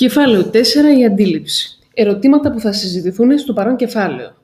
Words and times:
Κεφάλαιο 0.00 0.50
4. 0.52 0.56
Η 0.98 1.04
αντίληψη. 1.04 1.78
Ερωτήματα 1.94 2.50
που 2.50 2.60
θα 2.60 2.72
συζητηθούν 2.72 3.38
στο 3.38 3.52
παρόν 3.52 3.76
κεφάλαιο. 3.76 4.34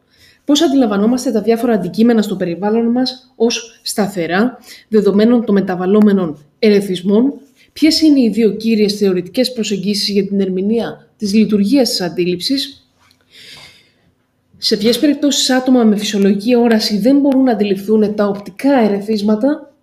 Πώς 0.45 0.63
αντιλαμβανόμαστε 0.63 1.31
τα 1.31 1.43
διάφορα 1.43 1.73
αντικείμενα 1.73 2.23
στο 2.23 2.37
περιβάλλον 2.37 2.91
μας 2.91 3.33
ως 3.37 3.81
σταθερά, 3.83 4.59
δεδομένων 4.89 5.45
των 5.45 5.55
μεταβαλλόμενων 5.55 6.39
ερεθισμών, 6.59 7.33
ποιες 7.73 8.01
είναι 8.01 8.21
οι 8.21 8.29
δύο 8.29 8.57
κύριες 8.57 8.95
θεωρητικές 8.95 9.53
προσεγγίσεις 9.53 10.09
για 10.09 10.27
την 10.27 10.41
ερμηνεία 10.41 11.09
της 11.17 11.35
λειτουργίας 11.35 11.89
της 11.89 12.01
αντίληψης, 12.01 12.89
σε 14.57 14.77
ποιες 14.77 14.99
περιπτώσεις 14.99 15.51
άτομα 15.51 15.85
με 15.85 15.97
φυσιολογική 15.97 16.57
όραση 16.57 16.99
δεν 16.99 17.19
μπορούν 17.19 17.43
να 17.43 17.53
αντιληφθούν 17.53 18.15
τα 18.15 18.27
οπτικά 18.27 18.79
ερεθίσματα, 18.79 19.75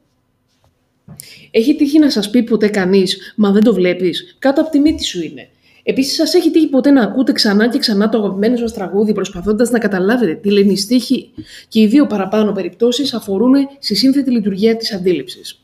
έχει 1.51 1.75
τύχει 1.75 1.99
να 1.99 2.09
σας 2.09 2.29
πει 2.29 2.43
ποτέ 2.43 2.67
κανείς, 2.67 3.33
Μα 3.35 3.51
δεν 3.51 3.63
το 3.63 3.73
βλέπεις, 3.73 4.35
κάτω 4.39 4.61
από 4.61 4.69
τη 4.69 4.79
μύτη 4.79 5.03
σου 5.03 5.23
είναι. 5.23 5.47
Επίσης, 5.83 6.15
σας 6.15 6.33
έχει 6.33 6.51
τύχει 6.51 6.67
ποτέ 6.67 6.91
να 6.91 7.01
ακούτε 7.01 7.31
ξανά 7.31 7.69
και 7.69 7.79
ξανά 7.79 8.09
το 8.09 8.17
αγαπημένο 8.17 8.57
σας 8.57 8.73
τραγούδι, 8.73 9.13
προσπαθώντας 9.13 9.69
να 9.69 9.79
καταλάβετε 9.79 10.33
τι 10.33 10.51
λένε 10.51 10.71
οι 10.71 10.77
στίχοι, 10.77 11.33
και 11.67 11.79
οι 11.79 11.87
δύο 11.87 12.07
παραπάνω 12.07 12.51
περιπτώσεις 12.51 13.13
αφορούν 13.13 13.53
στη 13.79 13.95
σύνθετη 13.95 14.31
λειτουργία 14.31 14.75
της 14.75 14.93
αντίληψης. 14.93 15.57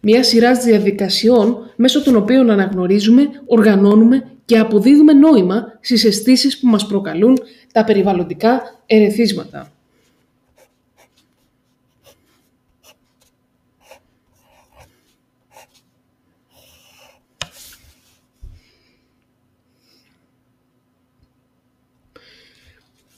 Μια 0.00 0.22
σειρά 0.22 0.52
διαδικασιών 0.52 1.70
μέσω 1.76 2.02
των 2.02 2.16
οποίων 2.16 2.50
αναγνωρίζουμε, 2.50 3.28
οργανώνουμε 3.46 4.30
και 4.44 4.58
αποδίδουμε 4.58 5.12
νόημα 5.12 5.78
στις 5.80 6.04
αισθήσεις 6.04 6.58
που 6.58 6.66
μας 6.66 6.86
προκαλούν 6.86 7.38
τα 7.72 7.84
περιβαλλοντικά 7.84 8.62
ερεθίσματα. 8.86 9.75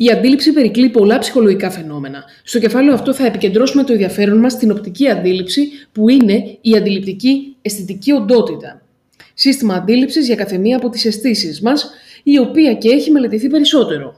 Η 0.01 0.11
αντίληψη 0.11 0.53
περικλεί 0.53 0.89
πολλά 0.89 1.19
ψυχολογικά 1.19 1.71
φαινόμενα. 1.71 2.25
Στο 2.43 2.59
κεφάλαιο 2.59 2.95
αυτό 2.95 3.15
θα 3.15 3.27
επικεντρώσουμε 3.27 3.85
το 3.85 3.93
ενδιαφέρον 3.93 4.39
μας 4.39 4.53
στην 4.53 4.71
οπτική 4.71 5.09
αντίληψη, 5.09 5.69
που 5.93 6.09
είναι 6.09 6.59
η 6.61 6.77
αντιληπτική 6.77 7.57
αισθητική 7.63 8.13
οντότητα. 8.13 8.83
Σύστημα 9.35 9.75
αντίληψης 9.75 10.27
για 10.27 10.37
καθεμία 10.37 10.77
από 10.77 10.89
τις 10.89 11.05
αισθήσεις 11.05 11.61
μας, 11.61 11.91
η 12.23 12.39
οποία 12.39 12.75
και 12.75 12.89
έχει 12.89 13.11
μελετηθεί 13.11 13.49
περισσότερο. 13.49 14.18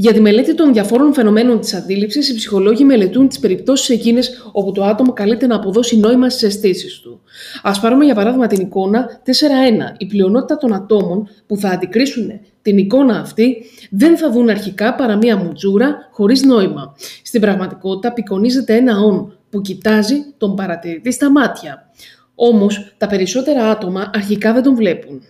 Για 0.00 0.12
τη 0.12 0.20
μελέτη 0.20 0.54
των 0.54 0.72
διαφόρων 0.72 1.12
φαινομένων 1.12 1.60
της 1.60 1.74
αντίληψης, 1.74 2.28
οι 2.28 2.34
ψυχολόγοι 2.34 2.84
μελετούν 2.84 3.28
τις 3.28 3.38
περιπτώσεις 3.38 3.88
εκείνες 3.88 4.50
όπου 4.52 4.72
το 4.72 4.84
άτομο 4.84 5.12
καλείται 5.12 5.46
να 5.46 5.54
αποδώσει 5.56 5.96
νόημα 5.98 6.30
στις 6.30 6.42
αισθήσεις 6.42 7.00
του. 7.00 7.20
Α 7.62 7.80
πάρουμε 7.80 8.04
για 8.04 8.14
παράδειγμα 8.14 8.46
την 8.46 8.60
εικόνα 8.60 9.20
4.1. 9.24 9.30
Η 9.98 10.06
πλειονότητα 10.06 10.56
των 10.56 10.74
ατόμων 10.74 11.28
που 11.46 11.56
θα 11.56 11.68
αντικρίσουν 11.68 12.30
την 12.62 12.78
εικόνα 12.78 13.18
αυτή 13.18 13.64
δεν 13.90 14.16
θα 14.16 14.30
δουν 14.30 14.48
αρχικά 14.48 14.94
παρά 14.94 15.16
μία 15.16 15.36
μουτζούρα 15.36 16.08
χωρίς 16.12 16.42
νόημα. 16.42 16.94
Στην 17.22 17.40
πραγματικότητα 17.40 18.08
απεικονίζεται 18.08 18.76
ένα 18.76 18.98
όν 18.98 19.38
που 19.50 19.60
κοιτάζει 19.60 20.16
τον 20.38 20.56
παρατηρητή 20.56 21.12
στα 21.12 21.30
μάτια. 21.30 21.90
Όμως 22.34 22.94
τα 22.98 23.06
περισσότερα 23.06 23.70
άτομα 23.70 24.10
αρχικά 24.14 24.52
δεν 24.52 24.62
τον 24.62 24.74
βλέπουν. 24.74 25.22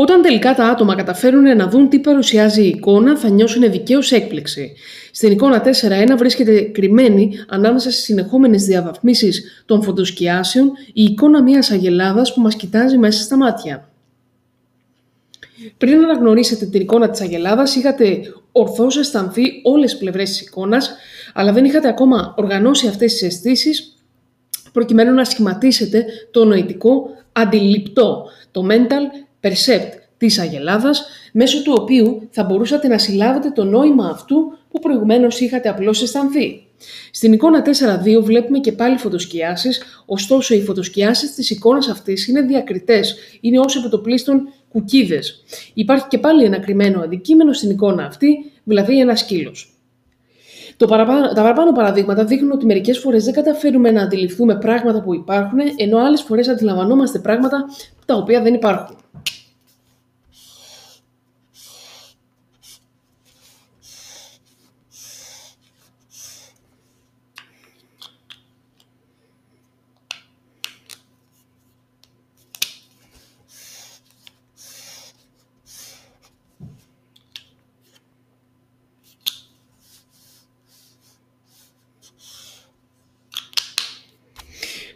Όταν 0.00 0.22
τελικά 0.22 0.54
τα 0.54 0.64
άτομα 0.64 0.94
καταφέρουν 0.94 1.56
να 1.56 1.68
δουν 1.68 1.88
τι 1.88 1.98
παρουσιάζει 1.98 2.62
η 2.62 2.68
εικόνα, 2.68 3.16
θα 3.16 3.28
νιώσουν 3.28 3.70
δικαίως 3.70 4.12
έκπληξη. 4.12 4.72
Στην 5.12 5.32
εικόνα 5.32 5.62
4.1 5.64 5.70
βρίσκεται 6.16 6.60
κρυμμένη 6.60 7.30
ανάμεσα 7.48 7.90
στις 7.90 8.04
συνεχόμενες 8.04 8.64
διαβαθμίσεις 8.64 9.62
των 9.66 9.82
φωτοσκιάσεων 9.82 10.72
η 10.92 11.02
εικόνα 11.02 11.42
μιας 11.42 11.70
αγελάδας 11.70 12.34
που 12.34 12.40
μας 12.40 12.56
κοιτάζει 12.56 12.98
μέσα 12.98 13.22
στα 13.22 13.36
μάτια. 13.36 13.88
Πριν 15.78 16.04
αναγνωρίσετε 16.04 16.66
την 16.66 16.80
εικόνα 16.80 17.10
της 17.10 17.20
Αγελάδας, 17.20 17.74
είχατε 17.74 18.20
ορθώς 18.52 18.96
αισθανθεί 18.96 19.42
όλες 19.62 19.90
τις 19.90 20.00
πλευρές 20.00 20.28
της 20.28 20.40
εικόνας, 20.40 20.96
αλλά 21.34 21.52
δεν 21.52 21.64
είχατε 21.64 21.88
ακόμα 21.88 22.34
οργανώσει 22.36 22.88
αυτές 22.88 23.12
τις 23.12 23.22
αισθήσεις 23.22 23.96
προκειμένου 24.72 25.14
να 25.14 25.24
σχηματίσετε 25.24 26.04
το 26.30 26.44
νοητικό 26.44 27.10
αντιληπτό, 27.32 28.24
το 28.50 28.66
mental 28.70 29.26
percept 29.40 29.90
της 30.16 30.38
Αγελάδας, 30.38 31.06
μέσω 31.32 31.62
του 31.62 31.74
οποίου 31.80 32.28
θα 32.30 32.44
μπορούσατε 32.44 32.88
να 32.88 32.98
συλλάβετε 32.98 33.50
το 33.50 33.64
νόημα 33.64 34.08
αυτού 34.08 34.52
που 34.70 34.78
προηγουμένως 34.78 35.40
είχατε 35.40 35.68
απλώς 35.68 36.02
αισθανθεί. 36.02 36.62
Στην 37.10 37.32
εικόνα 37.32 37.62
4.2 37.62 38.22
βλέπουμε 38.22 38.58
και 38.58 38.72
πάλι 38.72 38.96
φωτοσκιάσεις, 38.96 39.82
ωστόσο 40.06 40.54
οι 40.54 40.60
φωτοσκιάσεις 40.60 41.34
της 41.34 41.50
εικόνας 41.50 41.88
αυτής 41.88 42.28
είναι 42.28 42.40
διακριτές, 42.40 43.16
είναι 43.40 43.58
όσο 43.58 43.80
επιτοπλίστων 43.80 44.48
κουκίδες. 44.68 45.44
Υπάρχει 45.74 46.06
και 46.08 46.18
πάλι 46.18 46.44
ένα 46.44 46.58
κρυμμένο 46.58 47.00
αντικείμενο 47.00 47.52
στην 47.52 47.70
εικόνα 47.70 48.04
αυτή, 48.04 48.52
δηλαδή 48.64 49.00
ένα 49.00 49.16
σκύλος. 49.16 49.72
Το 50.76 50.86
παραπάνω, 50.86 51.28
τα 51.28 51.42
παραπάνω 51.42 51.72
παραδείγματα 51.72 52.24
δείχνουν 52.24 52.50
ότι 52.50 52.66
μερικές 52.66 52.98
φορές 52.98 53.24
δεν 53.24 53.34
καταφέρουμε 53.34 53.90
να 53.90 54.02
αντιληφθούμε 54.02 54.58
πράγματα 54.58 55.02
που 55.02 55.14
υπάρχουν, 55.14 55.58
ενώ 55.76 55.98
άλλες 55.98 56.22
φορές 56.22 56.48
αντιλαμβανόμαστε 56.48 57.18
πράγματα 57.18 57.64
τα 58.06 58.14
οποία 58.14 58.42
δεν 58.42 58.54
υπάρχουν. 58.54 58.96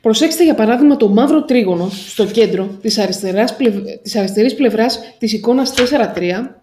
Προσέξτε 0.02 0.44
για 0.44 0.54
παράδειγμα 0.54 0.96
το 0.96 1.08
μαύρο 1.08 1.44
τρίγωνο 1.44 1.88
στο 1.90 2.26
κέντρο 2.26 2.66
της, 2.82 2.98
αριστεράς, 2.98 3.56
της 4.02 4.16
αριστερής 4.16 4.54
πλευράς 4.54 5.00
της 5.18 5.32
εικόνας 5.32 5.72
4-3 5.72 6.62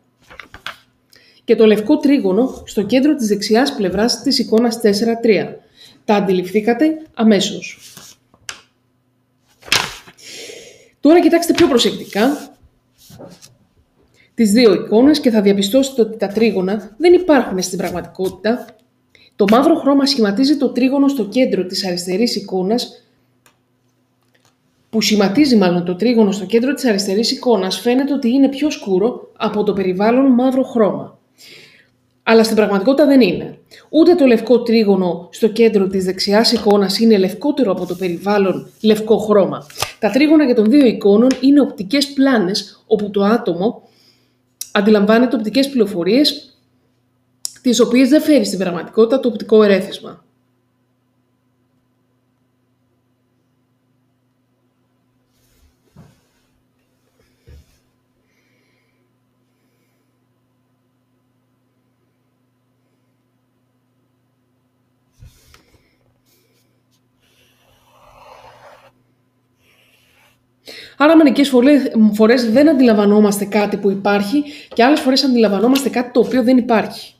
και 1.43 1.55
το 1.55 1.65
λευκό 1.65 1.97
τρίγωνο 1.97 2.63
στο 2.65 2.83
κέντρο 2.83 3.15
της 3.15 3.27
δεξιάς 3.27 3.75
πλευράς 3.75 4.21
της 4.21 4.39
εικόνας 4.39 4.79
4-3. 4.79 5.55
Τα 6.05 6.15
αντιληφθήκατε 6.15 7.01
αμέσως. 7.13 7.79
Τώρα 10.99 11.19
κοιτάξτε 11.21 11.53
πιο 11.53 11.67
προσεκτικά 11.67 12.53
τις 14.33 14.51
δύο 14.51 14.73
εικόνες 14.73 15.19
και 15.19 15.29
θα 15.29 15.41
διαπιστώσετε 15.41 16.01
ότι 16.01 16.17
τα 16.17 16.27
τρίγωνα 16.27 16.95
δεν 16.97 17.13
υπάρχουν 17.13 17.61
στην 17.61 17.77
πραγματικότητα. 17.77 18.65
Το 19.35 19.45
μαύρο 19.51 19.75
χρώμα 19.75 20.05
σχηματίζει 20.05 20.57
το 20.57 20.69
τρίγωνο 20.69 21.07
στο 21.07 21.25
κέντρο 21.25 21.65
της 21.65 21.85
αριστερής 21.85 22.35
εικόνας 22.35 23.03
που 24.89 25.01
σχηματίζει 25.01 25.55
μάλλον 25.55 25.85
το 25.85 25.95
τρίγωνο 25.95 26.31
στο 26.31 26.45
κέντρο 26.45 26.73
της 26.73 26.85
αριστερής 26.85 27.31
εικόνας 27.31 27.79
φαίνεται 27.79 28.13
ότι 28.13 28.29
είναι 28.29 28.47
πιο 28.49 28.69
σκούρο 28.69 29.31
από 29.37 29.63
το 29.63 29.73
περιβάλλον 29.73 30.25
μαύρο 30.25 30.63
χρώμα. 30.63 31.19
Αλλά 32.23 32.43
στην 32.43 32.55
πραγματικότητα 32.55 33.05
δεν 33.05 33.21
είναι. 33.21 33.57
Ούτε 33.89 34.15
το 34.15 34.25
λευκό 34.25 34.61
τρίγωνο 34.61 35.29
στο 35.31 35.47
κέντρο 35.47 35.87
της 35.87 36.05
δεξιάς 36.05 36.51
εικόνας 36.51 36.99
είναι 36.99 37.17
λευκότερο 37.17 37.71
από 37.71 37.85
το 37.85 37.95
περιβάλλον 37.95 38.69
λευκό 38.81 39.17
χρώμα. 39.17 39.65
Τα 39.99 40.09
τρίγωνα 40.09 40.45
για 40.45 40.55
των 40.55 40.69
δύο 40.69 40.85
εικόνων 40.85 41.29
είναι 41.41 41.61
οπτικές 41.61 42.07
πλάνες 42.07 42.83
όπου 42.87 43.09
το 43.09 43.23
άτομο 43.23 43.81
αντιλαμβάνεται 44.71 45.35
οπτικές 45.35 45.69
πληροφορίες 45.69 46.57
τις 47.61 47.79
οποίες 47.79 48.09
δεν 48.09 48.21
φέρει 48.21 48.45
στην 48.45 48.59
πραγματικότητα 48.59 49.19
το 49.19 49.27
οπτικό 49.27 49.63
ερέθισμα. 49.63 50.23
Άρα, 71.01 71.15
μερικές 71.15 71.51
φορές 72.13 72.51
δεν 72.51 72.69
αντιλαμβανόμαστε 72.69 73.45
κάτι 73.45 73.77
που 73.77 73.89
υπάρχει 73.89 74.43
και 74.73 74.83
άλλες 74.83 74.99
φορές 74.99 75.23
αντιλαμβανόμαστε 75.23 75.89
κάτι 75.89 76.11
το 76.11 76.19
οποίο 76.19 76.43
δεν 76.43 76.57
υπάρχει. 76.57 77.13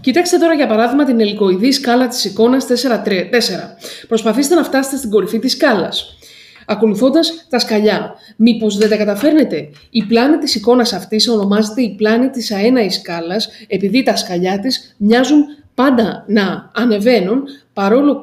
Κοιτάξτε 0.00 0.38
τώρα 0.38 0.54
για 0.54 0.66
παράδειγμα 0.66 1.04
την 1.04 1.20
ελικοειδή 1.20 1.72
σκάλα 1.72 2.08
της 2.08 2.24
εικόνας 2.24 2.66
4-3. 2.66 3.30
4. 3.30 3.76
Προσπαθήστε 4.08 4.54
να 4.54 4.64
φτάσετε 4.64 4.96
στην 4.96 5.10
κορυφή 5.10 5.38
της 5.38 5.52
σκάλας 5.52 6.14
ακολουθώντας 6.70 7.46
τα 7.48 7.58
σκαλιά. 7.58 8.14
Μήπως 8.36 8.76
δεν 8.76 8.88
τα 8.88 8.96
καταφέρνετε; 8.96 9.68
Η 9.90 10.04
πλάνη 10.04 10.36
της 10.36 10.54
εικόνας 10.54 10.92
αυτής 10.92 11.28
ονομάζεται 11.28 11.82
η 11.82 11.94
πλάνη 11.94 12.28
της 12.28 12.52
αέναης 12.52 12.94
σκάλας 12.94 13.48
επειδή 13.66 14.02
τα 14.02 14.16
σκαλιά 14.16 14.58
της 14.58 14.94
μοιάζουν 14.96 15.44
πάντα 15.74 16.24
να 16.26 16.70
ανεβαίνουν 16.74 17.42
παρόλο, 17.72 18.20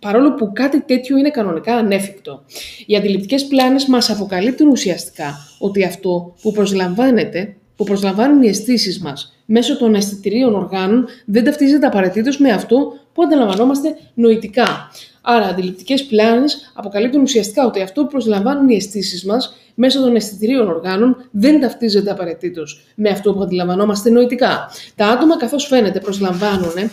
παρόλο 0.00 0.34
που 0.34 0.52
κάτι 0.52 0.80
τέτοιο 0.80 1.16
είναι 1.16 1.30
κανονικά 1.30 1.74
ανέφικτο. 1.74 2.42
Οι 2.86 2.96
αντιληπτικές 2.96 3.46
πλάνες 3.46 3.86
μας 3.86 4.10
αποκαλύπτουν 4.10 4.68
ουσιαστικά 4.68 5.34
ότι 5.58 5.84
αυτό 5.84 6.34
που 6.42 6.52
προσλαμβάνεται 6.52 7.56
που 7.76 7.84
προσλαμβάνουν 7.84 8.42
οι 8.42 8.48
αισθήσεις 8.48 9.00
μας 9.00 9.36
μέσω 9.44 9.78
των 9.78 9.94
αισθητηρίων 9.94 10.54
οργάνων 10.54 11.08
δεν 11.24 11.44
ταυτίζεται 11.44 11.86
απαραίτητος 11.86 12.38
με 12.38 12.50
αυτό 12.50 12.92
που 13.16 13.22
αντιλαμβανόμαστε 13.22 13.96
νοητικά. 14.14 14.90
Άρα, 15.20 15.46
αντιληπτικές 15.46 16.04
πλάνες 16.04 16.72
αποκαλύπτουν 16.74 17.22
ουσιαστικά 17.22 17.66
ότι 17.66 17.82
αυτό 17.82 18.02
που 18.02 18.08
προσλαμβάνουν 18.08 18.68
οι 18.68 18.74
αισθήσεις 18.74 19.24
μας 19.24 19.56
μέσω 19.74 20.00
των 20.00 20.16
αισθητηρίων 20.16 20.68
οργάνων 20.68 21.28
δεν 21.30 21.60
ταυτίζεται 21.60 22.10
απαραίτητος 22.10 22.86
με 22.94 23.08
αυτό 23.08 23.34
που 23.34 23.42
αντιλαμβανόμαστε 23.42 24.10
νοητικά. 24.10 24.70
Τα 24.94 25.06
άτομα, 25.06 25.36
καθώς 25.36 25.66
φαίνεται, 25.66 26.00
προσλαμβάνουν 26.00 26.90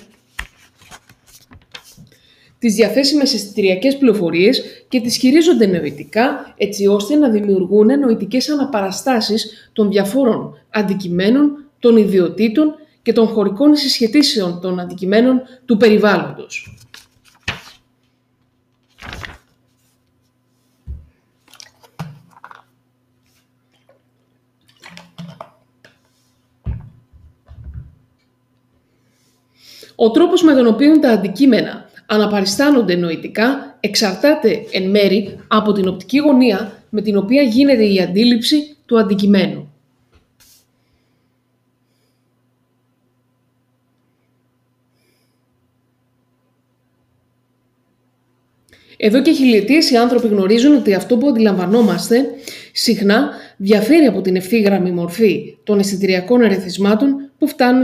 τις 2.59 2.75
διαθέσιμες 2.75 3.33
αισθητηριακές 3.33 3.97
πληροφορίες 3.97 4.63
και 4.87 5.01
τις 5.01 5.17
χειρίζονται 5.17 5.65
νοητικά 5.65 6.53
έτσι 6.57 6.87
ώστε 6.87 7.15
να 7.15 7.29
δημιουργούν 7.29 7.99
νοητικές 7.99 8.49
αναπαραστάσεις 8.49 9.69
των 9.73 9.89
διαφόρων 9.89 10.57
αντικειμένων, 10.69 11.65
των 11.79 11.97
ιδιωτήτων 11.97 12.75
και 13.03 13.13
των 13.13 13.27
χωρικών 13.27 13.75
συσχετήσεων 13.75 14.61
των 14.61 14.79
αντικειμένων 14.79 15.41
του 15.65 15.77
περιβάλλοντος. 15.77 16.77
Ο 29.95 30.11
τρόπος 30.11 30.43
με 30.43 30.53
τον 30.53 30.67
οποίο 30.67 30.99
τα 30.99 31.09
αντικείμενα 31.09 31.89
αναπαριστάνονται 32.05 32.95
νοητικά 32.95 33.77
εξαρτάται 33.79 34.65
εν 34.71 34.89
μέρη 34.89 35.39
από 35.47 35.71
την 35.71 35.87
οπτική 35.87 36.17
γωνία 36.17 36.83
με 36.89 37.01
την 37.01 37.17
οποία 37.17 37.41
γίνεται 37.41 37.85
η 37.85 38.01
αντίληψη 38.01 38.75
του 38.85 38.99
αντικειμένου. 38.99 39.72
Εδώ 49.05 49.21
και 49.21 49.31
χιλιετίες 49.31 49.89
οι 49.89 49.95
άνθρωποι 49.95 50.27
γνωρίζουν 50.27 50.75
ότι 50.75 50.93
αυτό 50.93 51.17
που 51.17 51.27
αντιλαμβανόμαστε 51.27 52.25
συχνά 52.71 53.29
διαφέρει 53.57 54.05
από 54.05 54.21
την 54.21 54.35
ευθύγραμμη 54.35 54.91
μορφή 54.91 55.57
των 55.63 55.79
αισθητηριακών 55.79 56.41
ερεθισμάτων 56.41 57.15
που 57.37 57.47
φτάνουν 57.47 57.83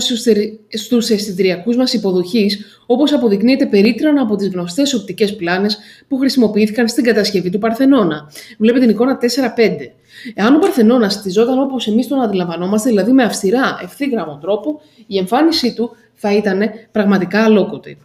στους 0.69 1.10
αισθητηριακούς 1.10 1.75
μας 1.75 1.94
υποδοχείς, 1.94 2.81
όπως 2.86 3.13
αποδεικνύεται 3.13 3.66
περίτρανα 3.66 4.21
από 4.21 4.36
τις 4.36 4.48
γνωστές 4.48 4.94
οπτικές 4.94 5.36
πλάνες 5.36 5.77
που 6.07 6.18
χρησιμοποιήθηκαν 6.18 6.88
στην 6.88 7.04
κατασκευή 7.04 7.50
του 7.50 7.60
Παρθενώνα. 7.60 8.31
Βλέπετε 8.57 8.86
την 8.86 8.94
εικόνα 8.94 9.18
4-5. 9.18 9.92
Εάν 10.33 10.56
ο 10.56 10.60
Παρθενώνας 10.60 11.13
στηζόταν 11.13 11.60
όπως 11.60 11.88
εμείς 11.88 12.07
τον 12.07 12.21
αντιλαμβανόμαστε, 12.21 12.89
δηλαδή 12.89 13.12
με 13.12 13.24
αυστηρά 13.24 13.80
ευθύγραμμο 13.83 14.38
τρόπο, 14.42 14.81
η 15.07 15.18
εμφάνισή 15.18 15.74
του 15.74 15.95
θα 16.13 16.36
ήταν 16.36 16.62
πραγματικά 16.92 17.44
αλόκοτη. 17.44 17.98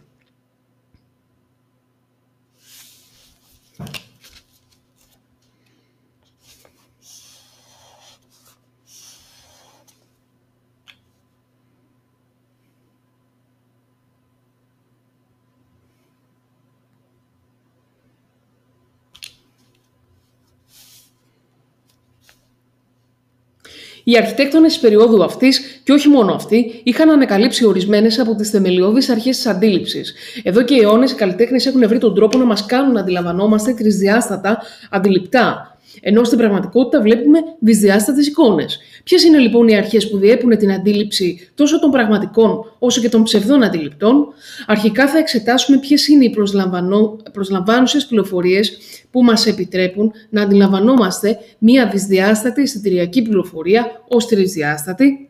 Οι 24.07 24.17
αρχιτέκτονες 24.17 24.73
τη 24.73 24.79
περίοδου 24.79 25.23
αυτής, 25.23 25.81
και 25.83 25.91
όχι 25.91 26.07
μόνο 26.09 26.33
αυτοί, 26.33 26.81
είχαν 26.83 27.09
ανακαλύψει 27.09 27.65
ορισμένες 27.65 28.19
από 28.19 28.35
τις 28.35 28.49
θεμελιώδεις 28.49 29.09
αρχές 29.09 29.35
της 29.35 29.45
αντίληψης. 29.45 30.13
Εδώ 30.43 30.63
και 30.63 30.75
αιώνες 30.75 31.11
οι 31.11 31.15
καλλιτέχνες 31.15 31.65
έχουν 31.65 31.87
βρει 31.87 31.97
τον 31.97 32.15
τρόπο 32.15 32.37
να 32.37 32.45
μας 32.45 32.65
κάνουν 32.65 32.91
να 32.91 32.99
αντιλαμβανόμαστε 32.99 33.73
τρισδιάστατα, 33.73 34.61
αντιληπτά, 34.89 35.74
ενώ 36.01 36.23
στην 36.23 36.37
πραγματικότητα 36.37 37.01
βλέπουμε 37.01 37.39
δυσδιάστατε 37.59 38.21
εικόνες. 38.21 38.79
Ποιες 39.03 39.23
είναι 39.23 39.37
λοιπόν 39.37 39.67
οι 39.67 39.75
αρχές 39.75 40.09
που 40.09 40.17
διέπουν 40.17 40.57
την 40.57 40.71
αντίληψη 40.71 41.49
τόσο 41.55 41.79
των 41.79 41.91
πραγματικών 41.91 42.75
όσο 42.79 43.01
και 43.01 43.09
των 43.09 43.23
ψευδών 43.23 43.63
αντιληπτών; 43.63 44.27
Αρχικά 44.67 45.07
θα 45.07 45.17
εξετάσουμε 45.17 45.77
ποιες 45.77 46.07
είναι 46.07 46.25
οι 46.25 46.35
προσλαμβάνουσες 47.31 48.05
πληροφορίες 48.05 48.77
που 49.11 49.23
μας 49.23 49.45
επιτρέπουν 49.45 50.11
να 50.29 50.41
αντιλαμβανόμαστε 50.41 51.37
μία 51.57 51.87
δυσδιάστατη 51.87 52.61
αισθητηριακή 52.61 53.21
πληροφορία 53.21 54.03
ως 54.07 54.27
τρισδιάστατη 54.27 55.29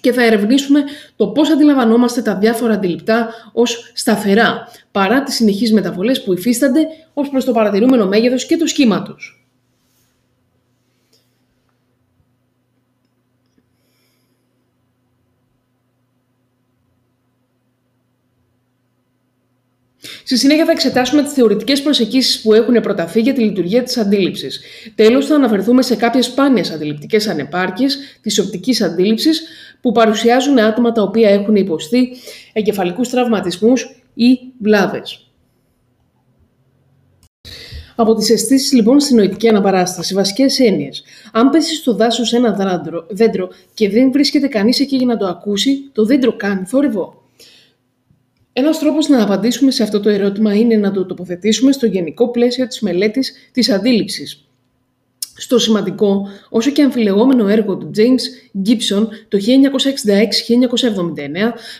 και 0.00 0.12
θα 0.12 0.24
ερευνήσουμε 0.24 0.82
το 1.16 1.26
πώς 1.28 1.50
αντιλαμβανόμαστε 1.50 2.22
τα 2.22 2.36
διάφορα 2.36 2.74
αντιληπτά 2.74 3.28
ως 3.52 3.92
σταθερά, 3.94 4.68
παρά 4.90 5.22
τις 5.22 5.34
συνεχείς 5.34 5.72
μεταβολές 5.72 6.22
που 6.22 6.32
υφίστανται 6.32 6.80
ως 7.14 7.28
προς 7.28 7.44
το 7.44 7.52
παρατηρούμενο 7.52 8.06
μέγεθος 8.06 8.46
και 8.46 8.56
το 8.56 8.66
σχήμα 8.66 9.02
τους. 9.02 9.39
Στη 20.30 20.38
συνέχεια 20.38 20.64
θα 20.64 20.70
εξετάσουμε 20.70 21.22
τις 21.22 21.32
θεωρητικές 21.32 21.82
προσεγγίσεις 21.82 22.40
που 22.40 22.54
έχουν 22.54 22.80
προταθεί 22.80 23.20
για 23.20 23.32
τη 23.32 23.40
λειτουργία 23.40 23.82
της 23.82 23.96
αντίληψης. 23.96 24.60
Τέλος, 24.94 25.26
θα 25.26 25.34
αναφερθούμε 25.34 25.82
σε 25.82 25.96
κάποιες 25.96 26.26
σπάνιες 26.26 26.70
αντιληπτικές 26.70 27.28
ανεπάρκειες 27.28 27.98
της 28.20 28.38
οπτικής 28.38 28.82
αντίληψης 28.82 29.42
που 29.80 29.92
παρουσιάζουν 29.92 30.58
άτομα 30.58 30.92
τα 30.92 31.02
οποία 31.02 31.30
έχουν 31.30 31.54
υποστεί 31.54 32.08
εγκεφαλικούς 32.52 33.08
τραυματισμούς 33.08 34.02
ή 34.14 34.38
βλάβες. 34.58 35.30
Από 37.96 38.14
τις 38.14 38.30
αισθήσεις 38.30 38.72
λοιπόν 38.72 39.00
στην 39.00 39.16
νοητική 39.16 39.48
αναπαράσταση, 39.48 40.14
βασικές 40.14 40.58
έννοιες. 40.58 41.02
Αν 41.32 41.50
πέσει 41.50 41.74
στο 41.74 41.94
δάσος 41.94 42.32
ένα 42.32 42.52
δέντρο, 42.52 43.06
δέντρο 43.10 43.48
και 43.74 43.88
δεν 43.88 44.12
βρίσκεται 44.12 44.48
κανείς 44.48 44.80
εκεί 44.80 44.96
για 44.96 45.06
να 45.06 45.16
το 45.16 45.26
ακούσει, 45.26 45.90
το 45.92 46.04
δέντρο 46.04 46.36
κάνει 46.36 46.64
θόρυβο. 46.64 47.19
Ένας 48.52 48.78
τρόπος 48.78 49.08
να 49.08 49.22
απαντήσουμε 49.22 49.70
σε 49.70 49.82
αυτό 49.82 50.00
το 50.00 50.08
ερώτημα 50.08 50.54
είναι 50.54 50.76
να 50.76 50.90
το 50.90 51.06
τοποθετήσουμε 51.06 51.72
στο 51.72 51.86
γενικό 51.86 52.30
πλαίσιο 52.30 52.66
της 52.66 52.80
μελέτης 52.80 53.32
της 53.52 53.70
αντίληψης. 53.70 54.44
Στο 55.36 55.58
σημαντικό, 55.58 56.28
όσο 56.50 56.70
και 56.70 56.82
αμφιλεγόμενο 56.82 57.48
έργο 57.48 57.76
του 57.76 57.90
James 57.96 58.20
Gibson 58.68 59.06
το 59.28 59.38
1966-1979 59.38 59.42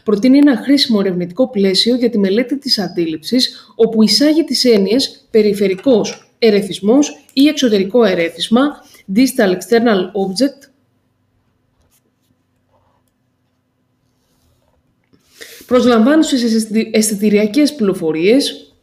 προτείνει 0.04 0.38
ένα 0.38 0.56
χρήσιμο 0.56 0.98
ερευνητικό 1.04 1.48
πλαίσιο 1.48 1.96
για 1.96 2.10
τη 2.10 2.18
μελέτη 2.18 2.58
της 2.58 2.78
αντίληψης, 2.78 3.72
όπου 3.74 4.02
εισάγει 4.02 4.44
τις 4.44 4.64
έννοιες 4.64 5.26
περιφερικός 5.30 6.32
ερεθισμός 6.38 7.26
ή 7.32 7.48
εξωτερικό 7.48 8.04
ερέθισμα, 8.04 8.62
distal 9.14 9.50
external 9.50 9.98
object, 9.98 10.69
προσλαμβάνουσες 15.70 16.66
αισθητηριακές 16.92 17.74
πληροφορίες, 17.74 18.74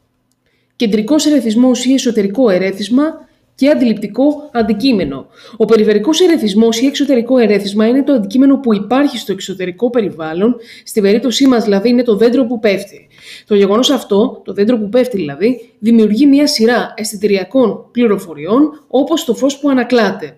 κεντρικός 0.76 1.26
ερεθισμός 1.26 1.86
ή 1.86 1.94
εσωτερικό 1.94 2.50
ερέθισμα 2.50 3.04
και 3.56 3.70
αντιληπτικό 3.70 4.50
αντικείμενο. 4.54 5.28
Ο 5.58 5.66
περιφερικός 5.66 6.22
ερεθισμός 6.22 6.82
ή 6.82 6.86
εξωτερικό 6.86 7.38
ερέθισμα 7.38 7.88
είναι 7.88 8.04
το 8.04 8.14
αντικείμενο 8.14 8.60
που 8.60 8.74
υπάρχει 8.74 9.18
στο 9.18 9.32
εξωτερικό 9.32 9.90
περιβάλλον, 9.90 10.56
στην 10.84 11.02
περίπτωσή 11.02 11.48
μας 11.48 11.64
δηλαδή 11.64 11.90
είναι 11.90 12.04
το 12.04 12.16
δέντρο 12.16 12.46
που 12.46 12.60
πέφτει. 12.60 13.08
Το 13.48 13.56
γεγονός 13.56 13.90
αυτό, 13.90 14.42
το 14.46 14.54
δέντρο 14.54 14.78
που 14.78 14.90
πέφτει 14.90 15.18
δηλαδή, 15.18 15.74
δημιουργεί 15.80 16.26
μια 16.26 16.48
σειρά 16.48 16.94
αισθητηριακών 16.98 17.86
πληροφοριών 17.92 18.86
όπως 18.88 19.26
το 19.26 19.36
φως 19.36 19.60
που 19.60 19.70
ανακλάται. 19.70 20.38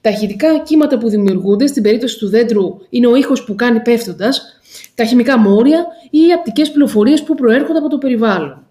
Τα 0.00 0.10
ηχητικά 0.10 0.58
κύματα 0.58 0.98
που 0.98 1.08
δημιουργούνται 1.08 1.66
στην 1.66 1.82
περίπτωση 1.82 2.18
του 2.18 2.28
δέντρου 2.28 2.78
είναι 2.90 3.06
ο 3.06 3.16
ήχος 3.16 3.44
που 3.44 3.54
κάνει 3.54 3.80
πέφτοντας, 3.80 4.57
τα 4.94 5.04
χημικά 5.04 5.38
μόρια 5.38 5.86
ή 6.10 6.18
οι 6.18 6.32
απτικές 6.32 6.70
πληροφορίες 6.70 7.22
που 7.22 7.34
προέρχονται 7.34 7.78
από 7.78 7.88
το 7.88 7.98
περιβάλλον. 7.98 8.66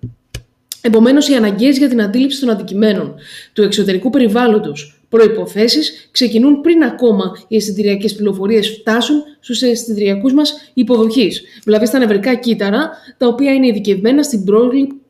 Επομένως, 0.82 1.30
οι 1.30 1.34
αναγκαίες 1.34 1.78
για 1.78 1.90
την 1.90 2.02
αντίληψη 2.02 2.40
των 2.40 2.50
αντικειμένων 2.50 3.16
του 3.54 3.62
εξωτερικού 3.62 4.10
περιβάλλοντος 4.10 5.02
προϋποθέσεις 5.10 6.10
ξεκινούν 6.12 6.62
πριν 6.62 6.84
ακόμα 6.84 7.32
οι 7.48 7.56
αισθητηριακές 7.56 8.16
πληροφορίες 8.16 8.70
φτάσουν 8.80 9.24
στους 9.40 9.62
αισθητηριακούς 9.62 10.34
μας 10.34 10.72
υποδοχείς, 10.74 11.42
δηλαδή 11.64 11.86
στα 11.86 12.00
νευρικά 12.00 12.36
κύτταρα, 12.36 12.90
τα 13.18 13.28
οποία 13.28 13.54
είναι 13.54 13.68
ειδικευμένα 13.68 14.24
στην 14.24 14.44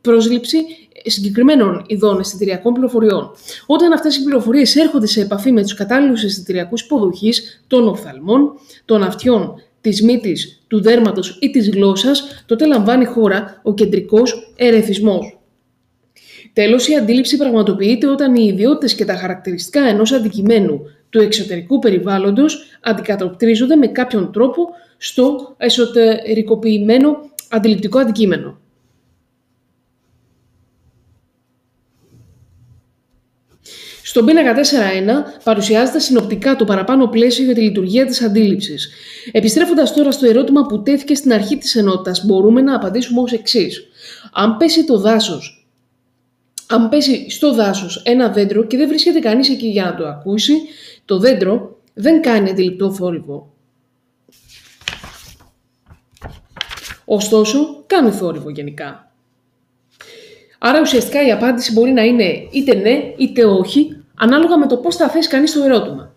πρόσληψη 0.01 0.57
συγκεκριμένων 1.05 1.85
ειδών 1.87 2.19
αισθητηριακών 2.19 2.73
πληροφοριών. 2.73 3.31
Όταν 3.65 3.93
αυτές 3.93 4.17
οι 4.17 4.23
πληροφορίες 4.23 4.75
έρχονται 4.75 5.07
σε 5.07 5.21
επαφή 5.21 5.51
με 5.51 5.61
τους 5.61 5.73
κατάλληλους 5.73 6.23
αισθητηριακούς 6.23 6.81
υποδοχείς 6.81 7.63
των 7.67 7.87
οφθαλμών, 7.87 8.53
των 8.85 9.03
αυτιών, 9.03 9.53
της 9.81 10.01
μύτης, 10.01 10.63
του 10.67 10.81
δέρματος 10.81 11.37
ή 11.41 11.49
της 11.49 11.69
γλώσσας, 11.69 12.43
τότε 12.45 12.65
λαμβάνει 12.65 13.05
χώρα 13.05 13.59
ο 13.63 13.73
κεντρικός 13.73 14.53
ερεθισμός. 14.55 15.39
Τέλος, 16.53 16.87
η 16.87 16.95
αντίληψη 16.95 17.37
πραγματοποιείται 17.37 18.07
όταν 18.07 18.35
οι 18.35 18.45
ιδιότητες 18.45 18.95
και 18.95 19.05
τα 19.05 19.15
χαρακτηριστικά 19.15 19.81
ενός 19.81 20.11
αντικειμένου 20.11 20.81
του 21.09 21.19
εξωτερικού 21.19 21.79
περιβάλλοντος 21.79 22.65
αντικατοπτρίζονται 22.81 23.75
με 23.75 23.87
κάποιον 23.87 24.31
τρόπο 24.31 24.69
στο 24.97 25.55
εσωτερικοποιημένο 25.57 27.17
αντιληπτικό 27.49 27.99
αντικείμενο. 27.99 28.59
Στον 34.17 34.29
πίνακα 34.29 34.55
4.1 34.55 34.61
παρουσιάζεται 35.43 35.99
συνοπτικά 35.99 36.55
το 36.55 36.65
παραπάνω 36.65 37.07
πλαίσιο 37.07 37.45
για 37.45 37.53
τη 37.53 37.61
λειτουργία 37.61 38.05
της 38.05 38.21
αντίληψης. 38.21 38.89
Επιστρέφοντας 39.31 39.93
τώρα 39.93 40.11
στο 40.11 40.27
ερώτημα 40.27 40.65
που 40.65 40.81
τέθηκε 40.81 41.15
στην 41.15 41.33
αρχή 41.33 41.57
της 41.57 41.75
ενότητας, 41.75 42.25
μπορούμε 42.25 42.61
να 42.61 42.75
απαντήσουμε 42.75 43.21
ως 43.21 43.31
εξής. 43.31 43.87
Αν 44.33 44.57
πέσει 44.57 44.85
το 44.85 44.99
δάσος 44.99 45.67
αν 46.67 46.89
πέσει 46.89 47.29
στο 47.29 47.53
δάσος 47.53 48.01
ένα 48.05 48.29
δέντρο 48.29 48.63
και 48.63 48.77
δεν 48.77 48.87
βρίσκεται 48.87 49.19
κανείς 49.19 49.49
εκεί 49.49 49.67
για 49.67 49.83
να 49.83 49.95
το 49.95 50.07
ακούσει, 50.07 50.53
το 51.05 51.17
δέντρο 51.19 51.79
δεν 51.93 52.21
κάνει 52.21 52.49
αντιληπτό 52.49 52.91
θόρυβο. 52.91 53.53
Ωστόσο, 57.05 57.83
κάνει 57.87 58.11
θόρυβο 58.11 58.49
γενικά. 58.49 59.11
Άρα 60.59 60.79
ουσιαστικά 60.81 61.25
η 61.27 61.31
απάντηση 61.31 61.73
μπορεί 61.73 61.91
να 61.91 62.03
είναι 62.03 62.47
είτε 62.51 62.75
ναι 62.75 63.13
είτε 63.17 63.45
όχι, 63.45 63.96
ανάλογα 64.17 64.57
με 64.57 64.67
το 64.67 64.77
πώς 64.77 64.95
θα 64.95 65.09
θέσει 65.09 65.29
κανείς 65.29 65.53
το 65.53 65.63
ερώτημα. 65.63 66.15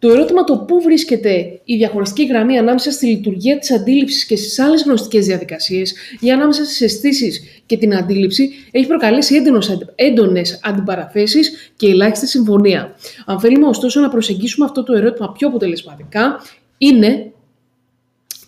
Το 0.00 0.10
ερώτημα 0.10 0.44
το 0.44 0.56
πού 0.56 0.80
βρίσκεται 0.80 1.60
η 1.64 1.76
διαχωριστική 1.76 2.26
γραμμή 2.26 2.58
ανάμεσα 2.58 2.90
στη 2.90 3.06
λειτουργία 3.06 3.58
της 3.58 3.72
αντίληψης 3.72 4.24
και 4.24 4.36
στις 4.36 4.58
άλλες 4.58 4.82
γνωστικές 4.82 5.26
διαδικασίες 5.26 5.94
ή 6.20 6.30
ανάμεσα 6.30 6.64
στις 6.64 6.80
αισθήσεις 6.80 7.42
και 7.66 7.76
την 7.76 7.94
αντίληψη 7.96 8.50
έχει 8.70 8.86
προκαλέσει 8.86 9.34
έντονες, 9.34 9.84
έντονες 9.94 10.60
αντιπαραθέσεις 10.62 11.72
και 11.76 11.88
ελάχιστη 11.88 12.26
συμφωνία. 12.26 12.96
Αν 13.26 13.40
θέλουμε 13.40 13.66
ωστόσο 13.66 14.00
να 14.00 14.08
προσεγγίσουμε 14.08 14.66
αυτό 14.66 14.82
το 14.82 14.92
ερώτημα 14.92 15.32
πιο 15.32 15.48
αποτελεσματικά, 15.48 16.40
είναι 16.78 17.32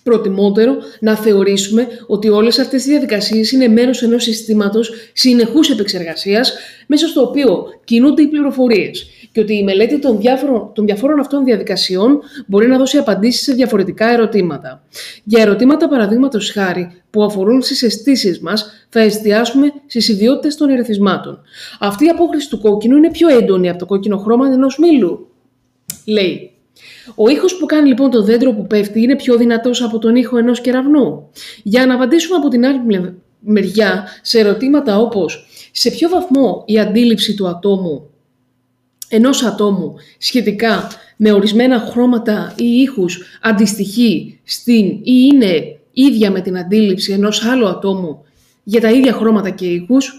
προτιμότερο 0.02 0.76
να 1.00 1.16
θεωρήσουμε 1.16 1.86
ότι 2.06 2.28
όλες 2.28 2.58
αυτές 2.58 2.86
οι 2.86 2.90
διαδικασίες 2.90 3.52
είναι 3.52 3.68
μέρος 3.68 4.02
ενός 4.02 4.22
συστήματος 4.22 4.92
συνεχούς 5.12 5.70
επεξεργασίας 5.70 6.52
μέσα 6.86 7.06
στο 7.06 7.22
οποίο 7.22 7.66
κινούνται 7.84 8.22
οι 8.22 8.26
πληροφορίες 8.26 9.06
και 9.32 9.40
ότι 9.40 9.54
η 9.54 9.62
μελέτη 9.62 9.98
των 9.98 10.18
διάφορων, 10.20 10.70
των 10.74 10.84
διαφόρων 10.84 11.20
αυτών 11.20 11.44
διαδικασιών 11.44 12.20
μπορεί 12.46 12.66
να 12.66 12.78
δώσει 12.78 12.98
απαντήσεις 12.98 13.42
σε 13.42 13.52
διαφορετικά 13.52 14.12
ερωτήματα. 14.12 14.82
Για 15.24 15.42
ερωτήματα 15.42 15.88
παραδείγματος 15.88 16.50
χάρη 16.50 16.92
που 17.10 17.22
αφορούν 17.22 17.62
στις 17.62 17.82
αισθήσεις 17.82 18.40
μας, 18.40 18.86
θα 18.88 19.00
εστιάσουμε 19.00 19.72
στις 19.86 20.08
ιδιότητες 20.08 20.56
των 20.56 20.68
ερεθισμάτων. 20.68 21.42
Αυτή 21.80 22.04
η 22.04 22.08
απόχρηση 22.08 22.48
του 22.48 22.60
κόκκινου 22.60 22.96
είναι 22.96 23.10
πιο 23.10 23.28
έντονη 23.28 23.68
από 23.68 23.78
το 23.78 23.86
κόκκινο 23.86 24.16
χρώμα 24.16 24.46
ενός 24.46 24.78
μήλου, 24.78 25.28
λέει. 26.04 26.50
Ο 27.14 27.28
ήχος 27.28 27.56
που 27.56 27.66
κάνει 27.66 27.88
λοιπόν 27.88 28.10
το 28.10 28.22
δέντρο 28.22 28.52
που 28.52 28.66
πέφτει 28.66 29.02
είναι 29.02 29.16
πιο 29.16 29.36
δυνατός 29.36 29.82
από 29.82 29.98
τον 29.98 30.16
ήχο 30.16 30.36
ενός 30.36 30.60
κεραυνού. 30.60 31.30
Για 31.62 31.86
να 31.86 31.94
απαντήσουμε 31.94 32.36
από 32.36 32.48
την 32.48 32.66
άλλη 32.66 32.80
μεριά 33.40 34.08
σε 34.22 34.38
ερωτήματα 34.38 34.98
όπως 34.98 35.46
σε 35.72 35.90
ποιο 35.90 36.08
βαθμό 36.08 36.62
η 36.66 36.78
αντίληψη 36.78 37.34
του 37.34 37.48
ατόμου 37.48 38.10
ενός 39.08 39.42
ατόμου 39.42 39.94
σχετικά 40.18 40.88
με 41.16 41.32
ορισμένα 41.32 41.78
χρώματα 41.78 42.54
ή 42.56 42.64
ήχους 42.64 43.22
αντιστοιχεί 43.42 44.40
στην 44.44 44.86
ή 44.86 45.28
είναι 45.32 45.78
ίδια 45.92 46.30
με 46.30 46.40
την 46.40 46.58
αντίληψη 46.58 47.12
ενός 47.12 47.44
άλλου 47.44 47.68
ατόμου 47.68 48.24
για 48.62 48.80
τα 48.80 48.90
ίδια 48.90 49.12
χρώματα 49.12 49.50
και 49.50 49.66
ήχους, 49.66 50.12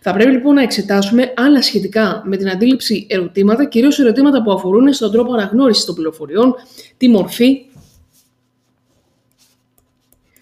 θα 0.00 0.12
πρέπει 0.12 0.30
λοιπόν 0.30 0.54
να 0.54 0.62
εξετάσουμε 0.62 1.32
άλλα 1.36 1.62
σχετικά 1.62 2.22
με 2.24 2.36
την 2.36 2.50
αντίληψη 2.50 3.06
ερωτήματα, 3.10 3.64
κυρίως 3.64 3.98
ερωτήματα 3.98 4.42
που 4.42 4.52
αφορούν 4.52 4.92
στον 4.92 5.12
τρόπο 5.12 5.32
αναγνώρισης 5.32 5.84
των 5.84 5.94
πληροφοριών, 5.94 6.54
τη 6.96 7.08
μορφή, 7.08 7.64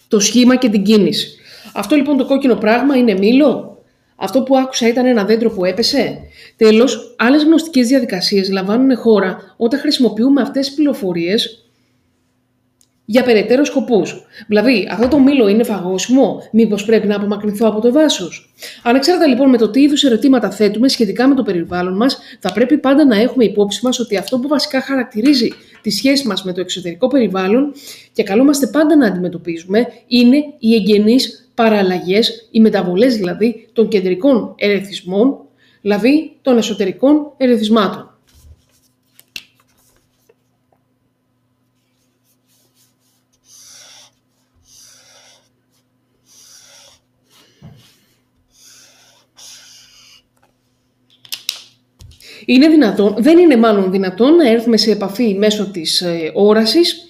το 0.08 0.20
σχήμα 0.20 0.56
και 0.56 0.68
την 0.68 0.82
κίνηση. 0.82 1.38
Αυτό 1.74 1.96
λοιπόν 1.96 2.16
το 2.16 2.26
κόκκινο 2.26 2.54
πράγμα 2.54 2.96
είναι 2.96 3.14
μήλο, 3.14 3.78
αυτό 4.16 4.42
που 4.42 4.56
άκουσα 4.56 4.88
ήταν 4.88 5.06
ένα 5.06 5.24
δέντρο 5.24 5.50
που 5.50 5.64
έπεσε; 5.64 6.18
Τέλος, 6.56 7.14
άλλες 7.18 7.42
γνωστικές 7.42 7.88
διαδικασίες 7.88 8.50
λαμβάνουν 8.50 8.96
χώρα 8.96 9.54
όταν 9.56 9.80
χρησιμοποιούμε 9.80 10.40
αυτές 10.40 10.66
τις 10.66 10.74
πληροφορίες 10.74 11.65
για 13.08 13.22
περαιτέρω 13.22 13.64
σκοπούς. 13.64 14.26
Δηλαδή, 14.46 14.88
αυτό 14.90 15.08
το 15.08 15.18
μήλο 15.18 15.48
είναι 15.48 15.64
φαγόσιμο, 15.64 16.42
μήπως 16.52 16.84
πρέπει 16.84 17.06
να 17.06 17.16
απομακρυνθώ 17.16 17.66
από 17.66 17.80
το 17.80 17.90
δάσο. 17.90 18.28
Ανεξάρτητα 18.82 19.26
λοιπόν 19.26 19.50
με 19.50 19.56
το 19.56 19.70
τι 19.70 19.80
είδους 19.80 20.04
ερωτήματα 20.04 20.50
θέτουμε 20.50 20.88
σχετικά 20.88 21.28
με 21.28 21.34
το 21.34 21.42
περιβάλλον 21.42 21.96
μας, 21.96 22.18
θα 22.40 22.52
πρέπει 22.52 22.78
πάντα 22.78 23.04
να 23.04 23.16
έχουμε 23.16 23.44
υπόψη 23.44 23.84
μας 23.84 23.98
ότι 23.98 24.16
αυτό 24.16 24.38
που 24.38 24.48
βασικά 24.48 24.80
χαρακτηρίζει 24.80 25.52
τη 25.82 25.90
σχέση 25.90 26.26
μας 26.26 26.44
με 26.44 26.52
το 26.52 26.60
εξωτερικό 26.60 27.08
περιβάλλον 27.08 27.72
και 28.12 28.22
καλούμαστε 28.22 28.66
πάντα 28.66 28.96
να 28.96 29.06
αντιμετωπίζουμε 29.06 29.86
είναι 30.06 30.36
οι 30.58 30.74
εγγενείς 30.74 31.50
παραλλαγές, 31.54 32.48
οι 32.50 32.60
μεταβολές 32.60 33.16
δηλαδή 33.16 33.68
των 33.72 33.88
κεντρικών 33.88 34.54
ερεθισμών, 34.58 35.38
δηλαδή 35.80 36.36
των 36.42 36.56
εσωτερικών 36.56 37.32
ερεθισμάτων. 37.36 38.15
Είναι 52.48 52.68
δυνατόν, 52.68 53.14
δεν 53.18 53.38
είναι 53.38 53.56
μάλλον 53.56 53.90
δυνατόν 53.90 54.34
να 54.34 54.48
έρθουμε 54.48 54.76
σε 54.76 54.90
επαφή 54.90 55.34
μέσω 55.34 55.70
της 55.70 56.00
ε, 56.00 56.30
όρασης 56.34 57.06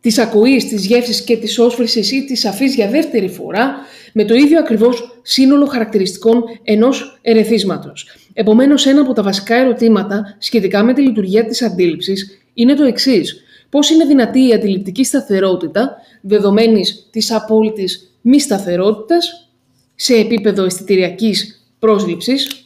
της 0.00 0.18
ακοής, 0.18 0.68
της 0.68 0.86
γεύσης 0.86 1.22
και 1.22 1.36
της 1.36 1.58
όσφρησης 1.58 2.12
ή 2.12 2.24
της 2.24 2.44
αφής 2.44 2.74
για 2.74 2.88
δεύτερη 2.88 3.28
φορά 3.28 3.76
με 4.12 4.24
το 4.24 4.34
ίδιο 4.34 4.58
ακριβώς 4.58 5.20
σύνολο 5.22 5.66
χαρακτηριστικών 5.66 6.42
ενός 6.64 7.18
ερεθίσματος. 7.22 8.08
Επομένως, 8.32 8.86
ένα 8.86 9.00
από 9.00 9.12
τα 9.12 9.22
βασικά 9.22 9.54
ερωτήματα 9.54 10.36
σχετικά 10.38 10.82
με 10.84 10.92
τη 10.92 11.02
λειτουργία 11.02 11.44
της 11.44 11.62
αντίληψης 11.62 12.40
είναι 12.54 12.74
το 12.74 12.84
εξής. 12.84 13.42
Πώς 13.68 13.90
είναι 13.90 14.04
δυνατή 14.04 14.48
η 14.48 14.52
αντιληπτική 14.52 15.04
σταθερότητα 15.04 15.96
δεδομένης 16.20 17.08
της 17.10 17.32
απόλυτης 17.32 18.14
μη 18.20 18.40
σταθερότητας 18.40 19.50
σε 19.94 20.14
επίπεδο 20.14 20.64
αισθητηριακής 20.64 21.64
πρόσληψης, 21.78 22.59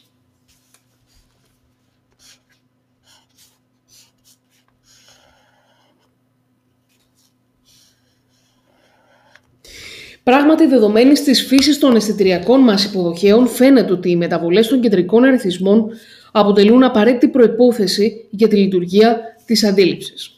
Πράγματι, 10.25 10.67
δεδομένης 10.67 11.23
της 11.23 11.45
φύσης 11.45 11.79
των 11.79 11.95
αισθητηριακών 11.95 12.59
μας 12.59 12.85
υποδοχέων, 12.85 13.47
φαίνεται 13.47 13.93
ότι 13.93 14.09
οι 14.09 14.15
μεταβολές 14.15 14.67
των 14.67 14.81
κεντρικών 14.81 15.23
αριθμών 15.23 15.89
αποτελούν 16.31 16.83
απαραίτητη 16.83 17.27
προπόθεση 17.27 18.27
για 18.29 18.47
τη 18.47 18.55
λειτουργία 18.55 19.19
της 19.45 19.63
αντίληψης. 19.63 20.34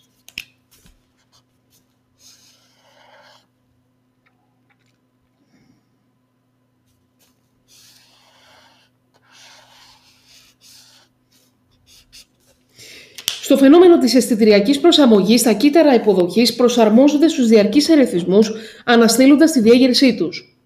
Στο 13.48 13.58
φαινόμενο 13.58 13.98
της 13.98 14.16
αισθητηριακής 14.16 14.80
προσαρμογής, 14.80 15.44
τα 15.44 15.54
κύτταρα 15.54 15.94
υποδοχής 15.94 16.56
προσαρμόζονται 16.56 17.27
στους 17.27 17.48
διαρκείς 17.48 17.89
ερεθισμούς, 17.89 18.51
αναστέλλοντας 18.86 19.51
τη 19.51 19.60
διέγερσή 19.60 20.16
τους. 20.16 20.58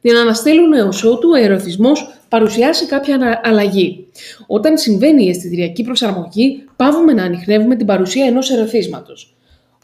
Την 0.00 0.16
αναστέλουν 0.16 0.72
έως 0.72 1.04
ότου 1.04 1.28
ο 1.32 1.36
ερεθισμός 1.36 2.18
παρουσιάσει 2.28 2.86
κάποια 2.86 3.40
αλλαγή. 3.44 4.06
Όταν 4.46 4.78
συμβαίνει 4.78 5.24
η 5.24 5.28
αισθητηριακή 5.28 5.82
προσαρμογή, 5.82 6.64
πάβουμε 6.76 7.12
να 7.12 7.22
ανοιχνεύουμε 7.22 7.76
την 7.76 7.86
παρουσία 7.86 8.24
ενός 8.24 8.50
ερεθίσματος. 8.50 9.36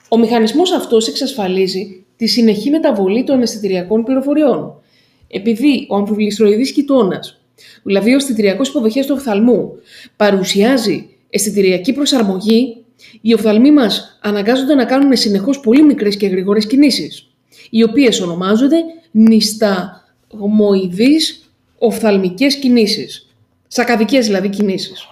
Ο 0.08 0.18
μηχανισμός 0.18 0.72
αυτός 0.72 1.08
εξασφαλίζει 1.08 2.04
τη 2.16 2.26
συνεχή 2.26 2.70
μεταβολή 2.70 3.24
των 3.24 3.42
αισθητηριακών 3.42 4.04
πληροφοριών. 4.04 4.82
Επειδή 5.28 5.86
ο 5.88 5.96
αμφιβληστροειδής 5.96 6.72
κοιτώνας 6.72 7.42
δηλαδή 7.82 8.12
ο 8.12 8.16
αισθητηριακός 8.16 8.68
υποδοχέας 8.68 9.06
του 9.06 9.14
οφθαλμού, 9.16 9.72
παρουσιάζει 10.16 11.11
αισθητηριακή 11.32 11.92
προσαρμογή, 11.92 12.84
οι 13.20 13.34
οφθαλμοί 13.34 13.70
μας 13.70 14.18
αναγκάζονται 14.22 14.74
να 14.74 14.84
κάνουν 14.84 15.16
συνεχώς 15.16 15.60
πολύ 15.60 15.82
μικρές 15.82 16.16
και 16.16 16.26
γρήγορες 16.26 16.66
κινήσεις, 16.66 17.26
οι 17.70 17.82
οποίες 17.82 18.20
ονομάζονται 18.20 18.76
νησταγμοειδείς 19.10 21.52
οφθαλμικές 21.78 22.56
κινήσεις, 22.56 23.34
σακαδικές 23.68 24.26
δηλαδή 24.26 24.48
κινήσεις. 24.48 25.06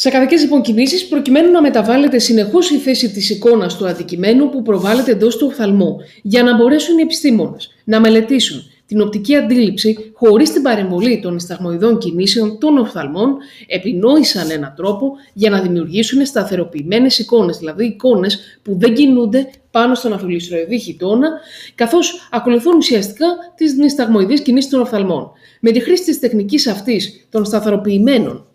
Σε 0.00 0.10
καδικές 0.10 0.42
λοιπόν 0.42 0.62
κινήσεις 0.62 1.08
προκειμένου 1.08 1.50
να 1.50 1.60
μεταβάλλεται 1.60 2.18
συνεχώς 2.18 2.70
η 2.70 2.76
θέση 2.76 3.10
της 3.10 3.30
εικόνας 3.30 3.76
του 3.76 3.86
αντικειμένου 3.86 4.48
που 4.50 4.62
προβάλλεται 4.62 5.10
εντός 5.10 5.36
του 5.36 5.46
οφθαλμού 5.50 5.96
για 6.22 6.42
να 6.42 6.56
μπορέσουν 6.56 6.98
οι 6.98 7.02
επιστήμονες 7.02 7.70
να 7.84 8.00
μελετήσουν 8.00 8.62
την 8.86 9.00
οπτική 9.00 9.36
αντίληψη 9.36 10.12
χωρίς 10.14 10.52
την 10.52 10.62
παρεμβολή 10.62 11.20
των 11.20 11.36
ισταγμοειδών 11.36 11.98
κινήσεων 11.98 12.58
των 12.58 12.78
οφθαλμών 12.78 13.36
επινόησαν 13.66 14.50
έναν 14.50 14.72
τρόπο 14.76 15.12
για 15.32 15.50
να 15.50 15.60
δημιουργήσουν 15.60 16.26
σταθεροποιημένες 16.26 17.18
εικόνες, 17.18 17.58
δηλαδή 17.58 17.84
εικόνες 17.84 18.38
που 18.62 18.76
δεν 18.78 18.94
κινούνται 18.94 19.50
πάνω 19.70 19.94
στον 19.94 20.12
αφιλιστροειδή 20.12 20.78
χιτώνα, 20.78 21.28
καθώς 21.74 22.28
ακολουθούν 22.30 22.76
ουσιαστικά 22.76 23.26
τις 23.54 23.74
νησταγμοειδείς 23.74 24.40
κινήσεις 24.40 24.70
των 24.70 24.80
οφθαλμών. 24.80 25.30
Με 25.60 25.70
τη 25.70 25.80
χρήση 25.80 26.04
της 26.04 26.18
τεχνικής 26.18 26.66
αυτής 26.66 27.26
των 27.30 27.44
σταθεροποιημένων 27.44 28.47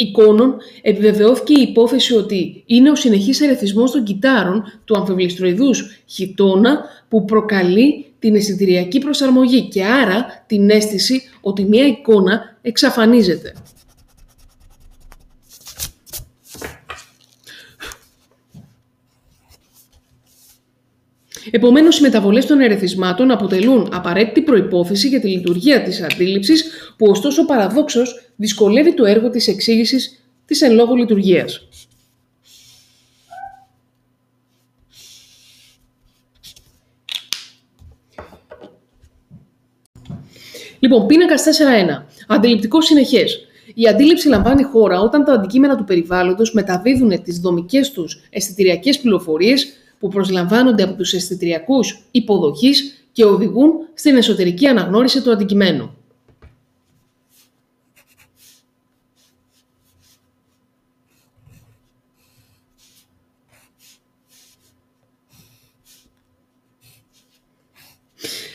εικόνων 0.00 0.56
επιβεβαιώθηκε 0.82 1.52
η 1.52 1.62
υπόθεση 1.62 2.14
ότι 2.14 2.62
είναι 2.66 2.90
ο 2.90 2.94
συνεχής 2.94 3.40
ερεθισμός 3.40 3.90
των 3.90 4.04
κυτάρων 4.04 4.62
του 4.84 4.98
αμφιβληστροειδούς 4.98 6.02
χιτώνα 6.06 6.84
που 7.08 7.24
προκαλεί 7.24 8.04
την 8.18 8.34
αισθητηριακή 8.34 8.98
προσαρμογή 8.98 9.68
και 9.68 9.84
άρα 9.84 10.44
την 10.46 10.70
αίσθηση 10.70 11.22
ότι 11.40 11.64
μια 11.64 11.86
εικόνα 11.86 12.56
εξαφανίζεται. 12.62 13.52
Επομένως, 21.50 21.98
οι 21.98 22.02
μεταβολές 22.02 22.46
των 22.46 22.60
ερεθισμάτων 22.60 23.30
αποτελούν 23.30 23.88
απαραίτητη 23.92 24.42
προϋπόθεση 24.42 25.08
για 25.08 25.20
τη 25.20 25.28
λειτουργία 25.28 25.82
της 25.82 26.02
αντίληψης, 26.02 26.64
που 26.96 27.06
ωστόσο 27.06 27.44
παραδόξως 27.44 28.32
δυσκολεύει 28.36 28.94
το 28.94 29.04
έργο 29.04 29.30
της 29.30 29.48
εξήγησης 29.48 30.24
της 30.46 30.62
εν 30.62 30.74
λόγω 30.74 30.94
λειτουργίας. 30.94 31.68
Λοιπόν, 40.78 41.06
πίνακα 41.06 41.34
4.1. 41.36 42.06
Αντιληπτικό 42.28 42.80
συνεχές. 42.80 43.44
Η 43.74 43.86
αντίληψη 43.88 44.28
λαμβάνει 44.28 44.62
χώρα 44.62 45.00
όταν 45.00 45.24
τα 45.24 45.32
αντικείμενα 45.32 45.76
του 45.76 45.84
περιβάλλοντος 45.84 46.52
μεταδίδουν 46.52 47.22
τις 47.22 47.38
δομικές 47.38 47.90
τους 47.90 48.20
αισθητηριακές 48.30 48.98
πληροφορίες 48.98 49.72
που 50.00 50.08
προσλαμβάνονται 50.08 50.82
από 50.82 50.94
τους 50.94 51.12
αισθητριακούς 51.12 52.02
υποδοχής 52.10 53.04
και 53.12 53.24
οδηγούν 53.24 53.72
στην 53.94 54.16
εσωτερική 54.16 54.66
αναγνώριση 54.66 55.22
του 55.22 55.30
αντικειμένου. 55.30 55.94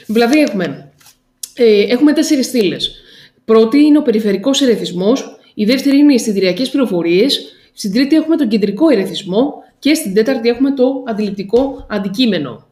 Δηλαδή 0.07 0.39
έχουμε, 0.39 0.91
ε, 1.55 1.81
έχουμε 1.81 2.13
τέσσερις 2.13 2.45
στήλες. 2.45 2.91
Πρώτη 3.45 3.77
είναι 3.77 3.97
ο 3.97 4.01
περιφερικός 4.01 4.61
ερεθισμός, 4.61 5.39
η 5.53 5.65
δεύτερη 5.65 5.97
είναι 5.97 6.11
οι 6.11 6.15
αισθητηριακές 6.15 6.69
πληροφορίες, 6.69 7.55
στην 7.73 7.91
τρίτη 7.93 8.15
έχουμε 8.15 8.35
τον 8.35 8.47
κεντρικό 8.47 8.89
ερεθισμό 8.89 9.63
και 9.85 9.93
στην 9.93 10.13
τέταρτη 10.13 10.49
έχουμε 10.49 10.71
το 10.71 11.03
αντιληπτικό 11.07 11.85
αντικείμενο. 11.89 12.67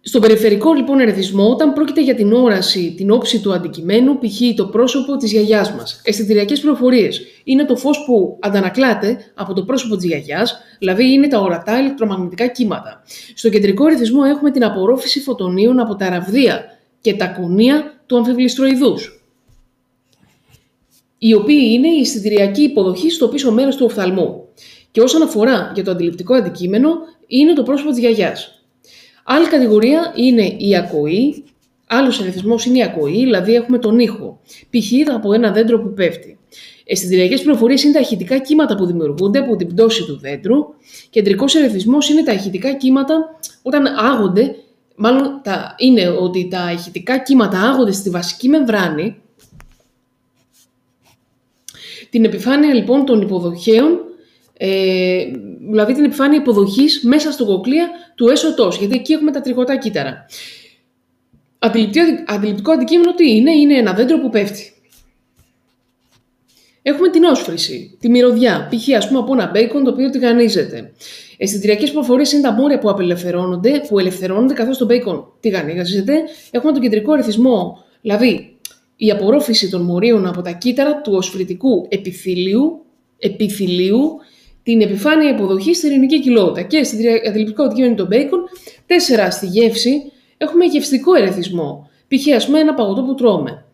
Στον 0.00 0.20
περιφερικό 0.20 0.72
λοιπόν 0.72 1.00
ερεθισμό, 1.00 1.50
όταν 1.50 1.72
πρόκειται 1.72 2.02
για 2.02 2.14
την 2.14 2.32
όραση, 2.32 2.94
την 2.96 3.10
όψη 3.10 3.40
του 3.40 3.52
αντικειμένου, 3.52 4.18
π.χ. 4.18 4.54
το 4.56 4.66
πρόσωπο 4.66 5.16
της 5.16 5.32
γιαγιάς 5.32 5.72
μας. 5.72 6.00
Αισθητηριακές 6.04 6.60
πληροφορίες 6.60 7.20
είναι 7.44 7.64
το 7.64 7.76
φως 7.76 8.04
που 8.06 8.38
αντανακλάται 8.40 9.18
από 9.34 9.52
το 9.52 9.64
πρόσωπο 9.64 9.96
της 9.96 10.04
γιαγιάς, 10.04 10.58
δηλαδή 10.78 11.12
είναι 11.12 11.28
τα 11.28 11.40
ορατά 11.40 11.80
ηλεκτρομαγνητικά 11.80 12.46
κύματα. 12.46 13.02
Στο 13.34 13.48
κεντρικό 13.48 13.86
ερεθισμό 13.86 14.20
έχουμε 14.26 14.50
την 14.50 14.64
απορρόφηση 14.64 15.20
φωτονίων 15.20 15.80
από 15.80 15.96
τα 15.96 16.08
ραβδία 16.08 16.64
και 17.00 17.14
τα 17.14 17.26
κονία 17.26 18.02
του 18.06 18.16
αμφιβληστροειδούς 18.16 19.17
οι 21.18 21.34
οποίοι 21.34 21.68
είναι 21.70 21.88
η 21.88 22.00
αισθητηριακή 22.00 22.62
υποδοχή 22.62 23.10
στο 23.10 23.28
πίσω 23.28 23.52
μέρος 23.52 23.76
του 23.76 23.84
οφθαλμού. 23.84 24.44
Και 24.90 25.00
όσον 25.00 25.22
αφορά 25.22 25.72
για 25.74 25.84
το 25.84 25.90
αντιληπτικό 25.90 26.34
αντικείμενο, 26.34 26.90
είναι 27.26 27.52
το 27.52 27.62
πρόσωπο 27.62 27.90
της 27.90 27.98
γιαγιάς. 27.98 28.62
Άλλη 29.24 29.46
κατηγορία 29.46 30.12
είναι 30.16 30.54
η 30.56 30.76
ακοή, 30.76 31.44
άλλος 31.86 32.20
ερεθισμός 32.20 32.64
είναι 32.64 32.78
η 32.78 32.82
ακοή, 32.82 33.18
δηλαδή 33.18 33.54
έχουμε 33.54 33.78
τον 33.78 33.98
ήχο, 33.98 34.40
π.χ. 34.70 35.14
από 35.14 35.32
ένα 35.32 35.52
δέντρο 35.52 35.80
που 35.80 35.92
πέφτει. 35.92 36.38
Αισθητηριακέ 36.84 37.36
πληροφορίες 37.36 37.82
είναι 37.82 37.92
τα 37.92 38.00
ηχητικά 38.00 38.38
κύματα 38.38 38.76
που 38.76 38.86
δημιουργούνται 38.86 39.38
από 39.38 39.56
την 39.56 39.66
πτώση 39.66 40.04
του 40.04 40.18
δέντρου. 40.18 40.56
Κεντρικός 41.10 41.54
ερεθισμός 41.54 42.08
είναι 42.10 42.22
τα 42.22 42.32
ηχητικά 42.32 42.72
κύματα 42.72 43.38
όταν 43.62 43.86
άγονται, 43.86 44.54
μάλλον 44.96 45.40
τα, 45.42 45.74
είναι 45.78 46.08
ότι 46.08 46.48
τα 46.50 46.72
ηχητικά 46.72 47.18
κύματα 47.18 47.60
άγονται 47.60 47.92
στη 47.92 48.10
βασική 48.10 48.48
μεμβράνη 48.48 49.16
την 52.10 52.24
επιφάνεια 52.24 52.74
λοιπόν 52.74 53.04
των 53.04 53.20
υποδοχέων, 53.20 53.98
ε, 54.56 55.24
δηλαδή 55.70 55.94
την 55.94 56.04
επιφάνεια 56.04 56.38
υποδοχής 56.38 57.02
μέσα 57.04 57.32
στο 57.32 57.44
κοκλία 57.44 57.88
του 58.14 58.28
έσωτός, 58.28 58.78
γιατί 58.78 58.94
εκεί 58.94 59.12
έχουμε 59.12 59.30
τα 59.30 59.40
τριγωτά 59.40 59.76
κύτταρα. 59.76 60.26
Αντιληπτικό 62.26 62.72
αντικείμενο 62.72 63.14
τι 63.14 63.36
είναι, 63.36 63.50
είναι 63.50 63.74
ένα 63.74 63.92
δέντρο 63.92 64.20
που 64.20 64.28
πέφτει. 64.30 64.72
Έχουμε 66.82 67.08
την 67.10 67.24
όσφρηση, 67.24 67.96
τη 68.00 68.08
μυρωδιά, 68.08 68.68
π.χ. 68.70 68.96
ας 68.96 69.08
πούμε 69.08 69.18
από 69.18 69.32
ένα 69.32 69.50
μπέικον 69.50 69.84
το 69.84 69.90
οποίο 69.90 70.10
τηγανίζεται. 70.10 70.92
Αισθητηριακές 71.36 71.90
προφορίες 71.90 72.32
είναι 72.32 72.42
τα 72.42 72.52
μόρια 72.52 72.78
που 72.78 72.90
απελευθερώνονται, 72.90 73.80
που 73.88 73.98
ελευθερώνονται 73.98 74.54
καθώς 74.54 74.78
το 74.78 74.84
μπέικον 74.84 75.32
τηγανίζεται. 75.40 76.14
Έχουμε 76.50 76.72
τον 76.72 76.82
κεντρικό 76.82 77.14
ρυθμό, 77.14 77.84
δηλαδή 78.00 78.57
η 79.00 79.10
απορρόφηση 79.10 79.70
των 79.70 79.82
μορίων 79.82 80.26
από 80.26 80.42
τα 80.42 80.50
κύτταρα 80.50 81.00
του 81.00 81.12
οσφρητικού 81.14 81.86
επιθύλιου, 81.88 82.84
επιθυλίου, 83.18 84.16
την 84.62 84.80
επιφάνεια 84.80 85.30
υποδοχής 85.30 85.76
στη 85.76 85.86
ειρηνική 85.86 86.20
κοιλότητα. 86.20 86.62
Και 86.62 86.82
στη 86.84 87.06
αντιληπτικό 87.28 87.62
αντικείμενο 87.62 87.94
των 87.94 88.06
μπέικον, 88.06 88.40
τέσσερα 88.86 89.30
στη 89.30 89.46
γεύση, 89.46 90.12
έχουμε 90.36 90.64
γευστικό 90.64 91.14
ερεθισμό. 91.14 91.90
Π.χ. 92.08 92.34
ας 92.36 92.46
πούμε 92.46 92.58
ένα 92.58 92.74
παγωτό 92.74 93.02
που 93.02 93.14
τρώμε. 93.14 93.64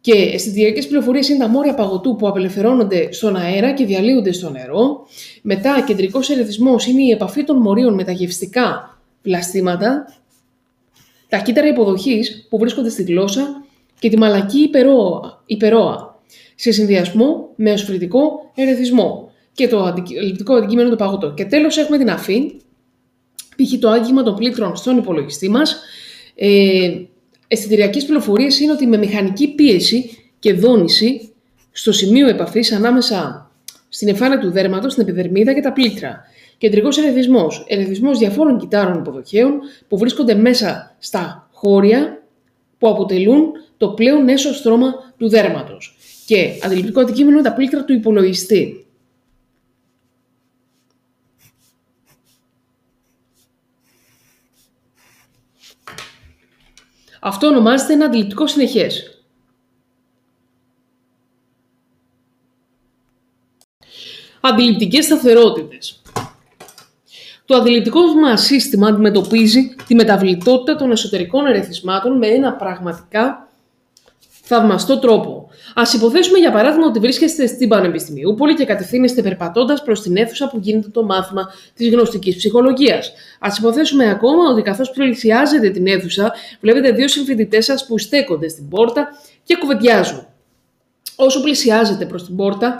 Και 0.00 0.12
αισθητηριακέ 0.12 0.86
πληροφορίες 0.86 1.28
είναι 1.28 1.38
τα 1.38 1.48
μόρια 1.48 1.74
παγωτού 1.74 2.16
που 2.16 2.28
απελευθερώνονται 2.28 3.12
στον 3.12 3.36
αέρα 3.36 3.72
και 3.72 3.84
διαλύονται 3.84 4.32
στο 4.32 4.50
νερό. 4.50 5.06
Μετά, 5.42 5.84
κεντρικός 5.86 6.30
ερεθισμός 6.30 6.86
είναι 6.86 7.02
η 7.02 7.10
επαφή 7.10 7.44
των 7.44 7.56
μορίων 7.56 7.94
με 7.94 8.04
τα 8.04 8.12
γευστικά 8.12 8.98
πλαστήματα. 9.22 10.04
Τα 11.28 11.38
κύτταρα 11.38 11.68
υποδοχής 11.68 12.46
που 12.50 12.58
βρίσκονται 12.58 12.88
στη 12.88 13.02
γλώσσα 13.02 13.61
και 14.02 14.08
τη 14.08 14.18
μαλακή 14.18 14.58
υπερόα, 14.58 15.42
υπερόα 15.46 16.20
σε 16.54 16.70
συνδυασμό 16.70 17.52
με 17.56 17.72
ασφαλιτικό 17.72 18.52
ερεθισμό 18.54 19.30
και 19.52 19.68
το 19.68 19.82
αντιληπτικό 19.82 20.54
αντικείμενο 20.54 20.90
του 20.90 20.96
παγωτό. 20.96 21.34
Και 21.34 21.44
τέλος 21.44 21.76
έχουμε 21.76 21.98
την 21.98 22.10
αφή, 22.10 22.60
π.χ. 23.56 23.78
το 23.80 23.88
άγγιγμα 23.88 24.22
των 24.22 24.34
πλήκτρων 24.34 24.76
στον 24.76 24.96
υπολογιστή 24.96 25.48
μας. 25.50 25.80
Ε, 26.34 26.90
αισθητηριακές 27.48 28.04
πληροφορίες 28.04 28.60
είναι 28.60 28.72
ότι 28.72 28.86
με 28.86 28.96
μηχανική 28.96 29.48
πίεση 29.54 30.10
και 30.38 30.52
δόνηση 30.52 31.32
στο 31.70 31.92
σημείο 31.92 32.28
επαφής 32.28 32.72
ανάμεσα 32.72 33.50
στην 33.88 34.08
εμφάνεια 34.08 34.38
του 34.38 34.50
δέρματος, 34.50 34.92
στην 34.92 35.08
επιδερμίδα 35.08 35.54
και 35.54 35.60
τα 35.60 35.72
πλήκτρα. 35.72 36.20
Κεντρικός 36.58 36.98
ερεθισμός. 36.98 37.64
Ερεθισμός 37.68 38.18
διαφόρων 38.18 38.58
κυτάρων 38.58 38.98
υποδοχέων 38.98 39.60
που 39.88 39.98
βρίσκονται 39.98 40.34
μέσα 40.34 40.96
στα 40.98 41.48
χώρια 41.52 42.21
που 42.82 42.88
αποτελούν 42.88 43.52
το 43.76 43.88
πλέον 43.88 44.28
έσω 44.28 44.54
στρώμα 44.54 45.14
του 45.16 45.28
δέρματος 45.28 45.96
και 46.26 46.58
αντιληπτικό 46.62 47.00
αντικείμενο 47.00 47.38
είναι 47.38 47.48
τα 47.48 47.54
πλήκτρα 47.54 47.84
του 47.84 47.92
υπολογιστή. 47.92 48.86
Αυτό 57.20 57.46
ονομάζεται 57.46 57.92
ένα 57.92 58.04
αντιληπτικό 58.04 58.46
συνεχές. 58.46 59.24
Αντιληπτικές 64.40 65.04
σταθερότητες. 65.04 66.01
Το 67.52 67.58
αντιληπτικό 67.58 68.00
μα 68.00 68.36
σύστημα 68.36 68.88
αντιμετωπίζει 68.88 69.74
τη 69.86 69.94
μεταβλητότητα 69.94 70.76
των 70.76 70.90
εσωτερικών 70.90 71.46
ερεθισμάτων 71.46 72.18
με 72.18 72.26
ένα 72.26 72.52
πραγματικά 72.52 73.48
θαυμαστό 74.42 74.98
τρόπο. 74.98 75.48
Α 75.74 75.82
υποθέσουμε 75.94 76.38
για 76.38 76.52
παράδειγμα 76.52 76.86
ότι 76.86 76.98
βρίσκεστε 76.98 77.46
στην 77.46 77.68
Πανεπιστημιούπολη 77.68 78.54
και 78.54 78.64
κατευθύνεστε 78.64 79.22
περπατώντας 79.22 79.82
προς 79.82 80.02
την 80.02 80.16
αίθουσα 80.16 80.48
που 80.48 80.58
γίνεται 80.62 80.88
το 80.88 81.02
μάθημα 81.04 81.52
της 81.74 81.90
γνωστικής 81.90 82.36
ψυχολογίας. 82.36 83.12
Α 83.38 83.48
υποθέσουμε 83.58 84.10
ακόμα 84.10 84.50
ότι 84.50 84.62
καθώς 84.62 84.90
πλησιάζετε 84.90 85.70
την 85.70 85.86
αίθουσα, 85.86 86.32
βλέπετε 86.60 86.90
δύο 86.90 87.08
συμφοιτητές 87.08 87.64
σας 87.64 87.86
που 87.86 87.98
στέκονται 87.98 88.48
στην 88.48 88.68
πόρτα 88.68 89.08
και 89.42 89.56
κουβεντιάζουν. 89.56 90.26
Όσο 91.16 91.42
πλησιάζετε 91.42 92.06
προς 92.06 92.24
την 92.24 92.36
πόρτα, 92.36 92.74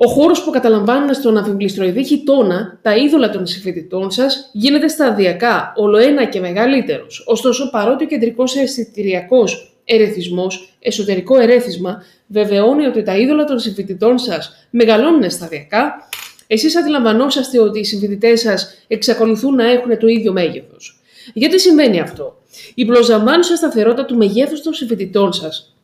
ο 0.00 0.08
χώρος 0.08 0.44
που 0.44 0.50
καταλαμβάνουν 0.50 1.14
στον 1.14 1.36
αμφιμπληστροειδή 1.36 2.04
χιτώνα, 2.04 2.78
τα 2.82 2.96
είδωλα 2.96 3.30
των 3.30 3.46
συμφοιτητών 3.46 4.10
σας, 4.10 4.50
γίνεται 4.52 4.88
σταδιακά 4.88 5.72
ολοένα 5.76 6.24
και 6.24 6.40
μεγαλύτερος. 6.40 7.24
Ωστόσο, 7.26 7.70
παρότι 7.70 8.04
ο 8.04 8.06
κεντρικός 8.06 8.56
αισθητηριακός 8.56 9.76
ερεθισμός, 9.84 10.76
εσωτερικό 10.80 11.38
ερέθισμα, 11.38 12.02
βεβαιώνει 12.26 12.86
ότι 12.86 13.02
τα 13.02 13.16
είδωλα 13.16 13.44
των 13.44 13.58
συμφοιτητών 13.58 14.18
σας 14.18 14.66
μεγαλώνουν 14.70 15.30
σταδιακά, 15.30 16.08
εσείς 16.46 16.76
αντιλαμβανόσαστε 16.76 17.60
ότι 17.60 17.78
οι 17.78 17.84
συμφοιτητές 17.84 18.40
σας 18.40 18.84
εξακολουθούν 18.88 19.54
να 19.54 19.70
έχουν 19.70 19.98
το 19.98 20.06
ίδιο 20.06 20.32
μέγεθος. 20.32 21.00
Γιατί 21.34 21.60
συμβαίνει 21.60 22.00
αυτό; 22.00 22.36
Η 22.74 22.84
προσλαμβάνουσα 22.84 23.56
σταθερότητα 23.56 24.04
του 24.04 24.16
μεγέθους 24.16 24.62
των 24.62 24.72
συμφοιτητών 24.72 25.32
σας 25.32 25.77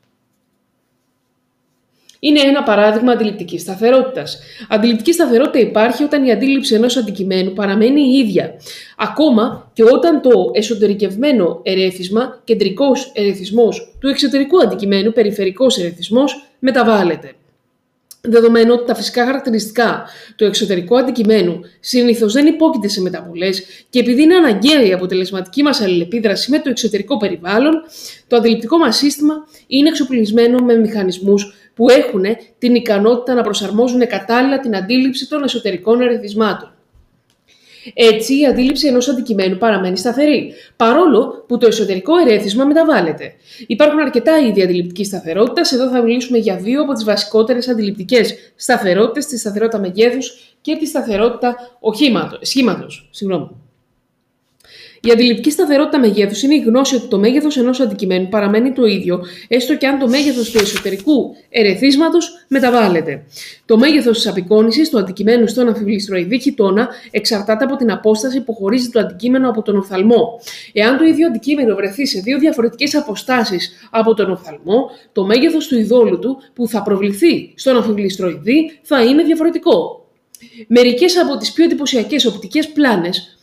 είναι 2.27 2.41
ένα 2.41 2.63
παράδειγμα 2.63 3.13
αντιληπτικής 3.13 3.61
σταθερότητας. 3.61 4.39
Αντιληπτική 4.69 5.13
σταθερότητα 5.13 5.59
υπάρχει 5.59 6.03
όταν 6.03 6.25
η 6.25 6.33
αντίληψη 6.33 6.75
ενός 6.75 6.97
αντικειμένου 6.97 7.53
παραμένει 7.53 8.01
η 8.01 8.19
ίδια. 8.19 8.55
Ακόμα 8.97 9.71
και 9.73 9.83
όταν 9.83 10.21
το 10.21 10.31
εσωτερικευμένο 10.53 11.61
ερέθισμα, 11.63 12.41
κεντρικός 12.45 13.13
ερεθισμός 13.15 13.95
του 14.01 14.09
εξωτερικού 14.09 14.61
αντικειμένου, 14.61 15.13
περιφερικός 15.13 15.79
ερεθισμός, 15.79 16.47
μεταβάλλεται. 16.59 17.33
Δεδομένου 18.27 18.73
ότι 18.73 18.87
τα 18.87 18.95
φυσικά 18.95 19.25
χαρακτηριστικά 19.25 20.05
του 20.37 20.45
εξωτερικού 20.45 20.99
αντικειμένου 20.99 21.61
συνήθως 21.81 22.33
δεν 22.33 22.47
υπόκειται 22.47 22.89
σε 22.89 23.01
μεταβολές 23.01 23.63
και 23.91 23.99
επειδή 23.99 24.23
είναι 24.23 24.35
αναγκαία 24.35 24.83
η 24.83 24.93
αποτελεσματική 24.93 25.63
μας 25.63 25.81
αλληλεπίδραση 25.81 26.51
με 26.51 26.59
το 26.59 26.71
εξωτερικό 26.71 27.17
περιβάλλον, 27.17 27.73
το 28.27 28.37
αντιληπτικό 28.37 28.79
μας 28.79 28.97
σύστημα 28.97 29.35
είναι 29.67 29.89
εξοπλισμένο 29.89 30.59
με 30.59 30.75
μηχανισμούς 30.75 31.55
που 31.75 31.91
έχουν 31.91 32.25
την 32.59 32.75
ικανότητα 32.75 33.35
να 33.35 33.43
προσαρμόζουν 33.43 34.07
κατάλληλα 34.07 34.61
την 34.61 34.77
αντίληψη 34.77 35.29
των 35.29 35.43
εσωτερικών 35.43 36.01
ερεθισμάτων. 36.01 36.69
Έτσι, 37.95 38.41
η 38.41 38.47
αντίληψη 38.47 38.87
ενός 38.87 39.09
αντικειμένου 39.09 39.57
παραμένει 39.57 39.97
σταθερή, 39.97 40.53
παρόλο 40.77 41.45
που 41.49 41.59
το 41.59 41.67
εσωτερικό 41.67 42.13
ερέθισμα 42.17 42.65
μεταβάλλεται. 42.65 43.33
Υπάρχουν 43.67 44.01
αρκετά 44.01 44.39
είδη 44.39 44.63
αντιληπτικής 44.63 45.07
σταθερότητας. 45.07 45.73
Εδώ 45.73 45.89
θα 45.89 46.03
μιλήσουμε 46.03 46.39
για 46.39 46.57
δύο 46.57 46.83
από 46.83 46.93
τις 46.93 47.05
βασικότερες 47.05 47.69
αντιληπτικές 47.69 48.35
σταθερότητες, 48.57 49.27
τη 49.27 49.39
σταθερότητα 49.39 49.79
μεγέθους 49.81 50.57
και 50.61 50.77
τη 50.77 50.87
σταθερότητα 50.87 51.57
σχήματος. 52.41 53.09
Η 55.07 55.11
αντιληπτική 55.11 55.51
σταθερότητα 55.51 55.99
μεγέθους 55.99 56.43
είναι 56.43 56.55
η 56.55 56.59
γνώση 56.59 56.95
ότι 56.95 57.07
το 57.07 57.19
μέγεθος 57.19 57.57
ενός 57.57 57.81
αντικειμένου 57.81 58.29
παραμένει 58.29 58.73
το 58.73 58.85
ίδιο, 58.85 59.21
έστω 59.49 59.77
και 59.77 59.87
αν 59.87 59.99
το 59.99 60.09
μέγεθος 60.09 60.51
του 60.51 60.59
εσωτερικού 60.59 61.35
ερεθίσματος 61.49 62.45
μεταβάλλεται. 62.49 63.25
Το 63.65 63.79
μέγεθος 63.79 64.17
της 64.17 64.27
απεικόνησης 64.27 64.91
του 64.91 64.99
αντικειμένου 64.99 65.47
στον 65.47 65.69
αμφιβληστροειδή 65.69 66.41
χιτώνα 66.41 66.89
εξαρτάται 67.11 67.65
από 67.65 67.77
την 67.77 67.91
απόσταση 67.91 68.41
που 68.41 68.55
χωρίζει 68.55 68.89
το 68.89 69.01
αντικείμενο 69.01 69.49
από 69.49 69.63
τον 69.63 69.77
οφθαλμό. 69.77 70.41
Εάν 70.73 70.99
το 70.99 71.05
ίδιο 71.05 71.27
αντικείμενο 71.27 71.75
βρεθεί 71.75 72.07
σε 72.07 72.21
δύο 72.21 72.39
διαφορετικές 72.39 72.95
αποστάσεις 72.95 73.89
από 73.91 74.15
τον 74.15 74.31
οφθαλμό, 74.31 74.91
το 75.13 75.25
μέγεθος 75.25 75.67
του 75.67 75.79
ειδόλου 75.79 76.19
του 76.19 76.39
που 76.55 76.69
θα 76.69 76.83
προβληθεί 76.83 77.53
στον 77.55 77.77
αμφιβληστροειδή 77.77 78.79
θα 78.83 79.05
είναι 79.05 79.23
διαφορετικό. 79.23 80.05
Μερικές 80.67 81.19
από 81.19 81.37
τις 81.37 81.53
πιο 81.53 81.65
εντυπωσιακές 81.65 82.25
οπτικές 82.27 82.69
πλάνες 82.69 83.34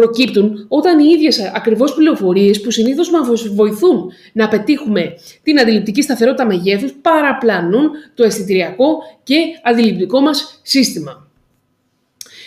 προκύπτουν 0.00 0.66
όταν 0.68 0.98
οι 0.98 1.10
ίδιες 1.16 1.50
ακριβώς 1.54 1.94
πληροφορίες 1.94 2.60
που 2.60 2.70
συνήθως 2.70 3.10
μας 3.10 3.48
βοηθούν 3.54 4.12
να 4.32 4.48
πετύχουμε 4.48 5.14
την 5.42 5.60
αντιληπτική 5.60 6.02
σταθερότητα 6.02 6.46
μεγέθους 6.46 6.92
παραπλανούν 6.92 7.90
το 8.14 8.24
αισθητηριακό 8.24 8.98
και 9.22 9.36
αντιληπτικό 9.62 10.20
μας 10.20 10.60
σύστημα. 10.62 11.26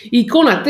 Η 0.04 0.18
εικόνα 0.18 0.64
4-6, 0.64 0.68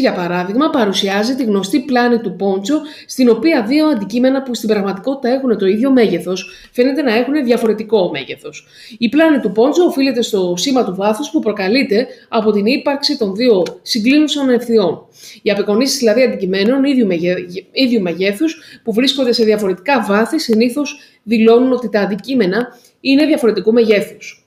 για 0.00 0.12
παράδειγμα, 0.12 0.70
παρουσιάζει 0.70 1.34
τη 1.34 1.44
γνωστή 1.44 1.80
πλάνη 1.80 2.18
του 2.18 2.36
Πόντσο, 2.36 2.80
στην 3.06 3.28
οποία 3.28 3.62
δύο 3.62 3.86
αντικείμενα 3.86 4.42
που 4.42 4.54
στην 4.54 4.68
πραγματικότητα 4.68 5.28
έχουν 5.28 5.58
το 5.58 5.66
ίδιο 5.66 5.90
μέγεθος, 5.90 6.50
φαίνεται 6.72 7.02
να 7.02 7.14
έχουν 7.14 7.44
διαφορετικό 7.44 8.10
μέγεθος. 8.10 8.66
Η 8.98 9.08
πλάνη 9.08 9.38
του 9.38 9.52
Πόντσο 9.52 9.84
οφείλεται 9.84 10.22
στο 10.22 10.54
σήμα 10.56 10.84
του 10.84 10.94
βάθους 10.94 11.30
που 11.30 11.40
προκαλείται 11.40 12.06
από 12.28 12.52
την 12.52 12.66
ύπαρξη 12.66 13.18
των 13.18 13.34
δύο 13.34 13.62
συγκλίνουσων 13.82 14.50
ευθειών. 14.50 15.06
Οι 15.42 15.50
απεικονίσεις 15.50 15.98
δηλαδή 15.98 16.22
αντικειμένων 16.22 16.84
ίδιου, 16.84 17.06
μεγέ... 17.06 17.34
ίδιου 17.72 18.00
μεγέθους 18.00 18.80
που 18.84 18.92
βρίσκονται 18.92 19.32
σε 19.32 19.44
διαφορετικά 19.44 20.04
βάθη 20.08 20.38
συνήθως 20.38 20.98
δηλώνουν 21.22 21.72
ότι 21.72 21.88
τα 21.88 22.00
αντικείμενα 22.00 22.78
είναι 23.00 23.26
διαφορετικού 23.26 23.72
μεγέθους. 23.72 24.41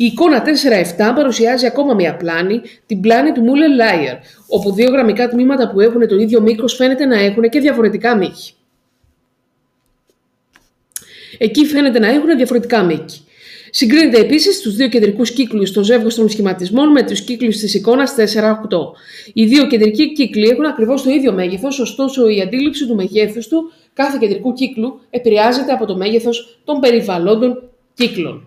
Η 0.00 0.04
εικόνα 0.04 0.42
4-7 0.44 1.12
παρουσιάζει 1.16 1.66
ακόμα 1.66 1.94
μια 1.94 2.16
πλάνη, 2.16 2.60
την 2.86 3.00
πλάνη 3.00 3.32
του 3.32 3.42
Muller 3.44 3.82
Lyer, 3.82 4.16
όπου 4.48 4.72
δύο 4.72 4.90
γραμμικά 4.90 5.28
τμήματα 5.28 5.70
που 5.70 5.80
έχουν 5.80 6.08
το 6.08 6.16
ίδιο 6.16 6.40
μήκος 6.40 6.74
φαίνεται 6.74 7.04
να 7.04 7.18
έχουν 7.18 7.48
και 7.48 7.60
διαφορετικά 7.60 8.16
μήκη. 8.16 8.52
Εκεί 11.38 11.64
φαίνεται 11.64 11.98
να 11.98 12.08
έχουν 12.08 12.36
διαφορετικά 12.36 12.82
μήκη. 12.82 13.22
Συγκρίνεται 13.70 14.18
επίσης 14.18 14.60
τους 14.60 14.74
δύο 14.74 14.88
κεντρικούς 14.88 15.32
κύκλους 15.32 15.72
των 15.72 15.82
ζεύγων 15.82 16.28
σχηματισμών 16.28 16.90
με 16.90 17.02
τους 17.02 17.20
κύκλους 17.20 17.56
της 17.56 17.74
εικόνας 17.74 18.14
4-8. 18.14 18.18
Οι 19.32 19.44
δύο 19.44 19.66
κεντρικοί 19.66 20.12
κύκλοι 20.12 20.48
έχουν 20.48 20.64
ακριβώς 20.64 21.02
το 21.02 21.10
ίδιο 21.10 21.32
μέγεθος, 21.32 21.78
ωστόσο 21.78 22.28
η 22.28 22.40
αντίληψη 22.40 22.86
του 22.86 22.94
μεγέθους 22.94 23.48
του 23.48 23.72
κάθε 23.92 24.18
κεντρικού 24.20 24.52
κύκλου 24.52 25.00
επηρεάζεται 25.10 25.72
από 25.72 25.86
το 25.86 25.96
μέγεθος 25.96 26.60
των 26.64 26.80
περιβαλλόντων 26.80 27.62
κύκλων. 27.94 28.42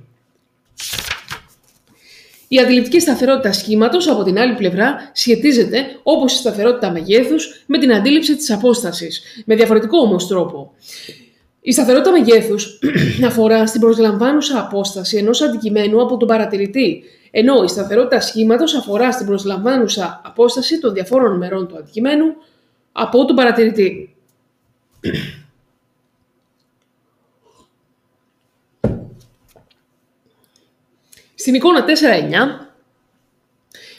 Η 2.54 2.60
αντιληπτική 2.60 3.00
σταθερότητα 3.00 3.54
σχήματος, 3.54 4.08
από 4.08 4.24
την 4.24 4.40
άλλη 4.40 4.54
πλευρά, 4.54 5.12
σχετίζεται, 5.14 5.86
όπως 6.04 6.34
η 6.34 6.38
σταθερότητα 6.38 6.92
μεγέθους, 6.92 7.64
με 7.66 7.78
την 7.78 7.94
αντίληψη 7.94 8.36
της 8.36 8.52
απόστασης, 8.52 9.22
με 9.46 9.56
διαφορετικό 9.56 9.98
όμως 9.98 10.28
τρόπο. 10.28 10.74
Η 11.62 11.72
σταθερότητα 11.72 12.12
μεγέθους 12.12 12.80
αφορά 13.30 13.66
στην 13.66 13.82
προσλαμβάνουσα 13.82 14.60
απόσταση 14.60 15.18
ενός 15.18 15.42
αντικειμένου 15.42 16.02
από 16.02 16.18
τον 16.18 16.28
παρατηρητή, 16.28 17.04
ενώ 17.32 17.64
η 17.64 17.68
σταθερότητα 17.68 18.22
σχήματος 18.22 18.76
αφορά 18.76 19.12
στην 19.12 19.26
προσλαμβάνουσα 19.26 20.22
απόσταση 20.26 20.80
των 20.80 20.94
διαφόρων 20.94 21.38
μερών 21.38 21.68
του 21.68 21.78
αντικειμένου 21.78 22.26
από 22.92 23.26
τον 23.26 23.36
παρατηρητή. 23.36 24.16
Στην 31.42 31.54
εικόνα 31.54 31.86
4-9 31.86 31.90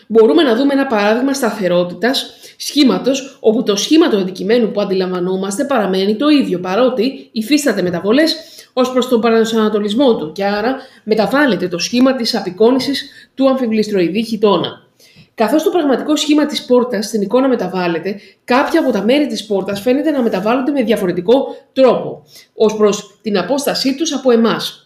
μπορούμε 0.07 0.43
να 0.43 0.57
δούμε 0.57 0.73
ένα 0.73 0.87
παράδειγμα 0.87 1.35
σταθερότητας 1.35 2.35
σχήματος, 2.57 3.39
όπου 3.41 3.63
το 3.63 3.77
σχήμα 3.77 4.09
του 4.09 4.17
αντικειμένου 4.17 4.71
που 4.71 4.81
αντιλαμβανόμαστε 4.81 5.65
παραμένει 5.65 6.17
το 6.17 6.29
ίδιο, 6.29 6.59
παρότι 6.61 7.29
υφίσταται 7.33 7.83
μεταβολές 7.83 8.37
ως 8.73 8.93
προς 8.93 9.09
τον 9.09 9.21
παρανασανατολισμό 9.21 10.17
του 10.17 10.33
και 10.33 10.45
άρα 10.45 10.77
μεταβάλλεται 11.05 11.69
το 11.69 11.79
σχήμα 11.79 12.15
της 12.15 12.35
απεικόνησης 12.35 13.11
του 13.35 13.49
αμφιβληστροειδή 13.49 14.25
χιτώνα. 14.25 14.87
Καθώς 15.35 15.63
το 15.63 15.71
πραγματικό 15.71 16.17
σχήμα 16.17 16.47
της 16.47 16.65
πόρτας 16.65 17.07
στην 17.07 17.23
εικόνα 17.23 17.49
μεταβάλλεται, 17.49 18.21
κάποια 18.45 18.81
από 18.81 18.93
τα 18.93 19.03
μέρη 19.03 19.27
της 19.27 19.47
πόρτας 19.47 19.81
φαίνεται 19.81 20.11
να 20.11 20.23
μεταβάλλονται 20.23 20.71
με 20.71 20.83
διαφορετικό 20.83 21.57
τρόπο, 21.73 22.25
ως 22.55 22.77
προς 22.77 23.19
την 23.23 23.39
απόστασή 23.39 23.95
τους 23.95 24.13
από 24.13 24.31
εμάς 24.31 24.82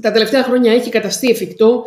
τα 0.00 0.12
τελευταία 0.12 0.42
χρόνια 0.42 0.72
έχει 0.72 0.90
καταστεί 0.90 1.28
εφικτό, 1.28 1.84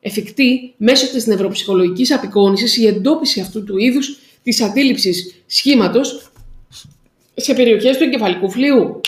εφικτή 0.00 0.74
μέσω 0.76 1.10
της 1.10 1.26
νευροψυχολογικής 1.26 2.12
απεικόνησης 2.12 2.76
η 2.76 2.86
εντόπιση 2.86 3.40
αυτού 3.40 3.64
του 3.64 3.78
είδους 3.78 4.18
της 4.42 4.62
αντίληψης 4.62 5.34
σχήματος 5.46 6.32
σε 7.34 7.54
περιοχές 7.54 7.96
του 7.96 8.02
εγκεφαλικού 8.02 8.50
φλοιού. 8.50 9.00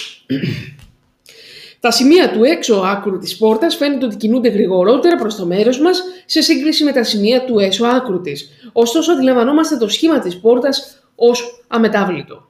Τα 1.81 1.91
σημεία 1.91 2.31
του 2.31 2.45
έξω 2.45 2.75
άκρου 2.75 3.19
της 3.19 3.37
πόρτας 3.37 3.77
φαίνεται 3.77 4.05
ότι 4.05 4.17
κινούνται 4.17 4.49
γρηγορότερα 4.49 5.17
προς 5.17 5.37
το 5.37 5.47
μέρος 5.47 5.81
μας 5.81 6.03
σε 6.27 6.41
σύγκριση 6.41 6.85
με 6.85 6.93
τα 6.93 7.05
σημεία 7.05 7.45
του 7.45 7.59
έσω 7.59 7.87
άκρου 7.87 8.21
της. 8.21 8.51
Ωστόσο 8.73 9.13
αντιλαμβανόμαστε 9.13 9.77
το 9.77 9.89
σχήμα 9.89 10.19
της 10.19 10.41
πόρτας 10.41 11.03
ως 11.15 11.65
αμετάβλητο. 11.69 12.49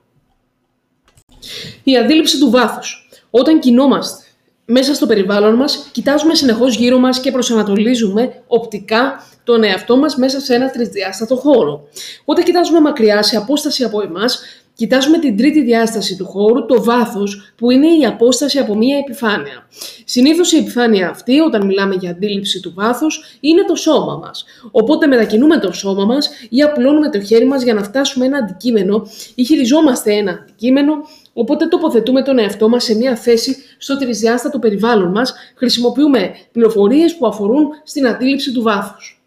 Η 1.84 1.96
αντίληψη 1.96 2.38
του 2.38 2.50
βάθους. 2.50 3.08
Όταν 3.30 3.60
κινόμαστε 3.60 4.23
μέσα 4.64 4.94
στο 4.94 5.06
περιβάλλον 5.06 5.54
μας, 5.54 5.88
κοιτάζουμε 5.92 6.34
συνεχώς 6.34 6.76
γύρω 6.76 6.98
μας 6.98 7.20
και 7.20 7.30
προσανατολίζουμε 7.30 8.42
οπτικά 8.46 9.26
τον 9.44 9.64
εαυτό 9.64 9.96
μας 9.96 10.16
μέσα 10.16 10.40
σε 10.40 10.54
ένα 10.54 10.70
τρισδιάστατο 10.70 11.36
χώρο. 11.36 11.88
Όταν 12.24 12.44
κοιτάζουμε 12.44 12.80
μακριά 12.80 13.22
σε 13.22 13.36
απόσταση 13.36 13.84
από 13.84 14.02
εμάς, 14.02 14.42
Κοιτάζουμε 14.76 15.18
την 15.18 15.36
τρίτη 15.36 15.62
διάσταση 15.62 16.16
του 16.16 16.24
χώρου, 16.24 16.66
το 16.66 16.82
βάθος, 16.82 17.52
που 17.56 17.70
είναι 17.70 17.86
η 17.86 18.04
απόσταση 18.06 18.58
από 18.58 18.76
μία 18.76 18.98
επιφάνεια. 18.98 19.68
Συνήθως 20.04 20.52
η 20.52 20.56
επιφάνεια 20.56 21.08
αυτή, 21.08 21.40
όταν 21.40 21.66
μιλάμε 21.66 21.94
για 21.94 22.10
αντίληψη 22.10 22.60
του 22.60 22.72
βάθους, 22.74 23.38
είναι 23.40 23.64
το 23.64 23.74
σώμα 23.74 24.16
μας. 24.16 24.44
Οπότε 24.70 25.06
μετακινούμε 25.06 25.58
το 25.58 25.72
σώμα 25.72 26.04
μας 26.04 26.30
ή 26.48 26.62
απλώνουμε 26.62 27.10
το 27.10 27.20
χέρι 27.20 27.46
μας 27.46 27.62
για 27.62 27.74
να 27.74 27.82
φτάσουμε 27.82 28.26
ένα 28.26 28.38
αντικείμενο 28.38 29.06
ή 29.34 29.44
χειριζόμαστε 29.44 30.12
ένα 30.12 30.30
αντικείμενο, 30.30 30.92
οπότε 31.34 31.66
τοποθετούμε 31.66 32.22
τον 32.22 32.38
εαυτό 32.38 32.68
μας 32.68 32.84
σε 32.84 32.94
μία 32.94 33.16
θέση 33.16 33.56
στο 33.78 33.98
τρισδιάστατο 33.98 34.58
περιβάλλον 34.58 35.10
μας, 35.10 35.34
χρησιμοποιούμε 35.54 36.30
πληροφορίες 36.52 37.16
που 37.16 37.26
αφορούν 37.26 37.68
στην 37.84 38.06
αντίληψη 38.06 38.52
του 38.52 38.62
βάθους. 38.62 39.18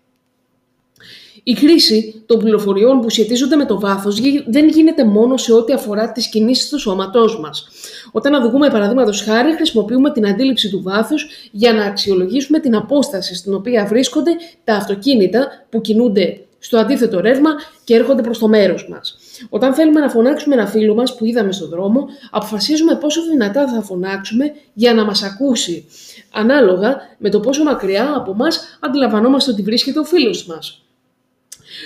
Η 1.50 1.56
χρήση 1.56 2.24
των 2.26 2.40
πληροφοριών 2.40 3.02
που 3.02 3.10
σχετίζονται 3.10 3.56
με 3.56 3.66
το 3.66 3.80
βάθος 3.80 4.22
δεν 4.48 4.68
γίνεται 4.68 5.06
μόνο 5.06 5.38
σε 5.38 5.54
ό,τι 5.54 5.74
αφορά 5.74 6.12
τις 6.12 6.30
κινήσεις 6.30 6.70
του 6.70 6.80
σώματός 6.80 7.40
μας. 7.40 7.68
Όταν 8.12 8.34
αδουγούμε, 8.34 8.70
παραδείγματος 8.70 9.22
χάρη, 9.22 9.56
χρησιμοποιούμε 9.56 10.12
την 10.12 10.28
αντίληψη 10.28 10.70
του 10.70 10.82
βάθους 10.82 11.26
για 11.52 11.74
να 11.74 11.84
αξιολογήσουμε 11.84 12.60
την 12.60 12.76
απόσταση 12.76 13.36
στην 13.36 13.54
οποία 13.54 13.86
βρίσκονται 13.86 14.32
τα 14.64 14.76
αυτοκίνητα 14.76 15.48
που 15.70 15.82
κινούνται 15.82 16.42
στο 16.60 16.78
αντίθετο 16.78 17.20
ρεύμα 17.20 17.50
και 17.84 17.96
έρχονται 17.96 18.22
προς 18.22 18.40
το 18.40 18.48
μέρος 18.48 18.88
μας. 18.90 19.18
Όταν 19.50 19.74
θέλουμε 19.74 20.00
να 20.00 20.10
φωνάξουμε 20.10 20.56
ένα 20.56 20.66
φίλο 20.68 20.96
μας 20.96 21.16
που 21.16 21.26
είδαμε 21.26 21.52
στον 21.52 21.70
δρόμο, 21.70 22.08
αποφασίζουμε 22.32 22.96
πόσο 22.96 23.22
δυνατά 23.32 23.68
θα 23.68 23.82
φωνάξουμε 23.82 24.52
για 24.74 24.94
να 24.94 25.06
μας 25.06 25.24
ακούσει, 25.24 25.86
ανάλογα 26.32 26.98
με 27.18 27.30
το 27.30 27.40
πόσο 27.40 27.64
μακριά 27.64 28.14
από 28.16 28.32
εμά 28.32 28.48
αντιλαμβανόμαστε 28.80 29.52
ότι 29.52 29.62
βρίσκεται 29.62 30.00
ο 30.00 30.04
φίλος 30.04 30.46
μας. 30.46 30.82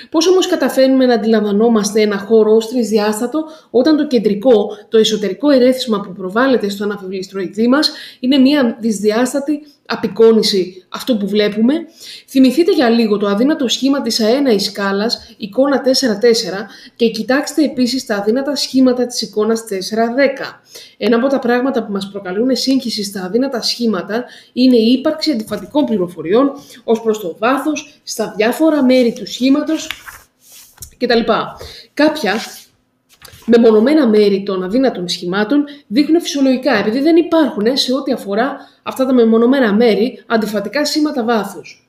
Πώς 0.09 0.27
όμως 0.27 0.47
καταφέρνουμε 0.47 1.05
να 1.05 1.13
αντιλαμβανόμαστε 1.13 2.01
ένα 2.01 2.17
χώρο 2.17 2.55
ως 2.55 2.67
τρισδιάστατο 2.67 3.45
όταν 3.69 3.97
το 3.97 4.07
κεντρικό, 4.07 4.77
το 4.89 4.97
εσωτερικό 4.97 5.49
ερέθισμα 5.49 6.01
που 6.01 6.13
προβάλλεται 6.13 6.69
στο 6.69 6.83
αναφευλιστροειδή 6.83 7.67
μας 7.67 7.91
είναι 8.19 8.37
μια 8.37 8.77
δυσδιάστατη 8.79 9.67
απεικόνηση 9.91 10.85
αυτού 10.89 11.17
που 11.17 11.27
βλέπουμε. 11.27 11.73
Θυμηθείτε 12.27 12.73
για 12.73 12.89
λίγο 12.89 13.17
το 13.17 13.27
αδύνατο 13.27 13.67
σχήμα 13.67 14.01
της 14.01 14.19
αέναης 14.19 14.65
σκάλας, 14.65 15.33
εικόνα 15.37 15.81
4-4 15.81 15.87
και 16.95 17.09
κοιτάξτε 17.09 17.63
επίσης 17.63 18.05
τα 18.05 18.15
αδύνατα 18.15 18.55
σχήματα 18.55 19.05
της 19.05 19.21
εικόνας 19.21 19.63
4-10. 19.63 20.61
Ένα 20.97 21.15
από 21.15 21.27
τα 21.27 21.39
πράγματα 21.39 21.83
που 21.83 21.91
μας 21.91 22.09
προκαλούν 22.11 22.55
σύγχυση 22.55 23.03
στα 23.03 23.23
αδύνατα 23.23 23.61
σχήματα 23.61 24.25
είναι 24.53 24.75
η 24.75 24.91
ύπαρξη 24.91 25.31
αντιφατικών 25.31 25.85
πληροφοριών 25.85 26.51
ως 26.83 27.01
προς 27.01 27.19
το 27.19 27.35
βάθος, 27.39 27.99
στα 28.03 28.33
διάφορα 28.37 28.83
μέρη 28.83 29.13
του 29.13 29.27
σχήματος 29.27 29.89
κτλ. 30.97 31.31
Κάποια 31.93 32.35
μεμονωμένα 33.57 34.07
μέρη 34.07 34.43
των 34.43 34.63
αδύνατων 34.63 35.07
σχημάτων 35.07 35.63
δείχνουν 35.87 36.21
φυσιολογικά, 36.21 36.73
επειδή 36.73 36.99
δεν 36.99 37.15
υπάρχουν 37.15 37.77
σε 37.77 37.93
ό,τι 37.93 38.11
αφορά 38.11 38.55
αυτά 38.83 39.05
τα 39.05 39.13
μεμονωμένα 39.13 39.73
μέρη 39.73 40.23
αντιφατικά 40.27 40.85
σήματα 40.85 41.23
βάθους. 41.23 41.85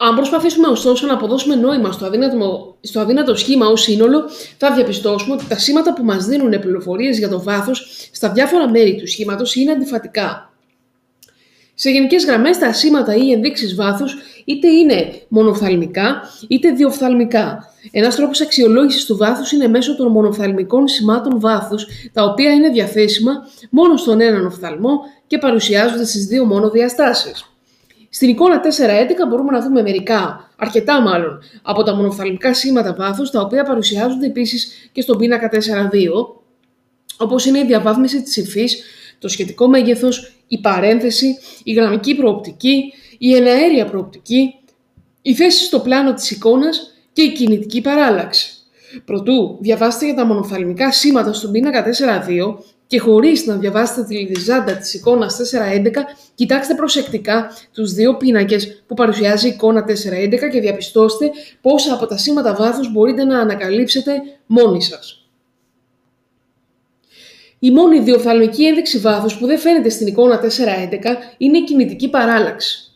Αν 0.00 0.14
προσπαθήσουμε 0.14 0.68
ωστόσο 0.68 1.06
να 1.06 1.12
αποδώσουμε 1.12 1.54
νόημα 1.54 1.92
στο 1.92 2.06
αδύνατο, 2.06 2.76
στο 2.80 3.00
αδύνατο 3.00 3.36
σχήμα 3.36 3.66
ως 3.66 3.82
σύνολο, 3.82 4.22
θα 4.58 4.74
διαπιστώσουμε 4.74 5.34
ότι 5.34 5.46
τα 5.46 5.58
σήματα 5.58 5.92
που 5.94 6.04
μας 6.04 6.26
δίνουν 6.26 6.60
πληροφορίες 6.60 7.18
για 7.18 7.28
το 7.28 7.42
βάθος 7.42 8.08
στα 8.12 8.32
διάφορα 8.32 8.70
μέρη 8.70 8.96
του 8.96 9.06
σχήματος 9.08 9.54
είναι 9.54 9.72
αντιφατικά. 9.72 10.47
Σε 11.80 11.90
γενικές 11.90 12.24
γραμμές 12.24 12.58
τα 12.58 12.72
σήματα 12.72 13.14
ή 13.14 13.32
ενδείξεις 13.32 13.74
βάθους 13.74 14.16
είτε 14.44 14.68
είναι 14.68 15.12
μονοφθαλμικά 15.28 16.22
είτε 16.48 16.70
διοφθαλμικά. 16.70 17.72
Ένας 17.90 18.16
τρόπος 18.16 18.40
αξιολόγησης 18.40 19.04
του 19.04 19.16
βάθους 19.16 19.52
είναι 19.52 19.68
μέσω 19.68 19.96
των 19.96 20.10
μονοφθαλμικών 20.10 20.88
σημάτων 20.88 21.40
βάθους, 21.40 21.86
τα 22.12 22.24
οποία 22.24 22.52
είναι 22.52 22.68
διαθέσιμα 22.68 23.32
μόνο 23.70 23.96
στον 23.96 24.20
έναν 24.20 24.46
οφθαλμό 24.46 25.00
και 25.26 25.38
παρουσιάζονται 25.38 26.04
στις 26.04 26.26
δύο 26.26 26.44
μόνο 26.44 26.70
διαστάσεις. 26.70 27.44
Στην 28.10 28.28
εικόνα 28.28 28.60
4.11 28.60 29.28
μπορούμε 29.28 29.50
να 29.50 29.60
δούμε 29.60 29.82
μερικά, 29.82 30.50
αρκετά 30.56 31.00
μάλλον, 31.00 31.42
από 31.62 31.82
τα 31.82 31.94
μονοφθαλμικά 31.94 32.54
σήματα 32.54 32.94
βάθους, 32.98 33.30
τα 33.30 33.40
οποία 33.40 33.64
παρουσιάζονται 33.64 34.26
επίσης 34.26 34.90
και 34.92 35.00
στον 35.00 35.18
πίνακα 35.18 35.48
4.2, 35.48 35.58
όπως 37.18 37.46
είναι 37.46 37.58
η 37.58 37.64
διαβάθμιση 37.64 38.22
της 38.22 38.36
υφής, 38.36 38.82
το 39.18 39.28
σχετικό 39.28 39.68
μέγεθος, 39.68 40.32
η 40.48 40.60
παρένθεση, 40.60 41.38
η 41.62 41.72
γραμμική 41.72 42.14
προοπτική, 42.14 42.92
η 43.18 43.34
εναέρια 43.34 43.84
προοπτική, 43.84 44.54
η 45.22 45.34
θέση 45.34 45.64
στο 45.64 45.80
πλάνο 45.80 46.14
της 46.14 46.30
εικόνας 46.30 46.92
και 47.12 47.22
η 47.22 47.32
κινητική 47.32 47.80
παράλλαξη. 47.80 48.52
Προτού 49.04 49.58
διαβάσετε 49.60 50.04
για 50.04 50.14
τα 50.14 50.26
μονοφθαλμικά 50.26 50.92
σήματα 50.92 51.32
στον 51.32 51.50
πίνακα 51.50 51.84
4.2 51.84 52.58
και 52.86 52.98
χωρίς 52.98 53.46
να 53.46 53.56
διαβάσετε 53.56 54.04
τη 54.04 54.14
λιδιζάντα 54.14 54.76
της 54.76 54.94
εικόνας 54.94 55.36
4.11, 55.36 55.90
κοιτάξτε 56.34 56.74
προσεκτικά 56.74 57.50
τους 57.72 57.92
δύο 57.92 58.16
πίνακες 58.16 58.82
που 58.86 58.94
παρουσιάζει 58.94 59.46
η 59.46 59.50
εικόνα 59.50 59.84
4.11 59.84 60.50
και 60.52 60.60
διαπιστώστε 60.60 61.30
πόσα 61.60 61.94
από 61.94 62.06
τα 62.06 62.16
σήματα 62.16 62.54
βάθους 62.54 62.92
μπορείτε 62.92 63.24
να 63.24 63.38
ανακαλύψετε 63.38 64.12
μόνοι 64.46 64.82
σας. 64.82 65.27
Η 67.58 67.70
μόνη 67.70 68.00
διοφθαλμική 68.00 68.64
ένδειξη 68.64 68.98
βάθους 68.98 69.38
που 69.38 69.46
δεν 69.46 69.58
φαίνεται 69.58 69.88
στην 69.88 70.06
εικόνα 70.06 70.40
4.11 70.40 70.46
είναι 71.38 71.58
η 71.58 71.64
κινητική 71.64 72.08
παράλλαξη. 72.08 72.88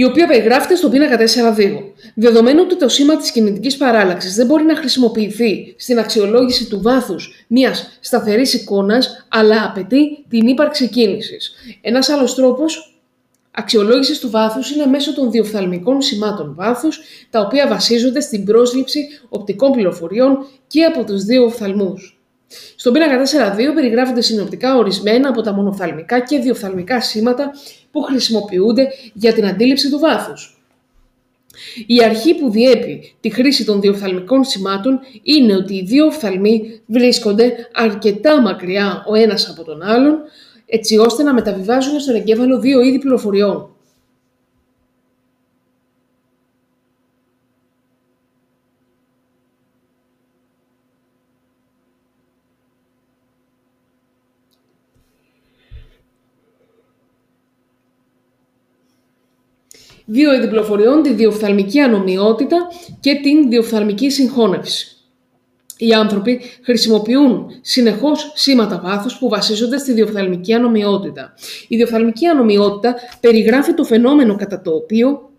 η 0.00 0.04
οποία 0.04 0.26
περιγράφεται 0.26 0.74
στον 0.74 0.90
πίνακα 0.90 1.16
4.2. 1.16 1.82
Δεδομένου 2.14 2.60
ότι 2.64 2.76
το 2.76 2.88
σήμα 2.88 3.16
της 3.16 3.30
κινητικής 3.30 3.76
παράλλαξης 3.76 4.34
δεν 4.34 4.46
μπορεί 4.46 4.64
να 4.64 4.76
χρησιμοποιηθεί 4.76 5.74
στην 5.78 5.98
αξιολόγηση 5.98 6.68
του 6.68 6.82
βάθους 6.82 7.44
μιας 7.48 7.98
σταθερής 8.00 8.54
εικόνας, 8.54 9.26
αλλά 9.28 9.64
απαιτεί 9.64 10.24
την 10.28 10.46
ύπαρξη 10.46 10.88
κίνησης. 10.88 11.52
Ένας 11.80 12.08
άλλος 12.08 12.34
τρόπος 12.34 12.97
αξιολόγησης 13.50 14.18
του 14.18 14.30
βάθους 14.30 14.70
είναι 14.70 14.86
μέσω 14.86 15.14
των 15.14 15.30
διοφθαλμικών 15.30 16.02
σημάτων 16.02 16.54
βάθους, 16.54 17.00
τα 17.30 17.40
οποία 17.40 17.68
βασίζονται 17.68 18.20
στην 18.20 18.44
πρόσληψη 18.44 19.06
οπτικών 19.28 19.72
πληροφοριών 19.72 20.46
και 20.66 20.84
από 20.84 21.04
τους 21.04 21.24
δύο 21.24 21.44
οφθαλμούς. 21.44 22.18
Στον 22.76 22.92
πίνακα 22.92 23.22
4.2 23.22 23.74
περιγράφονται 23.74 24.20
συνοπτικά 24.20 24.76
ορισμένα 24.76 25.28
από 25.28 25.40
τα 25.42 25.52
μονοφθαλμικά 25.52 26.20
και 26.20 26.38
διοφθαλμικά 26.38 27.00
σήματα 27.00 27.50
που 27.90 28.02
χρησιμοποιούνται 28.02 28.88
για 29.12 29.32
την 29.32 29.46
αντίληψη 29.46 29.90
του 29.90 29.98
βάθους. 29.98 30.62
Η 31.86 32.04
αρχή 32.04 32.34
που 32.34 32.50
διέπει 32.50 33.14
τη 33.20 33.30
χρήση 33.30 33.64
των 33.64 33.80
διοφθαλμικών 33.80 34.44
σημάτων 34.44 35.00
είναι 35.22 35.56
ότι 35.56 35.74
οι 35.74 35.82
δύο 35.82 36.06
οφθαλμοί 36.06 36.80
βρίσκονται 36.86 37.54
αρκετά 37.74 38.40
μακριά 38.40 39.04
ο 39.08 39.14
ένας 39.14 39.48
από 39.48 39.64
τον 39.64 39.82
άλλον, 39.82 40.18
έτσι 40.70 40.96
ώστε 40.96 41.22
να 41.22 41.34
μεταβιβάζουν 41.34 42.00
στον 42.00 42.14
εγκέφαλο 42.14 42.58
δύο 42.58 42.80
είδη 42.80 42.98
πληροφοριών. 42.98 43.72
δύο 60.10 60.34
είδη 60.34 60.48
πληροφοριών, 60.48 61.02
τη 61.02 61.12
διοφθαλμική 61.12 61.80
ανομοιότητα 61.80 62.56
και 63.00 63.14
την 63.14 63.48
διοφθαλμική 63.48 64.10
συγχώνευση. 64.10 64.97
Οι 65.78 65.92
άνθρωποι 65.92 66.40
χρησιμοποιούν 66.62 67.46
συνεχώς 67.60 68.32
σήματα 68.34 68.80
βάθους 68.84 69.18
που 69.18 69.28
βασίζονται 69.28 69.78
στη 69.78 69.92
διοφθαλμική 69.92 70.52
ανομοιότητα. 70.52 71.34
Η 71.68 71.76
διοφθαλμική 71.76 72.26
ανομοιότητα 72.26 72.94
περιγράφει 73.20 73.74
το 73.74 73.84
φαινόμενο 73.84 74.36
κατά 74.36 74.60
το 74.60 74.70
οποίο 74.70 75.30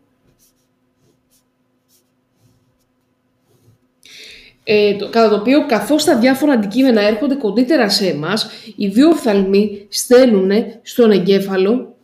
ε, 4.64 4.96
κατά 5.10 5.30
το 5.30 5.36
οποίο 5.36 5.66
καθώς 5.66 6.04
τα 6.04 6.18
διάφορα 6.18 6.54
αντικείμενα 6.54 7.02
έρχονται 7.02 7.36
κοντύτερα 7.36 7.90
σε 7.90 8.08
εμάς, 8.08 8.50
οι 8.76 8.88
δύο 8.88 9.10
οφθαλμοί 9.10 9.86
στέλνουν 9.90 10.52
στον 10.82 11.12
εγκέφαλο 11.12 11.96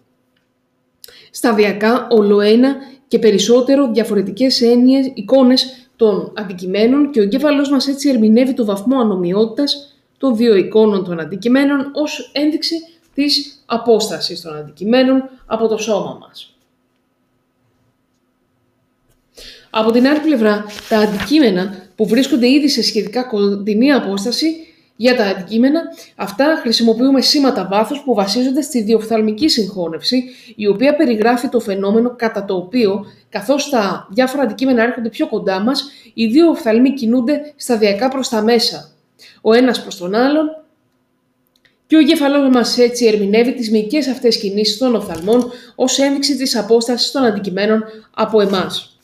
σταδιακά 1.31 2.07
ολοένα 2.09 2.75
και 3.07 3.19
περισσότερο 3.19 3.91
διαφορετικές 3.91 4.61
έννοιες, 4.61 5.11
εικόνες 5.13 5.84
των 5.95 6.31
αντικειμένων 6.35 7.11
και 7.11 7.19
ο 7.19 7.23
εγκέφαλός 7.23 7.69
μας 7.69 7.87
έτσι 7.87 8.09
ερμηνεύει 8.09 8.53
το 8.53 8.65
βαθμό 8.65 8.99
ανομοιότητας 8.99 9.95
των 10.17 10.35
δύο 10.35 10.55
εικόνων 10.55 11.03
των 11.03 11.19
αντικειμένων 11.19 11.91
ως 11.93 12.31
ένδειξη 12.33 12.75
της 13.13 13.63
απόστασης 13.65 14.41
των 14.41 14.55
αντικειμένων 14.55 15.29
από 15.45 15.67
το 15.67 15.77
σώμα 15.77 16.17
μας. 16.21 16.55
Από 19.69 19.91
την 19.91 20.07
άλλη 20.07 20.19
πλευρά, 20.19 20.65
τα 20.89 20.97
αντικείμενα 20.97 21.75
που 21.95 22.07
βρίσκονται 22.07 22.49
ήδη 22.49 22.69
σε 22.69 22.83
σχετικά 22.83 23.23
κοντινή 23.23 23.91
απόσταση 23.91 24.55
για 24.95 25.15
τα 25.15 25.23
αντικείμενα, 25.23 25.81
αυτά 26.15 26.59
χρησιμοποιούμε 26.61 27.21
σήματα 27.21 27.67
βάθους 27.71 28.01
που 28.03 28.13
βασίζονται 28.13 28.61
στη 28.61 28.81
διοφθαλμική 28.81 29.49
συγχώνευση, 29.49 30.23
η 30.55 30.67
οποία 30.67 30.95
περιγράφει 30.95 31.47
το 31.47 31.59
φαινόμενο 31.59 32.15
κατά 32.15 32.45
το 32.45 32.55
οποίο, 32.55 33.05
καθώς 33.29 33.69
τα 33.69 34.07
διάφορα 34.11 34.43
αντικείμενα 34.43 34.83
έρχονται 34.83 35.09
πιο 35.09 35.27
κοντά 35.27 35.59
μας, 35.59 35.89
οι 36.13 36.25
δύο 36.25 36.49
οφθαλμοί 36.49 36.93
κινούνται 36.93 37.53
σταδιακά 37.55 38.07
προς 38.07 38.29
τα 38.29 38.41
μέσα, 38.41 38.91
ο 39.41 39.53
ένας 39.53 39.81
προς 39.81 39.97
τον 39.97 40.15
άλλον, 40.15 40.49
και 41.87 41.95
ο 41.95 41.99
εγκεφαλός 41.99 42.49
μας 42.49 42.77
έτσι 42.77 43.05
ερμηνεύει 43.05 43.53
τις 43.53 43.71
μυϊκές 43.71 44.07
αυτές 44.07 44.37
κινήσεις 44.39 44.77
των 44.77 44.95
οφθαλμών 44.95 45.51
ως 45.75 45.99
ένδειξη 45.99 46.37
της 46.37 46.55
απόστασης 46.55 47.11
των 47.11 47.23
αντικειμένων 47.23 47.83
από 48.13 48.41
εμάς. 48.41 48.94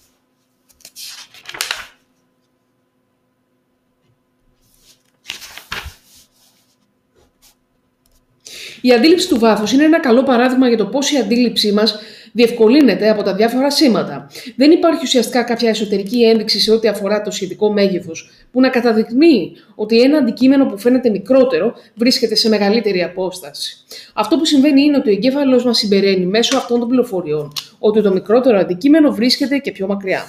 Η 8.82 8.94
αντίληψη 8.94 9.28
του 9.28 9.39
βάθους 9.39 9.72
είναι 9.72 9.84
ένα 9.84 10.00
καλό 10.00 10.24
παράδειγμα 10.24 10.67
για 10.67 10.78
το 10.78 10.86
πώς 10.86 11.12
η 11.12 11.17
αντίληψή 11.17 11.72
μας 11.72 12.00
διευκολύνεται 12.32 13.10
από 13.10 13.24
τα 13.24 13.36
διάφορα 13.36 13.72
σήματα. 13.72 14.30
Δεν 14.56 14.72
υπάρχει 14.72 15.00
ουσιαστικά 15.04 15.44
κάποια 15.44 15.70
εσωτερική 15.70 16.24
ένδειξη 16.24 16.60
σε 16.60 16.72
ό,τι 16.72 16.88
αφορά 16.88 17.22
το 17.22 17.32
σχετικό 17.32 17.72
μέγεθος 17.72 18.30
που 18.52 18.60
να 18.60 18.70
καταδεικνύει 18.70 19.52
ότι 19.76 20.02
ένα 20.02 20.17
αντικείμενο 20.17 20.65
που 20.65 20.78
φαίνεται 20.78 21.10
μικρότερο 21.10 21.74
βρίσκεται 21.96 22.36
σε 22.36 22.50
μεγαλύτερη 22.50 23.04
απόσταση. 23.04 23.78
Αυτό 24.13 24.38
που 24.38 24.46
συμβαίνει 24.46 24.82
είναι 24.82 24.98
ότι 24.98 25.10
ο 25.10 25.12
εγκέφαλος 25.12 25.65
μας 25.65 25.78
συμπεραίνει 25.78 26.26
μέσω 26.26 26.58
αυτών 26.58 26.80
των 26.80 26.88
πληροφοριών 26.88 27.52
ότι 27.80 28.02
το 28.02 28.12
μικρότερο 28.12 28.60
αντικείμενο 28.60 29.12
βρίσκεται 29.12 29.58
και 29.58 29.72
πιο 29.72 29.88
μακριά. 29.88 30.26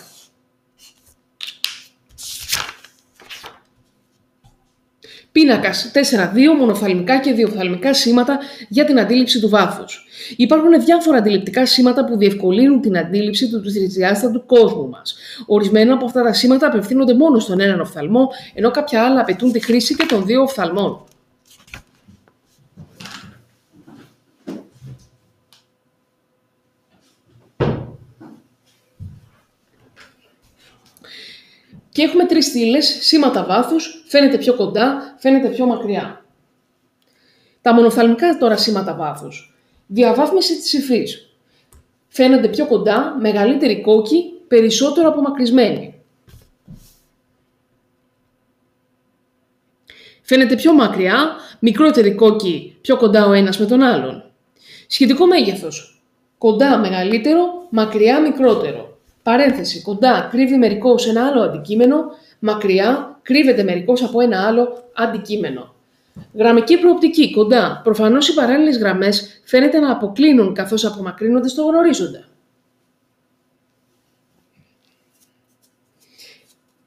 Πίνακας 5.32 5.90
4-2 5.94 6.58
μονοφθαλμικά 6.58 7.20
και 7.20 7.32
διοφθαλμικά 7.32 7.94
σήματα 7.94 8.38
για 8.68 8.84
την 8.84 9.00
αντίληψη 9.00 9.40
του 9.40 9.48
βάθους. 9.48 10.06
Υπάρχουν 10.36 10.84
διάφορα 10.84 11.18
αντιληπτικά 11.18 11.66
σήματα 11.66 12.04
που 12.04 12.16
διευκολύνουν 12.16 12.80
την 12.80 12.98
αντίληψη 12.98 13.48
του 13.48 13.60
τρισδιάστατου 13.60 14.46
κόσμου 14.46 14.88
μας. 14.88 15.14
Ορισμένα 15.46 15.94
από 15.94 16.04
αυτά 16.04 16.22
τα 16.22 16.32
σήματα 16.32 16.66
απευθύνονται 16.66 17.14
μόνο 17.14 17.38
στον 17.38 17.60
έναν 17.60 17.80
οφθαλμό, 17.80 18.28
ενώ 18.54 18.70
κάποια 18.70 19.04
άλλα 19.04 19.20
απαιτούν 19.20 19.52
τη 19.52 19.60
χρήση 19.60 19.94
και 19.94 20.06
των 20.08 20.26
δύο 20.26 20.42
οφθαλμών. 20.42 21.04
Και 31.92 32.02
έχουμε 32.02 32.26
τρεις 32.26 32.46
στήλες, 32.46 32.98
σήματα 33.00 33.44
βάθους, 33.44 34.04
φαίνεται 34.08 34.38
πιο 34.38 34.54
κοντά, 34.54 35.14
φαίνεται 35.18 35.48
πιο 35.48 35.66
μακριά. 35.66 36.24
Τα 37.60 37.74
μονοφθαλμικά 37.74 38.38
τώρα 38.38 38.56
σήματα 38.56 38.94
βάθους. 38.94 39.54
Διαβάθμιση 39.86 40.56
της 40.56 40.72
υφής. 40.72 41.36
Φαίνονται 42.08 42.48
πιο 42.48 42.66
κοντά, 42.66 43.16
μεγαλύτερη 43.20 43.80
κόκκι, 43.80 44.32
περισσότερο 44.48 45.08
απομακρυσμένοι. 45.08 45.94
Φαίνεται 50.22 50.56
πιο 50.56 50.72
μακριά, 50.72 51.36
μικρότερη 51.58 52.14
κόκκι, 52.14 52.76
πιο 52.80 52.96
κοντά 52.96 53.26
ο 53.26 53.32
ένας 53.32 53.58
με 53.58 53.66
τον 53.66 53.82
άλλον. 53.82 54.24
Σχετικό 54.86 55.26
μέγεθος. 55.26 56.02
Κοντά 56.38 56.78
μεγαλύτερο, 56.78 57.66
μακριά 57.70 58.20
μικρότερο. 58.20 58.91
Παρένθεση, 59.22 59.82
κοντά 59.82 60.28
κρύβει 60.30 60.56
μερικό 60.56 60.94
ένα 61.08 61.26
άλλο 61.26 61.42
αντικείμενο, 61.42 62.04
μακριά 62.38 63.18
κρύβεται 63.22 63.62
μερικό 63.62 63.92
από 64.02 64.20
ένα 64.20 64.46
άλλο 64.46 64.90
αντικείμενο. 64.94 65.74
Γραμμική 66.34 66.78
προοπτική, 66.78 67.32
κοντά. 67.32 67.80
Προφανώς 67.84 68.28
οι 68.28 68.34
παράλληλες 68.34 68.78
γραμμές 68.78 69.40
φαίνεται 69.44 69.78
να 69.78 69.92
αποκλίνουν 69.92 70.54
καθώς 70.54 70.84
απομακρύνονται 70.84 71.48
στο 71.48 71.62
γνωρίζοντα. 71.62 72.24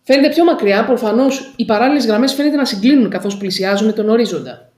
Φαίνεται 0.01 0.29
πιο 0.29 0.43
μακριά, 0.43 0.85
προφανώς 0.85 1.53
οι 1.55 1.65
παράλληλες 1.65 2.05
γραμμές 2.05 2.33
φαίνεται 2.33 2.55
να 2.55 2.65
συγκλίνουν 2.65 3.09
καθώς 3.09 3.37
πλησιάζουν 3.37 3.93
τον 3.93 4.09
ορίζοντα. 4.09 4.71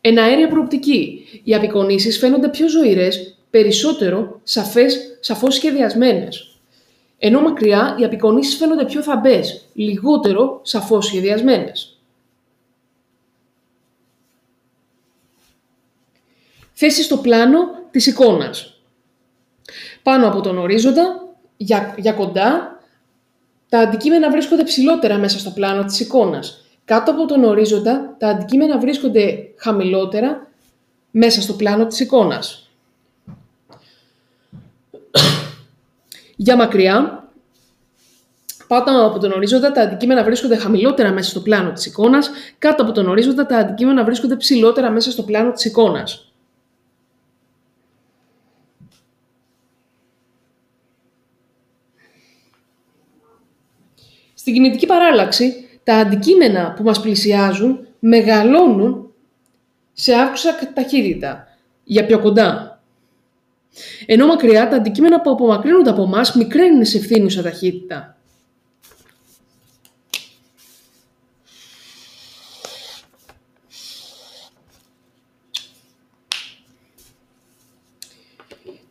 Εναέρια 0.00 0.48
προοπτική. 0.48 1.24
Οι 1.44 1.54
απεικονίσεις 1.54 2.18
φαίνονται 2.18 2.48
πιο 2.48 2.68
ζωηρές 2.68 3.37
περισσότερο 3.50 4.40
σαφές, 4.42 5.18
σαφώς 5.20 5.54
σχεδιασμένες. 5.54 6.58
Ενώ 7.18 7.40
μακριά 7.40 7.96
οι 7.98 8.04
απεικονίσεις 8.04 8.56
φαίνονται 8.56 8.84
πιο 8.84 9.02
θαμπές, 9.02 9.68
λιγότερο 9.72 10.60
σαφώς 10.62 11.06
σχεδιασμένες. 11.06 11.98
Θέση 16.72 17.02
στο 17.02 17.16
πλάνο 17.16 17.58
της 17.90 18.06
εικόνας. 18.06 18.80
Πάνω 20.02 20.28
από 20.28 20.40
τον 20.40 20.58
ορίζοντα, 20.58 21.28
για, 21.56 21.94
για 21.98 22.12
κοντά, 22.12 22.80
τα 23.68 23.78
αντικείμενα 23.78 24.30
βρίσκονται 24.30 24.62
ψηλότερα 24.62 25.18
μέσα 25.18 25.38
στο 25.38 25.50
πλάνο 25.50 25.84
της 25.84 26.00
εικόνας. 26.00 26.64
Κάτω 26.84 27.10
από 27.10 27.26
τον 27.26 27.44
ορίζοντα, 27.44 28.16
τα 28.18 28.28
αντικείμενα 28.28 28.78
βρίσκονται 28.78 29.52
χαμηλότερα 29.56 30.46
μέσα 31.10 31.40
στο 31.40 31.52
πλάνο 31.52 31.86
της 31.86 32.00
εικόνας. 32.00 32.67
Για 36.36 36.56
μακριά, 36.56 37.28
πάνω 38.66 39.06
από 39.06 39.18
τον 39.18 39.32
ορίζοντα 39.32 39.72
τα 39.72 39.82
αντικείμενα 39.82 40.24
βρίσκονται 40.24 40.56
χαμηλότερα 40.56 41.12
μέσα 41.12 41.30
στο 41.30 41.40
πλάνο 41.40 41.72
της 41.72 41.86
εικόνας, 41.86 42.30
κάτω 42.58 42.82
από 42.82 42.92
τον 42.92 43.08
ορίζοντα 43.08 43.46
τα 43.46 43.56
αντικείμενα 43.56 44.04
βρίσκονται 44.04 44.36
ψηλότερα 44.36 44.90
μέσα 44.90 45.10
στο 45.10 45.22
πλάνο 45.22 45.52
της 45.52 45.64
εικόνας. 45.64 46.32
Στην 54.34 54.52
κινητική 54.52 54.86
παράλλαξη, 54.86 55.68
τα 55.84 55.94
αντικείμενα 55.94 56.72
που 56.76 56.82
μας 56.82 57.00
πλησιάζουν 57.00 57.86
μεγαλώνουν 57.98 59.12
σε 59.92 60.20
άκουσα 60.20 60.54
ταχύτητα, 60.74 61.46
για 61.84 62.06
πιο 62.06 62.18
κοντά. 62.18 62.77
Ενώ 64.06 64.26
μακριά 64.26 64.68
τα 64.68 64.76
αντικείμενα 64.76 65.20
που 65.20 65.30
απομακρύνονται 65.30 65.90
από 65.90 66.02
εμάς 66.02 66.34
μικραίνουν 66.34 66.84
σε 66.84 66.98
ευθύνουσα 66.98 67.42
ταχύτητα. 67.42 68.18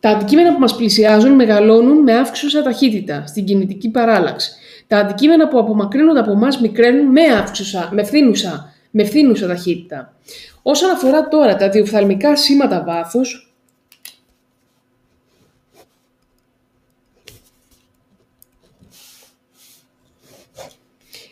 Τα 0.00 0.10
αντικείμενα 0.10 0.52
που 0.52 0.58
μας 0.58 0.76
πλησιάζουν 0.76 1.32
μεγαλώνουν 1.32 2.02
με 2.02 2.18
αύξουσα 2.18 2.62
ταχύτητα 2.62 3.26
στην 3.26 3.44
κινητική 3.44 3.90
παράλλαξη. 3.90 4.50
Τα 4.86 4.98
αντικείμενα 4.98 5.48
που 5.48 5.58
απομακρύνονται 5.58 6.20
από 6.20 6.32
εμάς 6.32 6.60
μικραίνουν 6.60 7.06
με 7.06 7.22
αύξουσα, 7.22 7.88
με 7.92 8.00
ευθύνουσα, 8.00 8.72
με 8.90 9.02
ευθύνουσα 9.02 9.46
ταχύτητα. 9.46 10.14
Όσον 10.62 10.90
αφορά 10.90 11.28
τώρα 11.28 11.56
τα 11.56 11.68
διοφθαλμικά 11.68 12.36
σήματα 12.36 12.84
βάθους, 12.86 13.47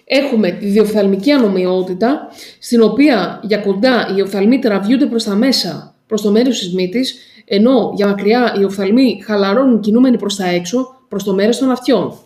Έχουμε 0.09 0.51
τη 0.51 0.67
διοφθαλμική 0.67 1.31
ανομοιότητα, 1.31 2.29
στην 2.59 2.83
οποία 2.83 3.41
για 3.43 3.59
κοντά 3.59 4.15
οι 4.17 4.21
οφθαλμοί 4.21 4.59
τραβιούνται 4.59 5.07
προς 5.07 5.25
τα 5.25 5.35
μέσα, 5.35 5.95
προς 6.07 6.23
το 6.23 6.31
μέρος 6.31 6.59
της 6.59 6.75
μύτης, 6.75 7.17
ενώ 7.45 7.93
για 7.97 8.07
μακριά 8.07 8.57
οι 8.59 8.65
οφθαλμοί 8.65 9.23
χαλαρώνουν 9.25 9.81
κινούμενοι 9.81 10.19
προς 10.19 10.37
τα 10.37 10.47
έξω, 10.47 11.05
προς 11.09 11.25
το 11.25 11.35
μέρος 11.35 11.59
των 11.59 11.71
αυτιών. 11.71 12.19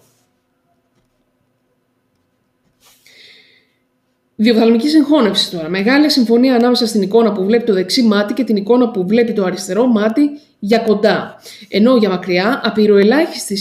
Διοφθαλμική 4.37 4.89
συγχώνευση 4.89 5.51
τώρα. 5.51 5.69
Μεγάλη 5.69 6.11
συμφωνία 6.11 6.55
ανάμεσα 6.55 6.87
στην 6.87 7.03
εικόνα 7.03 7.33
που 7.33 7.45
βλέπει 7.45 7.65
το 7.65 7.73
δεξί 7.73 8.03
μάτι 8.03 8.33
και 8.33 8.45
την 8.45 8.57
εικόνα 8.57 8.91
που 8.91 9.07
βλέπει 9.07 9.33
το 9.33 9.45
αριστερό 9.45 9.87
μάτι 9.87 10.31
για 10.59 10.79
κοντά. 10.79 11.41
Ενώ 11.69 11.97
για 11.97 12.09
μακριά 12.09 12.61
απειροελάχιστη 12.65 13.59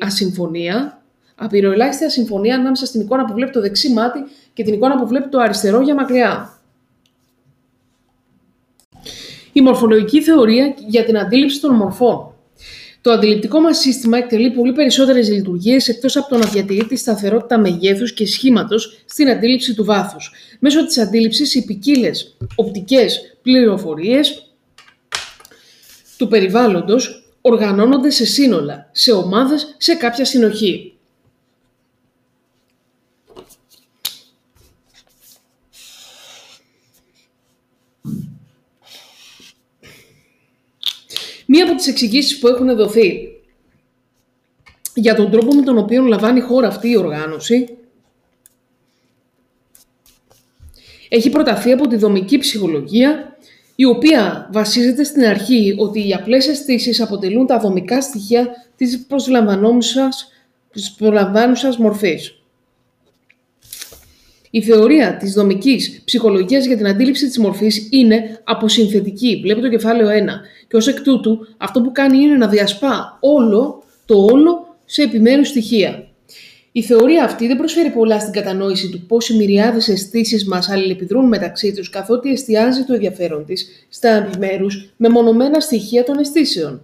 ασυμφωνία 0.00 0.99
απειροελάχιστη 1.40 2.04
ασυμφωνία 2.04 2.54
ανάμεσα 2.54 2.86
στην 2.86 3.00
εικόνα 3.00 3.24
που 3.24 3.32
βλέπει 3.32 3.50
το 3.50 3.60
δεξί 3.60 3.92
μάτι 3.92 4.18
και 4.52 4.64
την 4.64 4.74
εικόνα 4.74 4.96
που 4.96 5.06
βλέπει 5.06 5.28
το 5.28 5.38
αριστερό 5.38 5.80
για 5.80 5.94
μακριά. 5.94 6.58
Η 9.52 9.60
μορφολογική 9.60 10.22
θεωρία 10.22 10.74
για 10.86 11.04
την 11.04 11.18
αντίληψη 11.18 11.60
των 11.60 11.74
μορφών. 11.74 12.34
Το 13.00 13.12
αντιληπτικό 13.12 13.60
μας 13.60 13.78
σύστημα 13.78 14.18
εκτελεί 14.18 14.50
πολύ 14.50 14.72
περισσότερες 14.72 15.30
λειτουργίες 15.30 15.88
εκτός 15.88 16.16
από 16.16 16.28
το 16.28 16.38
να 16.38 16.46
διατηρεί 16.46 16.86
τη 16.86 16.96
σταθερότητα 16.96 17.58
μεγέθους 17.58 18.14
και 18.14 18.26
σχήματος 18.26 19.02
στην 19.04 19.30
αντίληψη 19.30 19.74
του 19.74 19.84
βάθους. 19.84 20.32
Μέσω 20.58 20.86
της 20.86 20.98
αντίληψης 20.98 21.54
οι 21.54 21.64
ποικίλες 21.64 22.36
οπτικές 22.54 23.36
πληροφορίες 23.42 24.46
του 26.16 26.28
περιβάλλοντος 26.28 27.34
οργανώνονται 27.40 28.10
σε 28.10 28.24
σύνολα, 28.24 28.88
σε 28.92 29.12
ομάδες, 29.12 29.74
σε 29.78 29.94
κάποια 29.94 30.24
συνοχή. 30.24 30.94
Μία 41.52 41.64
από 41.64 41.74
τις 41.74 41.86
εξηγήσεις 41.86 42.38
που 42.38 42.48
έχουν 42.48 42.76
δοθεί 42.76 43.28
για 44.94 45.14
τον 45.14 45.30
τρόπο 45.30 45.54
με 45.54 45.62
τον 45.62 45.78
οποίο 45.78 46.04
λαμβάνει 46.04 46.38
η 46.38 46.42
χώρα 46.42 46.68
αυτή 46.68 46.88
η 46.88 46.96
οργάνωση 46.96 47.76
έχει 51.08 51.30
προταθεί 51.30 51.72
από 51.72 51.86
τη 51.86 51.96
δομική 51.96 52.38
ψυχολογία 52.38 53.36
η 53.74 53.84
οποία 53.84 54.48
βασίζεται 54.52 55.04
στην 55.04 55.24
αρχή 55.24 55.74
ότι 55.78 56.08
οι 56.08 56.14
απλές 56.14 56.48
αισθήσεις 56.48 57.00
αποτελούν 57.00 57.46
τα 57.46 57.58
δομικά 57.58 58.00
στοιχεία 58.02 58.48
της 58.76 59.06
προσλαμβανόμενας, 59.06 60.32
της 60.70 60.96
μορφής. 61.78 62.39
Η 64.50 64.62
θεωρία 64.62 65.16
της 65.16 65.32
δομικής 65.32 66.02
ψυχολογίας 66.04 66.66
για 66.66 66.76
την 66.76 66.86
αντίληψη 66.86 67.26
της 67.26 67.38
μορφής 67.38 67.88
είναι 67.90 68.40
αποσυνθετική, 68.44 69.40
βλέπει 69.42 69.60
το 69.60 69.68
κεφάλαιο 69.68 70.08
1, 70.08 70.12
και 70.68 70.76
ως 70.76 70.88
εκ 70.88 71.00
τούτου 71.00 71.46
αυτό 71.56 71.80
που 71.80 71.92
κάνει 71.92 72.18
είναι 72.18 72.36
να 72.36 72.48
διασπά 72.48 73.18
όλο 73.20 73.82
το 74.04 74.24
όλο 74.24 74.76
σε 74.84 75.02
επιμέρους 75.02 75.48
στοιχεία. 75.48 76.04
Η 76.72 76.82
θεωρία 76.82 77.24
αυτή 77.24 77.46
δεν 77.46 77.56
προσφέρει 77.56 77.90
πολλά 77.90 78.20
στην 78.20 78.32
κατανόηση 78.32 78.90
του 78.90 79.00
πώ 79.06 79.16
οι 79.30 79.36
μυριάδες 79.36 79.88
αισθήσεις 79.88 80.46
μας 80.46 80.68
αλληλεπιδρούν 80.68 81.28
μεταξύ 81.28 81.72
τους, 81.72 81.90
καθότι 81.90 82.30
εστιάζει 82.30 82.84
το 82.84 82.92
ενδιαφέρον 82.92 83.44
της 83.44 83.86
στα 83.88 84.08
επιμέρους 84.08 84.92
μεμονωμένα 84.96 85.60
στοιχεία 85.60 86.04
των 86.04 86.18
αισθήσεων. 86.18 86.80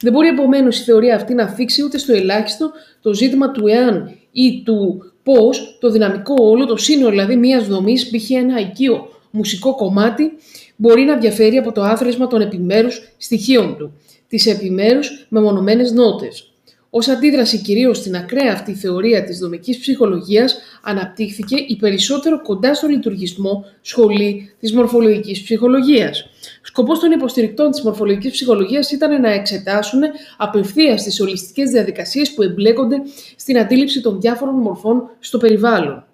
Δεν 0.00 0.12
μπορεί 0.12 0.28
επομένως 0.28 0.78
η 0.78 0.82
θεωρία 0.82 1.14
αυτή 1.14 1.34
να 1.34 1.48
θίξει 1.48 1.82
ούτε 1.82 1.98
στο 1.98 2.12
ελάχιστο 2.12 2.70
το 3.00 3.14
ζήτημα 3.14 3.50
του 3.50 3.66
εάν 3.66 4.16
ή 4.32 4.62
του 4.64 5.09
πώς 5.22 5.76
το 5.80 5.90
δυναμικό 5.90 6.34
όλο, 6.38 6.66
το 6.66 6.76
σύνολο 6.76 7.10
δηλαδή 7.10 7.36
μιας 7.36 7.66
δομής, 7.66 8.10
π.χ. 8.10 8.30
ένα 8.30 8.60
οικείο 8.60 9.08
μουσικό 9.30 9.74
κομμάτι, 9.74 10.32
μπορεί 10.76 11.02
να 11.02 11.16
διαφέρει 11.16 11.56
από 11.56 11.72
το 11.72 11.82
άθροισμα 11.82 12.26
των 12.26 12.40
επιμέρους 12.40 13.12
στοιχείων 13.16 13.76
του, 13.76 13.92
τις 14.28 14.46
επιμέρους 14.46 15.26
μεμονωμένες 15.28 15.92
νότες. 15.92 16.49
Ως 16.92 17.08
αντίδραση 17.08 17.58
κυρίως 17.58 17.96
στην 17.96 18.16
ακραία 18.16 18.52
αυτή 18.52 18.74
θεωρία 18.74 19.24
της 19.24 19.38
δομικής 19.38 19.78
ψυχολογίας 19.78 20.58
αναπτύχθηκε 20.82 21.56
η 21.68 21.76
περισσότερο 21.76 22.42
κοντά 22.42 22.74
στο 22.74 22.86
λειτουργισμό 22.86 23.64
σχολή 23.80 24.54
της 24.60 24.72
μορφολογικής 24.72 25.42
ψυχολογίας. 25.42 26.28
Σκοπός 26.62 26.98
των 26.98 27.10
υποστηρικτών 27.10 27.70
της 27.70 27.82
μορφολογικής 27.82 28.32
ψυχολογίας 28.32 28.90
ήταν 28.90 29.20
να 29.20 29.30
εξετάσουν 29.30 30.00
απευθείας 30.36 31.02
τις 31.02 31.20
ολιστικές 31.20 31.70
διαδικασίες 31.70 32.34
που 32.34 32.42
εμπλέκονται 32.42 32.96
στην 33.36 33.58
αντίληψη 33.58 34.00
των 34.00 34.20
διάφορων 34.20 34.54
μορφών 34.54 35.10
στο 35.20 35.38
περιβάλλον. 35.38 36.04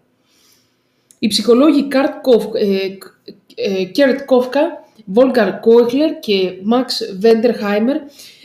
Οι 1.18 1.29
ψυχολόγοι 1.29 1.89
Κουρτ 3.93 4.24
Κόφκα 4.24 4.85
Βόλφγκανγκ 5.09 5.61
Κέλερ 5.61 6.18
και 6.19 6.53
Μαξ 6.63 7.01
Βερτχάιμερ 7.18 7.97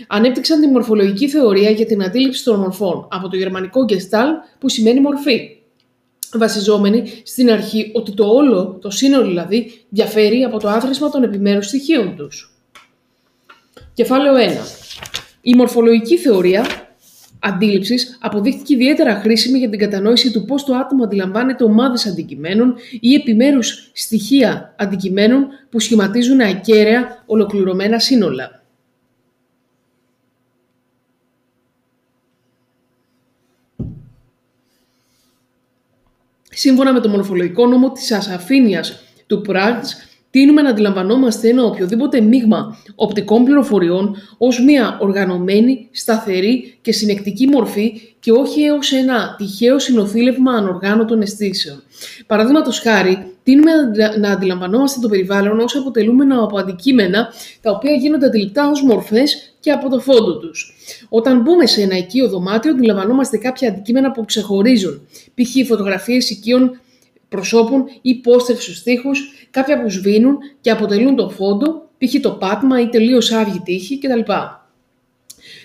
ανέπτυξαν 0.08 0.62
τη 0.62 0.68
μορφολογική 0.68 1.30
θεωρία 1.30 1.70
για 1.70 1.86
την 1.86 2.04
αντίληψη 2.04 2.44
των 2.44 2.60
μορφών 2.60 3.08
από 3.12 3.30
το 3.30 3.36
γερμανικό 3.36 3.86
Gestalt 3.90 4.56
που 4.60 4.70
σημαίνει 4.70 5.00
μορφή, 5.00 5.58
βασιζόμενη 6.34 7.22
στην 7.26 7.52
αρχή 7.52 7.92
ότι 7.94 8.12
το 8.12 8.26
όλο, 8.26 8.78
το 8.82 8.90
σύνολο 8.90 9.28
δηλαδή, 9.28 9.86
διαφέρει 9.90 10.44
από 10.44 10.60
το 10.60 10.70
άθροισμα 10.70 11.10
των 11.10 11.24
επιμέρους 11.24 11.66
στοιχείων 11.66 12.16
τους. 12.16 12.56
Κεφάλαιο 13.94 14.34
1. 14.36 14.40
Η 15.42 15.56
μορφολογική 15.56 16.18
θεωρία 16.18 16.66
αντίληψης 17.42 18.18
αποδείχθηκε 18.22 18.74
ιδιαίτερα 18.74 19.16
χρήσιμη 19.16 19.58
για 19.58 19.70
την 19.70 19.80
κατανόηση 19.80 20.32
του 20.32 20.46
πώς 20.46 20.64
το 20.64 20.76
άτομο 20.76 21.04
αντιλαμβάνεται 21.04 21.64
ομάδες 21.64 22.06
αντικειμένων 22.06 22.76
ή 23.00 23.14
επιμέρους 23.14 23.92
στοιχεία 23.94 24.76
αντικειμένων 24.78 25.48
που 25.70 25.80
σχηματίζουν 25.80 26.42
ακέραια 26.42 27.24
ολοκληρωμένα 27.26 28.00
σύνολα. 28.00 28.64
Σύμφωνα 36.50 36.94
με 36.94 37.00
το 37.00 37.10
μορφολογικό 37.10 37.66
νόμο 37.66 37.92
της 37.92 38.12
ασαφήνειας 38.12 39.04
του 39.28 39.42
Πράγτς, 39.42 40.11
τείνουμε 40.32 40.62
να 40.62 40.70
αντιλαμβανόμαστε 40.70 41.50
ένα 41.50 41.64
οποιοδήποτε 41.64 42.22
μείγμα 42.22 42.78
οπτικών 42.96 43.44
πληροφοριών 43.44 44.16
ως 44.38 44.64
μια 44.64 44.98
οργανωμένη, 45.02 45.88
σταθερή 45.92 46.78
και 46.82 46.92
συνεκτική 46.92 47.48
μορφή 47.48 48.02
και 48.20 48.32
όχι 48.32 48.62
έως 48.62 48.92
ένα 48.92 49.36
τυχαίο 49.38 49.80
συνοθήλευμα 49.80 50.52
ανοργάνωτων 50.52 51.22
αισθήσεων. 51.22 51.84
Παραδείγματος 52.28 52.80
χάρη, 52.80 53.26
τείνουμε 53.44 53.72
να 54.20 54.32
αντιλαμβανόμαστε 54.32 55.00
το 55.00 55.08
περιβάλλον 55.08 55.60
ως 55.60 55.76
αποτελούμενα 55.76 56.44
από 56.44 56.60
αντικείμενα 56.60 57.28
τα 57.62 57.72
οποία 57.72 57.94
γίνονται 57.94 58.26
αντιληπτά 58.26 58.70
ως 58.70 58.84
μορφές 58.84 59.56
και 59.60 59.72
από 59.72 59.90
το 59.90 60.00
φόντο 60.00 60.38
τους. 60.38 60.76
Όταν 61.10 61.42
μπούμε 61.42 61.66
σε 61.66 61.82
ένα 61.82 61.98
οικείο 61.98 62.30
δωμάτιο, 62.30 62.72
αντιλαμβανόμαστε 62.72 63.38
κάποια 63.38 63.70
αντικείμενα 63.70 64.12
που 64.12 64.26
ξεχωρίζουν, 64.26 65.08
π.χ. 65.36 65.68
φωτογραφίες 65.68 66.30
οικείων 66.30 66.80
προσώπων 67.32 67.86
ή 68.02 68.16
πόστερ 68.16 68.56
στους 68.56 68.84
τοίχους, 68.84 69.48
κάποια 69.52 69.82
που 69.82 69.90
σβήνουν 69.90 70.38
και 70.62 70.72
αποτελούν 70.72 71.16
το 71.16 71.30
φόντο, 71.30 71.90
π.χ. 71.98 72.20
το 72.22 72.32
πάτημα 72.32 72.82
ή 72.82 72.88
τελείως 72.88 73.32
άβγη 73.32 73.62
τύχη 73.64 74.00
κτλ. 74.00 74.32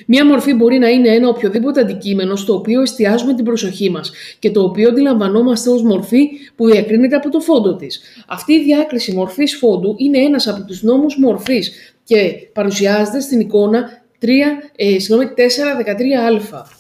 Μία 0.07 0.27
μορφή 0.27 0.55
μπορεί 0.55 0.79
να 0.79 0.89
είναι 0.89 1.09
ένα 1.09 1.29
οποιοδήποτε 1.29 1.81
αντικείμενο 1.81 2.37
στο 2.37 2.55
οποίο 2.55 2.81
εστιάζουμε 2.81 3.35
την 3.35 3.45
προσοχή 3.45 3.91
μας 3.91 4.13
και 4.39 4.51
το 4.51 4.63
οποίο 4.63 4.89
αντιλαμβανόμαστε 4.89 5.71
ως 5.71 5.83
μορφή 5.83 6.29
που 6.57 6.67
διακρίνεται 6.67 7.17
από 7.17 7.31
το 7.31 7.41
φόντο 7.41 7.77
της. 7.77 8.01
Αυτή 8.29 8.53
η 8.53 8.63
διάκριση 8.63 9.13
μορφής 9.13 9.57
φόντου 9.57 9.95
είναι 9.99 10.19
ένας 10.19 10.47
από 10.47 10.65
τους 10.65 10.83
νόμους 10.83 11.19
μορφής 11.19 11.73
και 12.05 12.33
παρουσιάζεται 12.53 13.21
στην 13.21 13.41
εικόνα 13.41 14.05
3, 14.21 14.29
ε, 14.77 14.97
4-13α. 15.35 16.76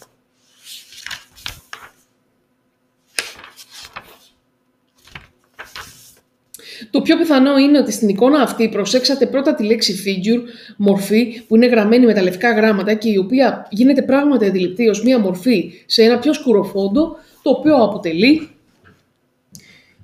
Το 6.97 7.03
πιο 7.03 7.16
πιθανό 7.16 7.59
είναι 7.59 7.78
ότι 7.78 7.92
στην 7.92 8.09
εικόνα 8.09 8.40
αυτή 8.40 8.68
προσέξατε 8.68 9.26
πρώτα 9.26 9.55
τη 9.55 9.64
λέξη 9.64 10.03
figure, 10.05 10.42
μορφή, 10.76 11.42
που 11.49 11.57
είναι 11.57 11.66
γραμμένη 11.66 12.07
με 12.07 12.12
τα 12.14 12.22
λευκά 12.22 12.53
γράμματα 12.53 12.94
και 12.94 13.09
η 13.11 13.16
οποία 13.16 13.66
γίνεται 13.70 14.03
πράγματι 14.03 14.47
αντιληπτή 14.47 14.88
ως 14.88 15.03
μία 15.03 15.18
μορφή 15.18 15.72
σε 15.86 16.03
ένα 16.03 16.18
πιο 16.18 16.32
σκούρο 16.32 16.62
φόντο, 16.62 17.16
το 17.42 17.51
οποίο 17.51 17.76
αποτελεί 17.76 18.49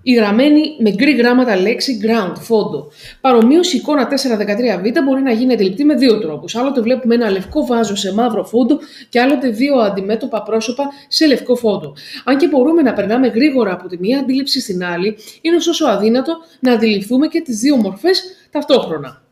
η 0.03 0.12
γραμμένη 0.12 0.76
με 0.78 0.90
γκρι 0.90 1.12
γράμματα 1.12 1.57
λέξη 1.57 2.00
ground, 2.03 2.32
φόντο. 2.40 2.90
Παρομοίως, 3.20 3.72
η 3.72 3.76
εικόνα 3.76 4.09
413β 4.09 5.03
μπορεί 5.05 5.22
να 5.22 5.32
γίνει 5.32 5.53
αντιληπτή 5.53 5.84
με 5.84 5.94
δύο 5.94 6.18
τρόπους. 6.18 6.57
Άλλοτε 6.57 6.80
βλέπουμε 6.80 7.14
ένα 7.14 7.30
λευκό 7.30 7.66
βάζο 7.66 7.96
σε 7.96 8.14
μαύρο 8.14 8.44
φόντο 8.44 8.78
και 9.09 9.20
άλλοτε 9.20 9.48
δύο 9.48 9.74
αντιμέτωπα 9.76 10.42
πρόσωπα 10.42 10.84
σε 11.09 11.26
λευκό 11.26 11.57
φόντο. 11.57 11.94
Αν 12.24 12.36
και 12.36 12.48
μπορούμε 12.48 12.82
να 12.82 12.92
περνάμε 12.92 13.26
γρήγορα 13.26 13.72
από 13.72 13.88
τη 13.88 13.98
μία 13.98 14.18
αντίληψη 14.18 14.61
στην 14.61 14.84
άλλη, 14.84 15.16
είναι 15.40 15.57
ωστόσο 15.57 15.86
αδύνατο 15.86 16.36
να 16.61 16.72
αντιληφθούμε 16.72 17.26
και 17.26 17.40
τις 17.40 17.59
δύο 17.59 17.76
μορφές 17.76 18.22
ταυτόχρονα. 18.50 19.22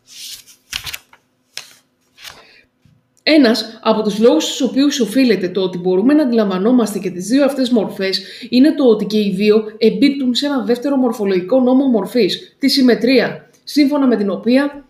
Ένας 3.22 3.78
από 3.82 4.02
τους 4.02 4.18
λόγους 4.18 4.44
στους 4.44 4.60
οποίους 4.60 5.00
οφείλεται 5.00 5.48
το 5.48 5.60
ότι 5.60 5.78
μπορούμε 5.78 6.14
να 6.14 6.22
αντιλαμβανόμαστε 6.22 6.98
και 6.98 7.10
τις 7.10 7.26
δύο 7.26 7.44
αυτές 7.44 7.70
μορφές 7.70 8.22
είναι 8.48 8.74
το 8.74 8.84
ότι 8.84 9.04
και 9.04 9.18
οι 9.18 9.32
δύο 9.36 9.64
εμπίπτουν 9.78 10.34
σε 10.34 10.46
ένα 10.46 10.64
δεύτερο 10.64 10.96
μορφολογικό 10.96 11.60
νόμο 11.60 11.86
μορφής, 11.86 12.56
τη 12.58 12.68
συμμετρία, 12.68 13.50
σύμφωνα 13.64 14.06
με 14.06 14.16
την 14.16 14.30
οποία 14.30 14.84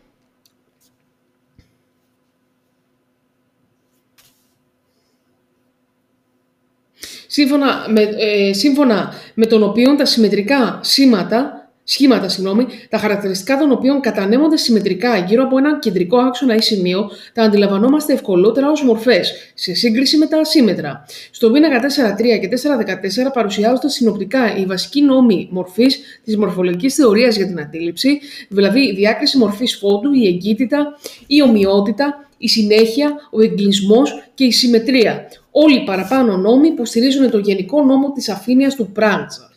σύμφωνα 7.27 7.87
με, 7.89 8.01
ε, 8.01 8.53
σύμφωνα 8.53 9.13
με 9.35 9.47
τον 9.47 9.63
οποίο 9.63 9.97
τα 9.97 10.05
συμμετρικά 10.05 10.81
σήματα 10.83 11.60
σχήματα, 11.93 12.29
συγγνώμη, 12.29 12.67
τα 12.89 12.99
χαρακτηριστικά 12.99 13.57
των 13.57 13.73
οποίων 13.73 14.01
κατανέμονται 14.01 14.57
συμμετρικά 14.57 15.17
γύρω 15.17 15.43
από 15.43 15.59
έναν 15.59 15.79
κεντρικό 15.79 16.19
άξονα 16.19 16.55
ή 16.55 16.61
σημείο, 16.61 17.11
τα 17.33 17.43
αντιλαμβανόμαστε 17.43 18.13
ευκολότερα 18.13 18.71
ως 18.71 18.83
μορφές, 18.83 19.33
σε 19.55 19.75
σύγκριση 19.75 20.17
με 20.17 20.27
τα 20.27 20.39
ασύμετρα. 20.39 21.05
Στο 21.31 21.51
πίνακα 21.51 21.81
4.3 21.81 21.87
και 22.41 22.49
4.14 23.29 23.33
παρουσιάζονται 23.33 23.89
συνοπτικά 23.89 24.57
οι 24.57 24.65
βασικοί 24.65 25.03
νόμοι 25.03 25.49
μορφής 25.51 26.01
της 26.25 26.37
μορφολογικής 26.37 26.95
θεωρίας 26.95 27.37
για 27.37 27.47
την 27.47 27.61
αντίληψη, 27.61 28.21
δηλαδή 28.49 28.81
η 28.81 28.95
διάκριση 28.95 29.39
μορφής 29.39 29.77
φόντου, 29.77 30.13
η 30.13 30.27
εγκύτητα, 30.27 30.99
η 31.27 31.43
ομοιότητα, 31.43 32.29
η 32.39 32.49
συνέχεια, 32.49 33.13
ο 33.31 33.43
εγκλισμός 33.43 34.31
και 34.35 34.45
η 34.45 34.53
συμμετρία. 34.53 35.29
Όλοι 35.51 35.77
οι 35.77 35.85
παραπάνω 35.85 36.37
νόμοι 36.37 36.71
που 36.71 36.85
στηρίζουν 36.85 37.31
το 37.31 37.39
γενικό 37.39 37.83
νόμο 37.83 38.13
της 38.13 38.29
αφήνειας 38.29 38.75
του 38.75 38.91
Πράντσα 38.93 39.50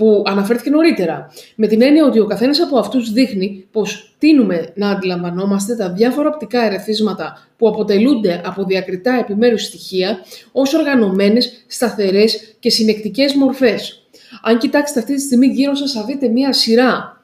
που 0.00 0.22
αναφέρθηκε 0.26 0.70
νωρίτερα, 0.70 1.32
με 1.54 1.66
την 1.66 1.82
έννοια 1.82 2.04
ότι 2.04 2.18
ο 2.18 2.26
καθένας 2.26 2.60
από 2.60 2.78
αυτούς 2.78 3.12
δείχνει 3.12 3.66
πως 3.70 4.14
τίνουμε 4.18 4.72
να 4.74 4.90
αντιλαμβανόμαστε 4.90 5.76
τα 5.76 5.92
διάφορα 5.92 6.28
οπτικά 6.28 6.64
ερεθίσματα 6.64 7.46
που 7.56 7.68
αποτελούνται 7.68 8.40
από 8.44 8.64
διακριτά 8.64 9.12
επιμέρους 9.20 9.62
στοιχεία 9.64 10.18
ως 10.52 10.74
οργανωμένες, 10.74 11.64
σταθερές 11.66 12.56
και 12.58 12.70
συνεκτικές 12.70 13.34
μορφές. 13.34 14.06
Αν 14.42 14.58
κοιτάξετε 14.58 15.00
αυτή 15.00 15.14
τη 15.14 15.20
στιγμή 15.20 15.46
γύρω 15.46 15.74
σας, 15.74 15.92
θα 15.92 16.04
δείτε 16.04 16.28
μία 16.28 16.52
σειρά, 16.52 17.22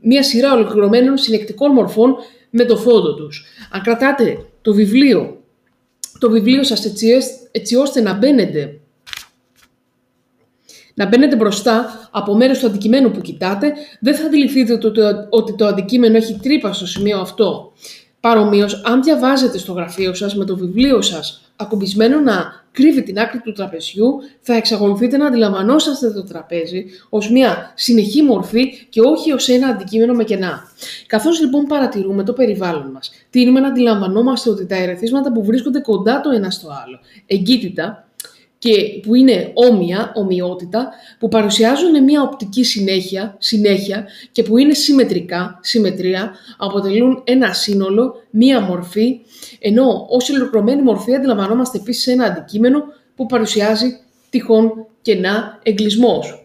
μία 0.00 0.22
σειρά 0.22 0.52
ολοκληρωμένων 0.52 1.16
συνεκτικών 1.16 1.72
μορφών 1.72 2.16
με 2.50 2.64
το 2.64 2.76
φόντο 2.76 3.14
τους. 3.14 3.44
Αν 3.70 3.82
κρατάτε 3.82 4.44
το 4.62 4.74
βιβλίο, 4.74 5.42
το 6.18 6.30
βιβλίο 6.30 6.62
σας 6.62 6.84
έτσι, 6.84 7.08
έτσι 7.50 7.76
ώστε 7.76 8.00
να 8.00 8.14
μπαίνετε 8.14 8.80
να 10.94 11.06
μπαίνετε 11.06 11.36
μπροστά 11.36 12.08
από 12.10 12.34
μέρος 12.34 12.58
του 12.58 12.66
αντικειμένου 12.66 13.10
που 13.10 13.20
κοιτάτε, 13.20 13.72
δεν 14.00 14.14
θα 14.14 14.26
αντιληφθείτε 14.26 14.78
ότι 15.28 15.54
το 15.54 15.66
αντικείμενο 15.66 16.16
έχει 16.16 16.38
τρύπα 16.42 16.72
στο 16.72 16.86
σημείο 16.86 17.20
αυτό. 17.20 17.72
Παρομοίως, 18.20 18.82
αν 18.84 19.02
διαβάζετε 19.02 19.58
στο 19.58 19.72
γραφείο 19.72 20.14
σας 20.14 20.36
με 20.36 20.44
το 20.44 20.56
βιβλίο 20.56 21.02
σας 21.02 21.42
ακουμπισμένο 21.56 22.20
να 22.20 22.64
κρύβει 22.72 23.02
την 23.02 23.18
άκρη 23.18 23.38
του 23.40 23.52
τραπεζιού, 23.52 24.18
θα 24.40 24.54
εξακολουθείτε 24.54 25.16
να 25.16 25.26
αντιλαμβανόσαστε 25.26 26.10
το 26.10 26.24
τραπέζι 26.24 26.84
ως 27.08 27.30
μια 27.30 27.72
συνεχή 27.74 28.22
μορφή 28.22 28.86
και 28.88 29.00
όχι 29.00 29.32
ως 29.32 29.48
ένα 29.48 29.66
αντικείμενο 29.68 30.14
με 30.14 30.24
κενά. 30.24 30.62
Καθώς 31.06 31.40
λοιπόν 31.40 31.64
παρατηρούμε 31.64 32.24
το 32.24 32.32
περιβάλλον 32.32 32.90
μας, 32.90 33.10
τείνουμε 33.30 33.60
να 33.60 33.68
αντιλαμβανόμαστε 33.68 34.50
ότι 34.50 34.66
τα 34.66 34.76
ερεθίσματα 34.76 35.32
που 35.32 35.44
βρίσκονται 35.44 35.80
κοντά 35.80 36.20
το 36.20 36.30
ένα 36.30 36.50
στο 36.50 36.68
άλλο, 36.86 36.98
εγκύτητα, 37.26 38.08
και 38.62 39.00
που 39.02 39.14
είναι 39.14 39.50
όμοια, 39.54 40.12
ομοιότητα, 40.14 40.88
που 41.18 41.28
παρουσιάζουν 41.28 42.04
μια 42.04 42.22
οπτική 42.22 42.64
συνέχεια, 42.64 43.36
συνέχεια 43.38 44.06
και 44.32 44.42
που 44.42 44.58
είναι 44.58 44.74
συμμετρικά, 44.74 45.58
συμμετρία, 45.62 46.34
αποτελούν 46.58 47.22
ένα 47.26 47.52
σύνολο, 47.52 48.14
μία 48.30 48.60
μορφή, 48.60 49.20
ενώ 49.58 50.06
ως 50.08 50.30
ολοκληρωμένη 50.30 50.82
μορφή 50.82 51.14
αντιλαμβανόμαστε 51.14 51.78
επίσης 51.78 52.06
ένα 52.06 52.24
αντικείμενο 52.24 52.82
που 53.16 53.26
παρουσιάζει 53.26 53.98
τυχόν 54.30 54.86
κενά 55.02 55.58
εγκλισμός. 55.62 56.41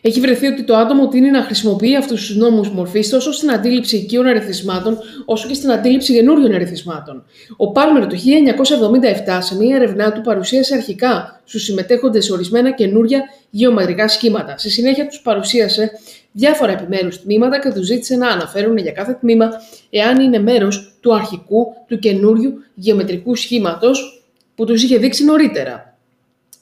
Έχει 0.00 0.20
βρεθεί 0.20 0.46
ότι 0.46 0.62
το 0.62 0.76
άτομο 0.76 1.08
τίνει 1.08 1.30
να 1.30 1.42
χρησιμοποιεί 1.42 1.96
αυτούς 1.96 2.26
τους 2.26 2.36
νόμους 2.36 2.70
μορφής 2.70 3.08
τόσο 3.08 3.32
στην 3.32 3.50
αντίληψη 3.50 3.96
οικείων 3.96 4.26
αριθμάτων, 4.26 4.98
όσο 5.24 5.48
και 5.48 5.54
στην 5.54 5.72
αντίληψη 5.72 6.12
καινούριων 6.12 6.54
αριθμάτων. 6.54 7.24
Ο 7.56 7.72
Πάλμερ 7.72 8.06
το 8.06 8.16
1977 8.16 9.38
σε 9.40 9.56
μία 9.56 9.76
ερευνά 9.76 10.12
του 10.12 10.20
παρουσίασε 10.20 10.74
αρχικά 10.74 11.40
στους 11.44 11.62
συμμετέχοντες 11.62 12.30
ορισμένα 12.30 12.72
καινούρια 12.72 13.22
γεωμετρικά 13.50 14.08
σχήματα. 14.08 14.54
Στη 14.58 14.70
συνέχεια 14.70 15.06
τους 15.06 15.20
παρουσίασε 15.20 15.90
διάφορα 16.32 16.72
επιμέρους 16.72 17.22
τμήματα 17.22 17.60
και 17.60 17.70
τους 17.70 17.86
ζήτησε 17.86 18.16
να 18.16 18.28
αναφέρουν 18.28 18.76
για 18.76 18.92
κάθε 18.92 19.16
τμήμα 19.20 19.48
εάν 19.90 20.20
είναι 20.20 20.38
μέρος 20.38 20.96
του 21.00 21.14
αρχικού, 21.14 21.66
του 21.86 21.98
καινούριου 21.98 22.52
γεωμετρικού 22.74 23.34
σχήματος 23.34 24.24
που 24.54 24.64
τους 24.64 24.82
είχε 24.82 24.98
δείξει 24.98 25.24
νωρίτερα. 25.24 25.89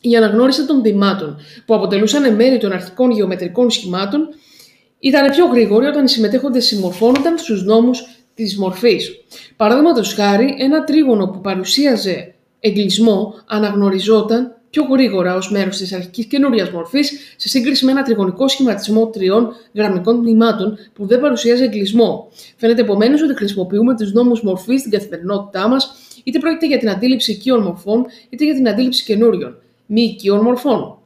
Η 0.01 0.17
αναγνώριση 0.17 0.67
των 0.67 0.83
τμήματων 0.83 1.37
που 1.67 1.75
αποτελούσαν 1.75 2.35
μέρη 2.35 2.59
των 2.59 2.73
αρχικών 2.73 3.11
γεωμετρικών 3.11 3.71
σχημάτων 3.71 4.29
ήταν 4.99 5.31
πιο 5.31 5.47
γρήγορη 5.47 5.87
όταν 5.87 6.05
οι 6.05 6.09
συμμετέχοντες 6.09 6.67
συμμορφώνονταν 6.67 7.39
στους 7.39 7.65
νόμους 7.65 8.07
της 8.35 8.59
μορφής. 8.59 9.11
Παραδείγματος 9.57 10.15
χάρη, 10.15 10.55
ένα 10.59 10.85
τρίγωνο 10.85 11.27
που 11.27 11.41
παρουσίαζε 11.41 12.35
εγκλισμό 12.61 13.35
αναγνωριζόταν 13.47 14.57
πιο 14.71 14.83
γρήγορα 14.83 15.35
ως 15.35 15.51
μέρος 15.51 15.77
της 15.77 15.93
αρχικής 15.93 16.27
καινούρια 16.27 16.71
μορφής 16.73 17.35
σε 17.37 17.49
σύγκριση 17.49 17.85
με 17.85 17.91
ένα 17.91 18.03
τριγωνικό 18.03 18.49
σχηματισμό 18.49 19.07
τριών 19.07 19.53
γραμμικών 19.75 20.21
τμήματων 20.23 20.79
που 20.93 21.07
δεν 21.07 21.21
παρουσίαζε 21.21 21.65
εγκλισμό. 21.65 22.31
Φαίνεται 22.57 22.81
επομένως 22.81 23.23
ότι 23.23 23.35
χρησιμοποιούμε 23.35 23.97
τους 23.97 24.13
νόμους 24.13 24.43
μορφής 24.43 24.81
στην 24.81 24.93
καθημερινότητά 24.93 25.69
μας, 25.69 25.95
είτε 26.25 26.39
πρόκειται 26.39 26.67
για 26.67 26.79
την 26.79 26.91
αντίληψη 26.91 27.33
οικείων 27.33 27.63
μορφών, 27.63 28.07
είτε 28.29 28.45
για 28.45 28.55
την 28.55 28.69
αντίληψη 28.69 29.05
καινούριων 29.05 29.57
μη 29.89 30.03
οικείων 30.03 30.41
μορφών. 30.41 30.99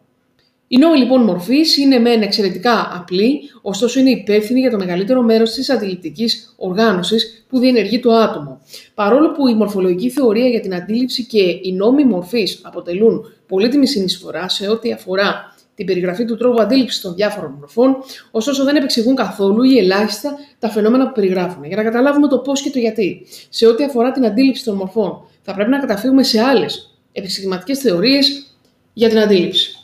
Η 0.68 0.78
νόμη 0.78 0.98
λοιπόν 0.98 1.22
μορφής 1.22 1.76
είναι 1.76 1.98
μεν 1.98 2.22
εξαιρετικά 2.22 2.90
απλή, 2.94 3.40
ωστόσο 3.62 4.00
είναι 4.00 4.10
υπεύθυνη 4.10 4.60
για 4.60 4.70
το 4.70 4.76
μεγαλύτερο 4.76 5.22
μέρος 5.22 5.50
της 5.50 5.70
αντιληπτικής 5.70 6.54
οργάνωσης 6.56 7.44
που 7.48 7.58
διενεργεί 7.58 8.00
το 8.00 8.12
άτομο. 8.12 8.60
Παρόλο 8.94 9.30
που 9.30 9.48
η 9.48 9.54
μορφολογική 9.54 10.10
θεωρία 10.10 10.48
για 10.48 10.60
την 10.60 10.74
αντίληψη 10.74 11.24
και 11.24 11.42
οι 11.62 11.72
νόμοι 11.72 12.04
μορφής 12.04 12.60
αποτελούν 12.62 13.24
πολύτιμη 13.46 13.86
συνεισφορά 13.86 14.48
σε 14.48 14.68
ό,τι 14.68 14.92
αφορά 14.92 15.54
την 15.74 15.86
περιγραφή 15.86 16.24
του 16.24 16.36
τρόπου 16.36 16.60
αντίληψης 16.62 17.00
των 17.00 17.14
διάφορων 17.14 17.56
μορφών, 17.58 17.96
ωστόσο 18.30 18.64
δεν 18.64 18.76
επεξηγούν 18.76 19.14
καθόλου 19.14 19.62
ή 19.62 19.78
ελάχιστα 19.78 20.34
τα 20.58 20.68
φαινόμενα 20.68 21.06
που 21.06 21.12
περιγράφουν. 21.12 21.64
Για 21.64 21.76
να 21.76 21.82
καταλάβουμε 21.82 22.28
το 22.28 22.38
πώς 22.38 22.62
και 22.62 22.70
το 22.70 22.78
γιατί, 22.78 23.26
σε 23.48 23.66
ό,τι 23.66 23.84
αφορά 23.84 24.12
την 24.12 24.26
αντίληψη 24.26 24.64
των 24.64 24.76
μορφών, 24.76 25.26
θα 25.42 25.54
πρέπει 25.54 25.70
να 25.70 25.78
καταφύγουμε 25.78 26.22
σε 26.22 26.40
άλλες 26.40 26.96
επιστημηματικέ 27.12 27.74
θεωρίες 27.74 28.51
για 28.92 29.08
την 29.08 29.18
αντίληψη. 29.18 29.76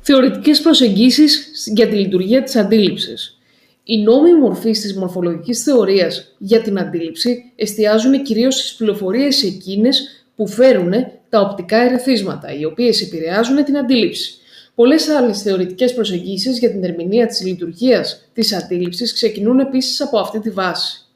Θεωρητικές 0.00 0.60
προσεγγίσεις 0.60 1.52
για 1.74 1.88
τη 1.88 1.96
λειτουργία 1.96 2.42
της 2.42 2.56
αντίληψης. 2.56 3.38
Οι 3.84 3.98
νόμοι 3.98 4.34
μορφής 4.34 4.80
της 4.80 4.94
μορφολογικής 4.94 5.62
θεωρίας 5.62 6.34
για 6.38 6.60
την 6.62 6.78
αντίληψη 6.78 7.52
εστιάζουν 7.56 8.22
κυρίως 8.22 8.54
στις 8.54 8.74
πληροφορίες 8.74 9.42
εκείνες 9.42 10.24
που 10.36 10.48
φέρουν 10.48 10.92
τα 11.28 11.40
οπτικά 11.40 11.76
ερεθίσματα, 11.76 12.54
οι 12.54 12.64
οποίες 12.64 13.02
επηρεάζουν 13.02 13.64
την 13.64 13.78
αντίληψη. 13.78 14.34
Πολλές 14.74 15.08
άλλες 15.08 15.42
θεωρητικές 15.42 15.94
προσεγγίσεις 15.94 16.58
για 16.58 16.70
την 16.70 16.84
ερμηνεία 16.84 17.26
της 17.26 17.44
λειτουργίας 17.44 18.28
της 18.32 18.52
αντίληψης 18.52 19.12
ξεκινούν 19.12 19.58
επίσης 19.58 20.00
από 20.00 20.18
αυτή 20.18 20.40
τη 20.40 20.50
βάση. 20.50 21.06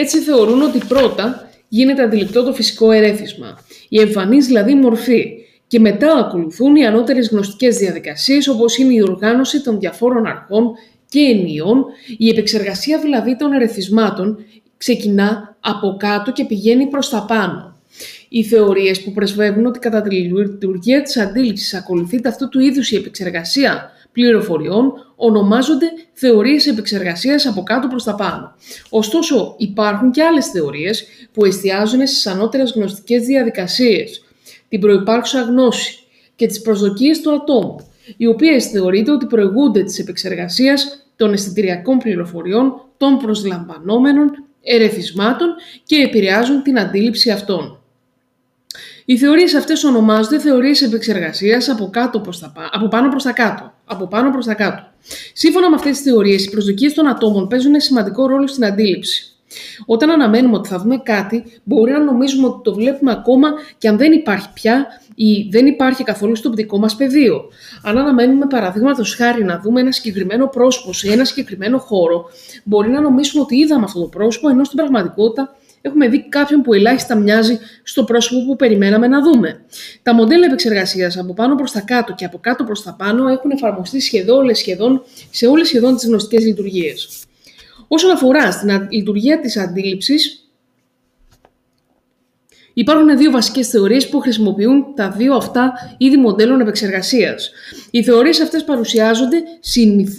Έτσι 0.00 0.18
θεωρούν 0.18 0.62
ότι 0.62 0.78
πρώτα 0.88 1.50
γίνεται 1.68 2.02
αντιληπτό 2.02 2.44
το 2.44 2.52
φυσικό 2.52 2.90
ερέθισμα, 2.90 3.58
η 3.88 4.00
εμφανής 4.00 4.46
δηλαδή 4.46 4.74
μορφή, 4.74 5.24
και 5.66 5.80
μετά 5.80 6.14
ακολουθούν 6.14 6.76
οι 6.76 6.86
ανώτερες 6.86 7.28
γνωστικές 7.28 7.76
διαδικασίες 7.76 8.48
όπως 8.48 8.78
είναι 8.78 8.94
η 8.94 9.02
οργάνωση 9.02 9.62
των 9.62 9.78
διαφόρων 9.78 10.26
αρχών 10.26 10.72
και 11.08 11.20
ενιών, 11.20 11.84
η 12.18 12.28
επεξεργασία 12.28 12.98
δηλαδή 12.98 13.36
των 13.36 13.52
ερεθισμάτων 13.52 14.44
ξεκινά 14.76 15.56
από 15.60 15.96
κάτω 15.98 16.32
και 16.32 16.44
πηγαίνει 16.44 16.86
προς 16.86 17.08
τα 17.08 17.24
πάνω. 17.28 17.76
Οι 18.28 18.44
θεωρίες 18.44 19.02
που 19.02 19.12
πρεσβεύουν 19.12 19.66
ότι 19.66 19.78
κατά 19.78 20.02
τη 20.02 20.14
λειτουργία 20.14 21.02
της 21.02 21.16
αντίληψης 21.16 21.74
ακολουθείται 21.74 22.28
αυτού 22.28 22.48
του 22.48 22.60
είδους 22.60 22.90
η 22.90 22.96
επεξεργασία 22.96 23.90
πληροφοριών 24.12 24.92
ονομάζονται 25.20 25.86
θεωρίες 26.12 26.66
επεξεργασίας 26.66 27.46
από 27.46 27.62
κάτω 27.62 27.88
προς 27.88 28.04
τα 28.04 28.14
πάνω. 28.14 28.54
Ωστόσο, 28.90 29.54
υπάρχουν 29.58 30.10
και 30.10 30.22
άλλες 30.22 30.46
θεωρίες 30.46 31.04
που 31.32 31.44
εστιάζουν 31.44 32.06
στις 32.06 32.26
ανώτερες 32.26 32.72
γνωστικές 32.72 33.24
διαδικασίες, 33.24 34.24
την 34.68 34.80
προϋπάρχουσα 34.80 35.42
γνώση 35.42 35.98
και 36.36 36.46
τις 36.46 36.60
προσδοκίες 36.60 37.20
του 37.20 37.32
ατόμου, 37.32 37.76
οι 38.16 38.26
οποίες 38.26 38.66
θεωρείται 38.66 39.10
ότι 39.10 39.26
προηγούνται 39.26 39.82
της 39.82 39.98
επεξεργασίας 39.98 41.06
των 41.16 41.32
αισθητηριακών 41.32 41.98
πληροφοριών 41.98 42.86
των 42.96 43.18
προσλαμβανόμενων 43.18 44.30
ερεθισμάτων 44.62 45.48
και 45.84 45.96
επηρεάζουν 45.96 46.62
την 46.62 46.78
αντίληψη 46.78 47.30
αυτών. 47.30 47.77
Οι 49.10 49.16
θεωρίες 49.18 49.54
αυτές 49.54 49.84
ονομάζονται 49.84 50.38
θεωρίες 50.38 50.82
επεξεργασίας 50.82 51.68
από, 51.68 51.88
κάτω 51.90 52.20
προς 52.20 52.38
τα, 52.38 52.52
από 52.72 52.88
πάνω 52.88 53.08
προς 53.08 53.22
τα 53.22 53.32
κάτω. 53.32 53.72
Από 53.84 54.06
πάνω 54.06 54.30
προς 54.30 54.46
τα 54.46 54.54
κάτω. 54.54 54.82
Σύμφωνα 55.32 55.70
με 55.70 55.74
αυτές 55.74 55.90
τις 55.90 56.12
θεωρίες, 56.12 56.44
οι 56.44 56.50
προσδοκίες 56.50 56.94
των 56.94 57.08
ατόμων 57.08 57.48
παίζουν 57.48 57.70
ένα 57.70 57.80
σημαντικό 57.80 58.26
ρόλο 58.26 58.46
στην 58.46 58.64
αντίληψη. 58.64 59.36
Όταν 59.86 60.10
αναμένουμε 60.10 60.56
ότι 60.56 60.68
θα 60.68 60.78
δούμε 60.78 60.96
κάτι, 60.96 61.60
μπορεί 61.64 61.92
να 61.92 61.98
νομίζουμε 61.98 62.46
ότι 62.46 62.60
το 62.62 62.74
βλέπουμε 62.74 63.12
ακόμα 63.12 63.48
και 63.78 63.88
αν 63.88 63.96
δεν 63.96 64.12
υπάρχει 64.12 64.48
πια 64.52 64.86
ή 65.14 65.48
δεν 65.50 65.66
υπάρχει 65.66 66.04
καθόλου 66.04 66.36
στο 66.36 66.48
οπτικό 66.48 66.78
μας 66.78 66.96
πεδίο. 66.96 67.44
Αν 67.82 67.98
αναμένουμε, 67.98 68.46
παραδείγματος 68.46 69.14
χάρη, 69.14 69.44
να 69.44 69.60
δούμε 69.60 69.80
ένα 69.80 69.92
συγκεκριμένο 69.92 70.46
πρόσωπο 70.46 70.92
σε 70.92 71.12
ένα 71.12 71.24
συγκεκριμένο 71.24 71.78
χώρο, 71.78 72.24
μπορεί 72.64 72.88
να 72.88 73.00
νομίσουμε 73.00 73.42
ότι 73.42 73.56
είδαμε 73.56 73.84
αυτό 73.84 74.00
το 74.00 74.06
πρόσωπο, 74.06 74.48
ενώ 74.48 74.64
στην 74.64 74.76
πραγματικότητα 74.76 75.56
έχουμε 75.80 76.08
δει 76.08 76.28
κάποιον 76.28 76.62
που 76.62 76.74
ελάχιστα 76.74 77.16
μοιάζει 77.16 77.58
στο 77.82 78.04
πρόσωπο 78.04 78.44
που 78.46 78.56
περιμέναμε 78.56 79.06
να 79.06 79.22
δούμε. 79.22 79.60
Τα 80.02 80.14
μοντέλα 80.14 80.46
επεξεργασίας 80.46 81.18
από 81.18 81.34
πάνω 81.34 81.54
προς 81.54 81.72
τα 81.72 81.80
κάτω 81.80 82.14
και 82.14 82.24
από 82.24 82.38
κάτω 82.38 82.64
προς 82.64 82.82
τα 82.82 82.94
πάνω 82.94 83.28
έχουν 83.28 83.50
εφαρμοστεί 83.50 84.00
σχεδόν, 84.00 84.54
σχεδόν 84.54 85.02
σε 85.30 85.46
όλες 85.46 85.66
σχεδόν 85.66 85.94
τις 85.94 86.06
γνωστικές 86.06 86.44
λειτουργίες. 86.44 87.24
Όσον 87.88 88.10
αφορά 88.10 88.52
στην 88.52 88.86
λειτουργία 88.90 89.40
της 89.40 89.56
αντίληψης, 89.56 90.42
Υπάρχουν 92.78 93.16
δύο 93.18 93.30
βασικές 93.30 93.68
θεωρίες 93.68 94.08
που 94.08 94.20
χρησιμοποιούν 94.20 94.84
τα 94.94 95.10
δύο 95.10 95.34
αυτά 95.34 95.72
είδη 95.98 96.16
μοντέλων 96.16 96.60
επεξεργασίας. 96.60 97.50
Οι 97.90 98.02
θεωρίες 98.02 98.40
αυτές 98.40 98.64
παρουσιάζονται 98.64 99.42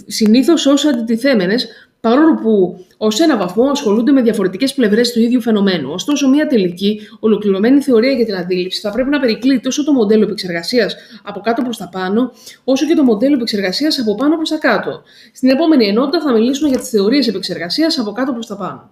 συνήθως 0.06 0.66
ως 0.66 0.84
αντιτιθέμενες, 0.84 1.68
παρόλο 2.00 2.34
που 2.34 2.84
ως 3.02 3.20
ένα 3.20 3.36
βαθμό 3.36 3.70
ασχολούνται 3.70 4.12
με 4.12 4.22
διαφορετικές 4.22 4.74
πλευρές 4.74 5.12
του 5.12 5.20
ίδιου 5.20 5.40
φαινομένου. 5.40 5.90
Ωστόσο, 5.92 6.28
μια 6.28 6.46
τελική, 6.46 7.00
ολοκληρωμένη 7.20 7.80
θεωρία 7.80 8.12
για 8.12 8.24
την 8.24 8.36
αντίληψη 8.36 8.80
θα 8.80 8.90
πρέπει 8.90 9.08
να 9.08 9.20
περικλεί 9.20 9.60
τόσο 9.60 9.84
το 9.84 9.92
μοντέλο 9.92 10.24
επεξεργασίας 10.24 10.96
από 11.22 11.40
κάτω 11.40 11.62
προς 11.62 11.76
τα 11.76 11.88
πάνω, 11.88 12.32
όσο 12.64 12.86
και 12.86 12.94
το 12.94 13.02
μοντέλο 13.02 13.34
επεξεργασίας 13.34 13.98
από 13.98 14.14
πάνω 14.14 14.36
προς 14.36 14.48
τα 14.48 14.56
κάτω. 14.56 15.02
Στην 15.32 15.48
επόμενη 15.48 15.86
ενότητα 15.86 16.20
θα 16.20 16.32
μιλήσουμε 16.32 16.68
για 16.68 16.78
τις 16.78 16.88
θεωρίες 16.88 17.28
επεξεργασίας 17.28 17.98
από 17.98 18.12
κάτω 18.12 18.32
προς 18.32 18.46
τα 18.46 18.56
πάνω. 18.56 18.90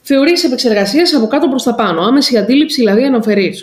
Θεωρίες 0.00 0.44
επεξεργασίας 0.44 1.14
από 1.14 1.26
κάτω 1.26 1.48
προς 1.48 1.62
τα 1.62 1.74
πάνω, 1.74 2.00
άμεση 2.00 2.38
αντίληψη 2.38 2.80
δηλαδή 2.80 3.04
αναφερή. 3.04 3.54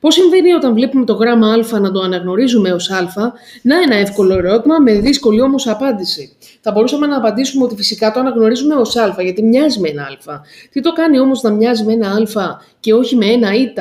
Πώς 0.00 0.14
συμβαίνει 0.14 0.52
όταν 0.52 0.74
βλέπουμε 0.74 1.04
το 1.04 1.12
γράμμα 1.12 1.52
Α 1.52 1.80
να 1.80 1.90
το 1.90 2.00
αναγνωρίζουμε 2.00 2.72
ως 2.72 2.90
Α, 2.90 3.32
να 3.62 3.82
ένα 3.82 3.94
εύκολο 3.94 4.34
ερώτημα 4.34 4.78
με 4.78 4.92
δύσκολη 4.92 5.40
όμως 5.40 5.66
απάντηση. 5.66 6.36
Θα 6.60 6.72
μπορούσαμε 6.72 7.06
να 7.06 7.16
απαντήσουμε 7.16 7.64
ότι 7.64 7.76
φυσικά 7.76 8.12
το 8.12 8.20
αναγνωρίζουμε 8.20 8.74
ως 8.74 8.96
Α, 8.96 9.14
γιατί 9.22 9.42
μοιάζει 9.42 9.80
με 9.80 9.88
ένα 9.88 10.02
Α. 10.02 10.40
Τι 10.70 10.80
το 10.80 10.92
κάνει 10.92 11.20
όμως 11.20 11.42
να 11.42 11.50
μοιάζει 11.50 11.84
με 11.84 11.92
ένα 11.92 12.10
Α 12.10 12.58
και 12.80 12.94
όχι 12.94 13.16
με 13.16 13.26
ένα 13.26 13.50
Β. 13.50 13.80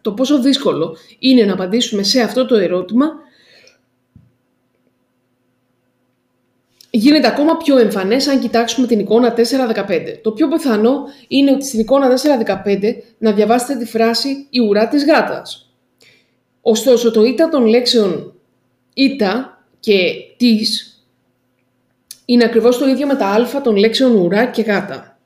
Το 0.00 0.12
πόσο 0.12 0.40
δύσκολο 0.40 0.96
είναι 1.18 1.44
να 1.44 1.52
απαντήσουμε 1.52 2.02
σε 2.02 2.20
αυτό 2.20 2.46
το 2.46 2.54
ερώτημα 2.54 3.06
γίνεται 6.96 7.26
ακόμα 7.26 7.56
πιο 7.56 7.78
εμφανές 7.78 8.26
αν 8.28 8.40
κοιτάξουμε 8.40 8.86
την 8.86 8.98
εικόνα 8.98 9.34
4.15. 9.36 9.42
Το 10.22 10.30
πιο 10.30 10.48
πιθανό 10.48 11.02
είναι 11.28 11.50
ότι 11.50 11.64
στην 11.64 11.80
εικόνα 11.80 12.08
4.15 12.46 12.94
να 13.18 13.32
διαβάσετε 13.32 13.78
τη 13.78 13.84
φράση 13.84 14.46
«η 14.50 14.60
ουρά 14.60 14.88
της 14.88 15.04
γάτας». 15.04 15.72
Ωστόσο, 16.60 17.10
το 17.10 17.24
«ήτα» 17.24 17.48
των 17.48 17.66
λέξεων 17.66 18.34
«ήτα» 18.94 19.62
και 19.80 20.12
«της» 20.36 20.98
είναι 22.24 22.44
ακριβώς 22.44 22.78
το 22.78 22.88
ίδιο 22.88 23.06
με 23.06 23.14
τα 23.14 23.26
«α» 23.26 23.60
των 23.60 23.76
λέξεων 23.76 24.14
«ουρά» 24.16 24.46
και 24.46 24.62
«γάτα». 24.62 25.18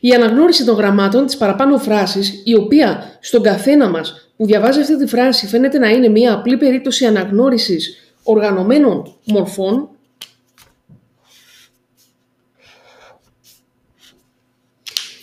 Η 0.00 0.12
αναγνώριση 0.12 0.64
των 0.64 0.76
γραμμάτων 0.76 1.26
της 1.26 1.36
παραπάνω 1.36 1.78
φράσης, 1.78 2.42
η 2.44 2.54
οποία 2.54 3.18
στον 3.20 3.42
καθένα 3.42 3.88
μας 3.88 4.30
που 4.36 4.46
διαβάζει 4.46 4.80
αυτή 4.80 4.98
τη 4.98 5.06
φράση 5.06 5.46
φαίνεται 5.46 5.78
να 5.78 5.88
είναι 5.88 6.08
μια 6.08 6.32
απλή 6.32 6.56
περίπτωση 6.56 7.06
αναγνώρισης 7.06 8.09
οργανωμένων 8.22 9.14
μορφών 9.24 9.88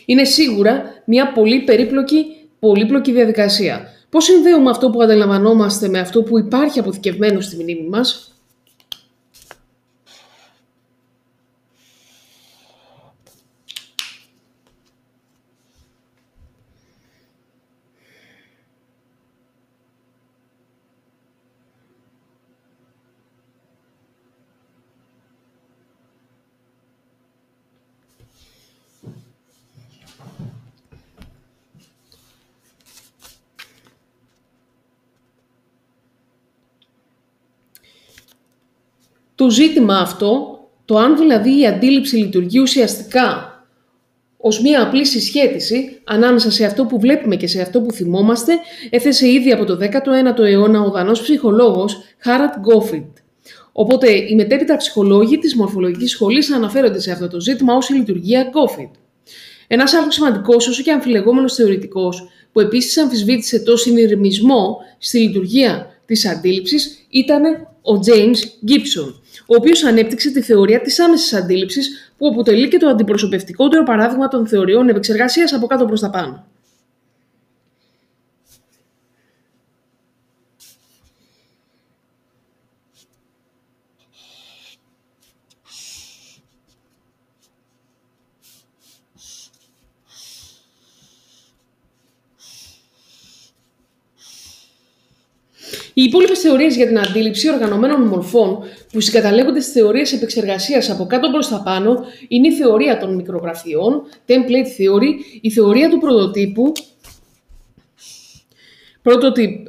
είναι 0.05 0.23
σίγουρα 0.23 0.83
μια 1.05 1.31
πολύ 1.31 1.63
περίπλοκη, 1.63 2.25
πολύπλοκη 2.59 3.11
διαδικασία. 3.11 3.87
Πώς 4.09 4.23
συνδέουμε 4.23 4.69
αυτό 4.69 4.89
που 4.89 5.01
αντιλαμβανόμαστε 5.01 5.87
με 5.87 5.99
αυτό 5.99 6.23
που 6.23 6.39
υπάρχει 6.39 6.79
αποθηκευμένο 6.79 7.41
στη 7.41 7.55
μνήμη 7.55 7.87
μας, 7.87 8.36
Το 39.47 39.53
ζήτημα 39.53 39.97
αυτό, 39.97 40.59
το 40.85 40.97
αν 40.97 41.17
δηλαδή 41.17 41.59
η 41.59 41.67
αντίληψη 41.67 42.15
λειτουργεί 42.15 42.59
ουσιαστικά 42.59 43.51
ως 44.37 44.61
μία 44.61 44.81
απλή 44.81 45.05
συσχέτιση 45.05 46.01
ανάμεσα 46.03 46.51
σε 46.51 46.65
αυτό 46.65 46.85
που 46.85 46.99
βλέπουμε 46.99 47.35
και 47.35 47.47
σε 47.47 47.61
αυτό 47.61 47.81
που 47.81 47.91
θυμόμαστε, 47.91 48.53
έθεσε 48.89 49.31
ήδη 49.31 49.51
από 49.51 49.65
το 49.65 49.77
19ο 49.81 50.39
αιώνα 50.39 50.81
ο 50.81 50.89
δανός 50.91 51.21
ψυχολόγος 51.21 51.97
Χάρατ 52.17 52.53
Γκόφιντ. 52.59 53.17
Οπότε 53.71 54.11
οι 54.11 54.35
μετέπειτα 54.35 54.77
ψυχολόγοι 54.77 55.37
της 55.37 55.55
μορφολογικής 55.55 56.11
σχολής 56.11 56.51
αναφέρονται 56.51 56.99
σε 56.99 57.11
αυτό 57.11 57.27
το 57.27 57.39
ζήτημα 57.39 57.73
ως 57.73 57.89
η 57.89 57.93
λειτουργία 57.93 58.47
Γκόφιντ. 58.49 58.89
Ένας 59.67 59.93
άλλος 59.93 60.13
σημαντικός, 60.13 60.67
όσο 60.67 60.83
και 60.83 60.91
αμφιλεγόμενος 60.91 61.53
θεωρητικός, 61.53 62.27
που 62.51 62.59
επίσης 62.59 62.97
αμφισβήτησε 62.97 63.59
το 63.59 63.77
συνειρμισμό 63.77 64.77
στη 64.97 65.19
λειτουργία 65.19 65.87
της 66.05 66.25
αντίληψης, 66.25 67.05
ήταν 67.09 67.43
ο 67.81 67.99
James 68.05 68.69
Gibson, 68.69 69.13
ο 69.47 69.55
οποίος 69.55 69.83
ανέπτυξε 69.83 70.31
τη 70.31 70.41
θεωρία 70.41 70.81
της 70.81 70.99
άμεσης 70.99 71.33
αντίληψης 71.33 72.13
που 72.17 72.27
αποτελεί 72.27 72.67
και 72.67 72.77
το 72.77 72.87
αντιπροσωπευτικότερο 72.87 73.83
παράδειγμα 73.83 74.27
των 74.27 74.47
θεωριών 74.47 74.89
επεξεργασίας 74.89 75.53
από 75.53 75.67
κάτω 75.67 75.85
προς 75.85 75.99
τα 75.99 76.09
πάνω. 76.09 76.45
Οι 95.97 96.03
υπόλοιπες 96.03 96.39
θεωρίες 96.39 96.75
για 96.75 96.87
την 96.87 96.99
αντίληψη 96.99 97.49
οργανωμένων 97.49 98.01
μορφών 98.01 98.59
που 98.91 98.99
συγκαταλέγονται 98.99 99.59
στις 99.59 99.73
θεωρίες 99.73 100.13
επεξεργασίας 100.13 100.89
από 100.89 101.05
κάτω 101.05 101.29
προς 101.29 101.47
τα 101.47 101.61
πάνω 101.63 102.05
είναι 102.27 102.47
η 102.47 102.53
θεωρία 102.53 102.97
των 102.97 103.15
μικρογραφιών, 103.15 104.03
template 104.27 104.69
theory, 104.77 105.39
η 105.41 105.51
θεωρία 105.51 105.89
του 105.89 105.97
πρωτοτύπου, 105.97 106.71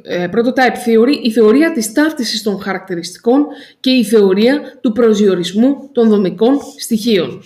ε, 0.03 0.27
prototype 0.31 0.87
theory, 0.87 1.23
η 1.23 1.31
θεωρία 1.31 1.71
της 1.71 1.93
ταύτισης 1.93 2.43
των 2.43 2.59
χαρακτηριστικών 2.59 3.45
και 3.79 3.89
η 3.89 4.03
θεωρία 4.03 4.61
του 4.81 4.91
προσδιορισμού 4.91 5.89
των 5.91 6.09
δομικών 6.09 6.59
στοιχείων. 6.77 7.41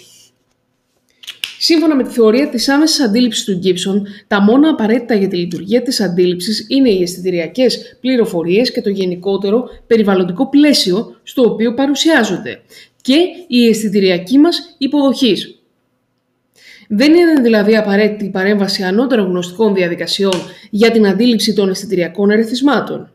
Σύμφωνα 1.65 1.95
με 1.95 2.03
τη 2.03 2.09
θεωρία 2.09 2.49
της 2.49 2.69
άμεσης 2.69 2.99
αντίληψης 2.99 3.43
του 3.43 3.59
Gibson, 3.63 4.01
τα 4.27 4.41
μόνα 4.41 4.69
απαραίτητα 4.69 5.15
για 5.15 5.27
τη 5.27 5.35
λειτουργία 5.35 5.81
της 5.81 6.01
αντίληψης 6.01 6.65
είναι 6.69 6.89
οι 6.89 7.01
αισθητηριακές 7.01 7.97
πληροφορίες 8.01 8.71
και 8.71 8.81
το 8.81 8.89
γενικότερο 8.89 9.69
περιβαλλοντικό 9.87 10.49
πλαίσιο 10.49 11.19
στο 11.23 11.41
οποίο 11.41 11.73
παρουσιάζονται 11.73 12.61
και 13.01 13.17
η 13.47 13.67
αισθητηριακή 13.67 14.37
μας 14.37 14.75
υποδοχή. 14.77 15.35
Δεν 16.87 17.13
είναι 17.13 17.41
δηλαδή 17.41 17.75
απαραίτητη 17.75 18.25
η 18.25 18.29
παρέμβαση 18.29 18.83
ανώτερων 18.83 19.27
γνωστικών 19.27 19.73
διαδικασιών 19.73 20.35
για 20.69 20.91
την 20.91 21.07
αντίληψη 21.07 21.53
των 21.53 21.69
αισθητηριακών 21.69 22.29
ερεθισμάτων. 22.29 23.11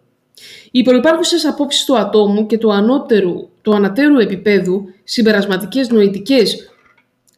Οι 0.71 0.83
προϋπάρχουσες 0.83 1.45
απόψεις 1.45 1.85
του 1.85 1.99
ατόμου 1.99 2.47
και 2.47 2.59
του, 2.59 2.73
ανώτερου, 2.73 3.49
του 3.63 3.75
ανατέρου 3.75 4.19
επίπεδου 4.19 4.85
συμπερασματικές 5.05 5.89
νοητικές 5.89 6.69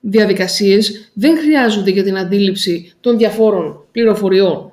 διαδικασίες 0.01 1.11
δεν 1.15 1.39
χρειάζονται 1.39 1.91
για 1.91 2.03
την 2.03 2.19
αντίληψη 2.19 2.93
των 3.01 3.19
διαφόρων 3.19 3.85
πληροφοριών. 3.93 4.70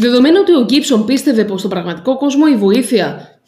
Δεδομένου 0.00 0.36
ότι 0.40 0.54
ο 0.54 0.64
Γκίψον 0.64 1.04
πίστευε 1.04 1.44
πως 1.44 1.58
στον 1.58 1.70
πραγματικό 1.70 2.16
κόσμο 2.16 2.44
η 2.52 2.56
βοήθεια 2.56 3.38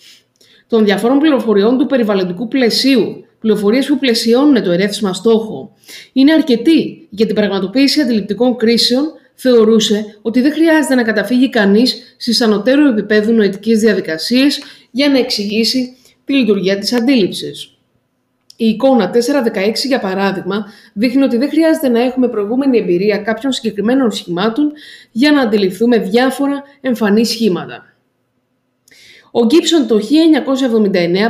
των 0.66 0.84
διαφόρων 0.84 1.18
πληροφοριών 1.18 1.78
του 1.78 1.86
περιβαλλοντικού 1.86 2.48
πλαισίου, 2.48 3.24
πληροφορίες 3.40 3.86
που 3.86 3.98
πλαισιώνουν 3.98 4.62
το 4.62 4.70
ερέθισμα 4.70 5.12
στόχο, 5.12 5.74
είναι 6.12 6.32
αρκετή 6.32 7.09
για 7.11 7.26
την 7.26 7.34
πραγματοποίηση 7.34 8.00
αντιληπτικών 8.00 8.57
κρίσεων, 8.57 9.05
θεωρούσε 9.34 10.18
ότι 10.22 10.40
δεν 10.40 10.53
χρειάζεται 10.53 10.94
να 10.94 11.03
καταφύγει 11.03 11.48
κανείς 11.48 12.16
στις 12.16 12.40
ανωτέρου 12.40 12.86
επίπεδου 12.86 13.32
νοητικές 13.32 13.80
διαδικασίες 13.80 14.62
για 14.90 15.09
να 15.09 15.18
εξηγήσει 15.18 15.96
τη 16.24 16.32
λειτουργία 16.32 16.78
της 16.78 16.92
αντίληψης. 16.92 17.71
Η 18.57 18.66
εικόνα 18.66 19.11
416, 19.11 19.86
για 19.86 19.98
παράδειγμα, 19.98 20.64
δείχνει 20.92 21.22
ότι 21.22 21.36
δεν 21.36 21.48
χρειάζεται 21.48 21.88
να 21.88 22.03
έχουμε 22.03 22.28
προηγούμενη 22.28 22.78
εμπειρία 22.78 23.18
κάποιων 23.18 23.53
συγκεκριμένων 23.53 24.11
σχημάτων 24.11 24.72
για 25.11 25.32
να 25.32 25.40
αντιληφθούμε 25.40 25.98
διάφορα 25.98 26.62
εμφανή 26.80 27.24
σχήματα. 27.24 27.86
Ο 29.34 29.44
Γκίψον 29.44 29.86
το 29.86 30.00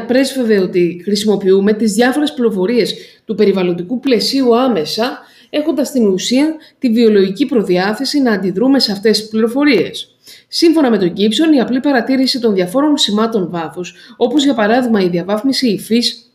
1979 0.02 0.06
πρέσβευε 0.06 0.58
ότι 0.60 1.00
χρησιμοποιούμε 1.04 1.72
τις 1.72 1.92
διάφορες 1.92 2.34
πληροφορίες 2.34 2.94
του 3.24 3.34
περιβαλλοντικού 3.34 4.00
πλαισίου 4.00 4.56
άμεσα, 4.56 5.18
έχοντας 5.50 5.88
στην 5.88 6.06
ουσία 6.06 6.56
τη 6.78 6.88
βιολογική 6.88 7.46
προδιάθεση 7.46 8.20
να 8.20 8.32
αντιδρούμε 8.32 8.78
σε 8.78 8.92
αυτές 8.92 9.20
τις 9.20 9.28
πληροφορίες. 9.28 10.16
Σύμφωνα 10.48 10.90
με 10.90 10.98
τον 10.98 11.10
Γκίψον, 11.10 11.52
η 11.52 11.60
απλή 11.60 11.80
παρατήρηση 11.80 12.40
των 12.40 12.54
διαφόρων 12.54 12.96
σημάτων 12.96 13.50
βάθους, 13.50 13.94
όπως 14.16 14.44
για 14.44 14.54
παράδειγμα 14.54 15.00
η 15.00 15.08
διαβάθμιση 15.08 15.68
υφής, 15.68 16.31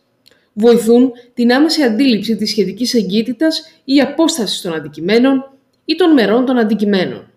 βοηθούν 0.58 1.12
την 1.34 1.52
άμεση 1.52 1.82
αντίληψη 1.82 2.36
της 2.36 2.50
σχετικής 2.50 2.94
εγκύτητας 2.94 3.62
ή 3.84 4.00
απόστασης 4.00 4.60
των 4.60 4.74
αντικειμένων 4.74 5.52
ή 5.84 5.94
των 5.94 6.12
μερών 6.12 6.44
των 6.44 6.58
αντικειμένων. 6.58 7.32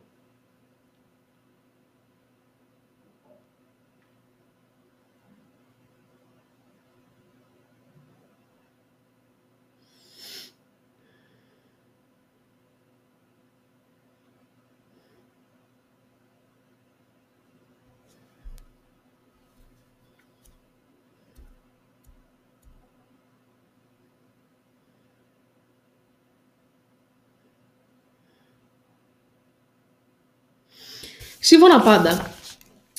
Σύμφωνα 31.51 31.79
πάντα 31.79 32.31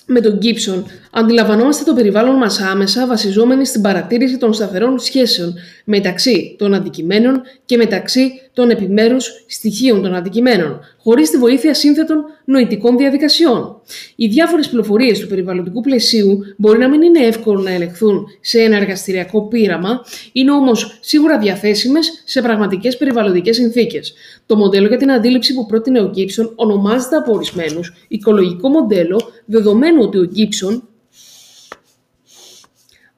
με 0.07 0.21
τον 0.21 0.39
Gibson, 0.43 0.83
αντιλαμβανόμαστε 1.11 1.85
το 1.85 1.95
περιβάλλον 1.95 2.37
μας 2.37 2.61
άμεσα 2.61 3.07
βασιζόμενοι 3.07 3.65
στην 3.65 3.81
παρατήρηση 3.83 4.37
των 4.39 4.53
σταθερών 4.53 4.99
σχέσεων 4.99 5.55
μεταξύ 5.85 6.57
των 6.59 6.75
αντικειμένων 6.75 7.43
και 7.65 7.77
μεταξύ 7.77 8.31
των 8.53 8.71
επιμέρους 8.71 9.45
στοιχείων 9.47 10.03
των 10.03 10.15
αντικειμένων, 10.15 10.81
χωρίς 11.03 11.31
τη 11.31 11.37
βοήθεια 11.37 11.75
σύνθετων 11.75 12.25
νοητικών 12.45 12.97
διαδικασιών. 12.97 13.81
Οι 14.17 14.27
διάφορες 14.27 14.69
πληροφορίες 14.69 15.19
του 15.19 15.27
περιβαλλοντικού 15.27 15.81
πλαισίου 15.81 16.39
μπορεί 16.57 16.79
να 16.79 16.89
μην 16.89 17.03
είναι 17.03 17.19
εύκολο 17.19 17.61
να 17.61 17.71
ελεγχθούν 17.71 18.27
σε 18.41 18.61
ένα 18.61 18.77
εργαστηριακό 18.77 19.43
πείραμα, 19.43 20.01
είναι 20.33 20.53
όμως 20.53 20.99
σίγουρα 21.01 21.39
διαθέσιμες 21.39 22.23
σε 22.25 22.43
πραγματικές 22.43 22.97
περιβαλλοντικές 22.97 23.57
συνθήκες. 23.57 24.15
Το 24.47 24.57
μοντέλο 24.57 24.89
για 24.89 24.97
την 24.97 25.13
αντίληψη 25.13 25.55
που 25.55 25.67
πρότεινε 25.67 26.01
ο 26.01 26.11
Gibson 26.17 26.53
ονομάζεται 26.55 27.17
από 27.17 27.33
ορισμένους 27.33 27.93
οικολογικό 28.09 28.69
μοντέλο, 28.69 29.21
δεδομένου 29.45 30.03
ότι 30.03 30.19
ο 30.19 30.31
Gibson 30.37 30.81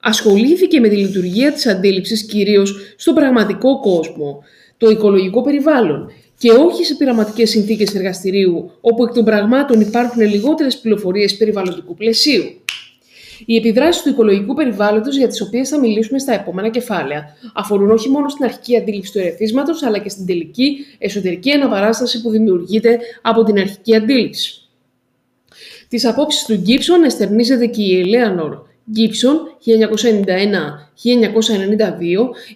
ασχολήθηκε 0.06 0.80
με 0.80 0.88
τη 0.88 0.96
λειτουργία 0.96 1.52
της 1.52 1.66
αντίληψης 1.66 2.26
κυρίως 2.26 2.94
στον 2.96 3.14
πραγματικό 3.14 3.80
κόσμο, 3.80 4.42
το 4.76 4.90
οικολογικό 4.90 5.42
περιβάλλον 5.42 6.10
και 6.38 6.50
όχι 6.50 6.84
σε 6.84 6.94
πειραματικές 6.94 7.50
συνθήκες 7.50 7.94
εργαστηρίου, 7.94 8.70
όπου 8.80 9.04
εκ 9.04 9.12
των 9.12 9.24
πραγμάτων 9.24 9.80
υπάρχουν 9.80 10.22
λιγότερες 10.22 10.78
πληροφορίες 10.78 11.36
περιβαλλοντικού 11.36 11.94
πλαισίου. 11.94 12.44
Οι 13.46 13.56
επιδράσεις 13.56 14.02
του 14.02 14.08
οικολογικού 14.08 14.54
περιβάλλοντος, 14.54 15.16
για 15.16 15.28
τις 15.28 15.40
οποίες 15.40 15.68
θα 15.68 15.78
μιλήσουμε 15.78 16.18
στα 16.18 16.32
επόμενα 16.32 16.68
κεφάλαια, 16.68 17.36
αφορούν 17.54 17.90
όχι 17.90 18.08
μόνο 18.08 18.28
στην 18.28 18.44
αρχική 18.44 18.76
αντίληψη 18.76 19.12
του 19.12 19.18
ερεθίσματος, 19.18 19.82
αλλά 19.82 19.98
και 19.98 20.08
στην 20.08 20.26
τελική 20.26 20.76
εσωτερική 20.98 21.50
αναπαράσταση 21.50 22.22
που 22.22 22.30
δημιουργείται 22.30 22.98
από 23.22 23.44
την 23.44 23.58
αρχική 23.58 23.96
αντίληψη. 23.96 24.68
Τις 25.88 26.04
απόψεις 26.04 26.44
του 26.44 26.54
Γκίψον 26.54 27.04
εστερνίζεται 27.04 27.66
και 27.66 27.82
η 27.82 28.00
Ελέανορ 28.00 28.72
Gibson 28.96 29.36
1991-1992, 29.64 29.70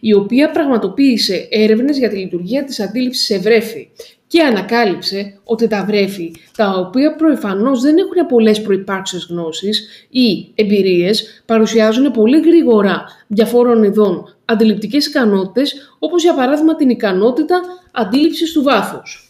η 0.01 0.15
οποία 0.15 0.51
πραγματοποίησε 0.51 1.49
έρευνες 1.51 1.99
για 1.99 2.09
τη 2.09 2.17
λειτουργία 2.17 2.65
της 2.65 2.81
αντίληψης 2.81 3.25
σε 3.25 3.39
βρέφη 3.39 3.89
και 4.27 4.43
ανακάλυψε 4.43 5.39
ότι 5.45 5.69
τα 5.69 5.85
βρέφη, 5.85 6.35
τα 6.57 6.71
οποία 6.71 7.17
προεφανώς 7.17 7.81
δεν 7.81 7.97
έχουν 7.97 8.27
πολλές 8.29 8.63
προϋπάρξεις 8.63 9.27
γνώσεις 9.31 10.07
ή 10.11 10.53
εμπειρίες, 10.55 11.43
παρουσιάζουν 11.47 12.11
πολύ 12.11 12.41
γρήγορα 12.41 13.05
διαφόρων 13.27 13.83
ειδών 13.83 14.37
αντιληπτικές 14.45 15.07
ικανότητες, 15.07 15.95
όπως 15.99 16.23
για 16.23 16.35
παράδειγμα 16.35 16.77
την 16.77 16.89
ικανότητα 16.89 17.61
αντίληψης 17.93 18.53
του 18.53 18.63
βάθους. 18.63 19.28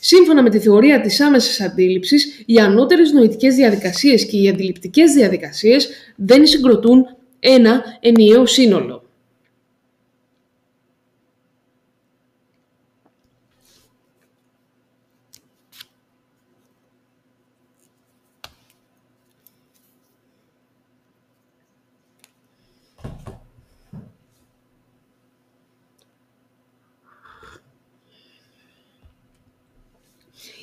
Σύμφωνα 0.00 0.42
με 0.42 0.50
τη 0.50 0.58
θεωρία 0.58 1.00
της 1.00 1.20
άμεσης 1.20 1.60
αντίληψης, 1.60 2.42
οι 2.46 2.58
ανώτερες 2.58 3.12
νοητικές 3.12 3.54
διαδικασίες 3.54 4.26
και 4.26 4.36
οι 4.36 4.48
αντιληπτικές 4.48 5.12
διαδικασίες 5.12 5.88
δεν 6.16 6.46
συγκροτούν 6.46 7.06
ένα 7.40 7.82
ενιαίο 8.00 8.46
σύνολο. 8.46 8.99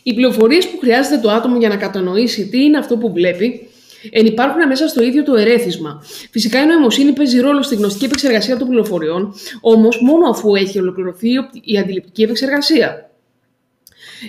Οι 0.07 0.13
πληροφορίες 0.13 0.67
που 0.67 0.77
χρειάζεται 0.79 1.17
το 1.17 1.29
άτομο 1.29 1.57
για 1.57 1.69
να 1.69 1.75
κατανοήσει 1.75 2.47
τι 2.47 2.63
είναι 2.63 2.77
αυτό 2.77 2.97
που 2.97 3.13
βλέπει, 3.13 3.67
ενυπάρχουν 4.11 4.67
μέσα 4.67 4.87
στο 4.87 5.03
ίδιο 5.03 5.23
το 5.23 5.35
ερέθισμα. 5.35 6.03
Φυσικά 6.31 6.61
η 6.61 6.65
νοημοσύνη 6.65 7.13
παίζει 7.13 7.39
ρόλο 7.39 7.61
στη 7.61 7.75
γνωστική 7.75 8.05
επεξεργασία 8.05 8.57
των 8.57 8.67
πληροφοριών, 8.67 9.33
όμως 9.61 10.01
μόνο 10.01 10.29
αφού 10.29 10.55
έχει 10.55 10.79
ολοκληρωθεί 10.79 11.29
η 11.63 11.77
αντιληπτική 11.77 12.23
επεξεργασία. 12.23 13.09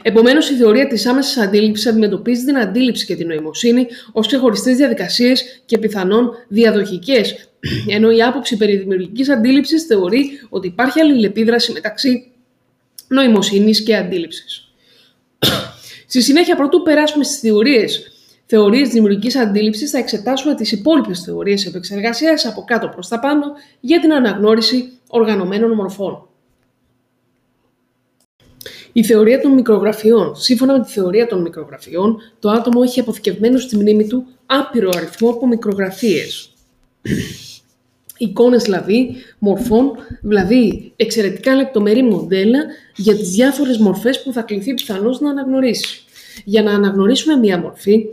Επομένως, 0.03 0.51
η 0.51 0.55
θεωρία 0.55 0.87
της 0.87 1.07
άμεσης 1.07 1.37
αντίληψης 1.37 1.87
αντιμετωπίζει 1.87 2.45
την 2.45 2.59
αντίληψη 2.59 3.07
και 3.07 3.17
την 3.17 3.27
νοημοσύνη 3.27 3.87
ως 4.13 4.27
ξεχωριστές 4.27 4.77
διαδικασίες 4.77 5.63
και 5.67 5.79
πιθανόν 5.79 6.31
διαδοχικές, 6.49 7.51
ενώ 7.97 8.11
η 8.11 8.23
άποψη 8.23 8.57
περί 8.57 8.77
δημιουργικής 8.77 9.29
αντίληψης 9.29 9.85
θεωρεί 9.85 10.31
ότι 10.49 10.67
υπάρχει 10.67 11.01
αλληλεπίδραση 11.01 11.73
μεταξύ 11.73 12.33
νοημοσύνης 13.09 13.83
και 13.83 13.97
αντίληψης. 13.97 14.68
Στη 16.07 16.23
συνέχεια, 16.23 16.57
πρωτού 16.57 16.83
περάσουμε 16.83 17.25
στις 17.25 17.39
θεωρίες 17.39 18.13
θεωρίες 18.49 18.89
δημιουργικής 18.89 19.37
αντίληψης, 19.37 19.91
θα 19.91 19.99
εξετάσουμε 19.99 20.55
τις 20.55 20.73
υπόλοιπες 20.73 21.21
θεωρίες 21.21 21.67
επεξεργασίας 21.67 22.47
από 22.47 22.65
κάτω 22.67 22.89
προς 22.89 23.09
τα 23.09 23.19
πάνω 23.19 23.45
για 23.81 24.01
την 24.01 24.13
αναγνώριση 24.13 24.93
οργανωμένων 25.09 25.71
μορφών. 25.71 26.29
Η 28.93 29.05
θεωρία 29.05 29.41
των 29.41 29.53
μικρογραφιών. 29.53 30.35
Σύμφωνα 30.37 30.73
με 30.73 30.85
τη 30.85 30.91
θεωρία 30.91 31.27
των 31.27 31.41
μικρογραφιών, 31.41 32.17
το 32.39 32.51
άτομο 32.51 32.81
έχει 32.85 33.01
αποθηκευμένο 33.01 33.59
στη 33.59 33.77
μνήμη 33.77 34.07
του 34.07 34.27
άπειρο 34.47 34.91
αριθμό 34.97 35.31
από 35.31 35.47
μικρογραφίες. 35.47 36.53
Εικόνες 38.19 38.63
δηλαδή, 38.63 39.15
μορφών, 39.39 39.91
δηλαδή 40.23 40.93
εξαιρετικά 40.97 41.55
λεπτομερή 41.55 42.03
μοντέλα 42.03 42.59
για 42.97 43.17
τις 43.17 43.31
διάφορες 43.31 43.79
μορφές 43.79 44.23
που 44.23 44.33
θα 44.33 44.43
κληθεί 44.43 44.75
πιθανώς 44.75 45.21
να 45.21 45.31
αναγνωρίσει. 45.31 46.03
Για 46.45 46.63
να 46.63 46.75
αναγνωρίσουμε 46.75 47.37
μία 47.37 47.59
μορφή, 47.59 48.07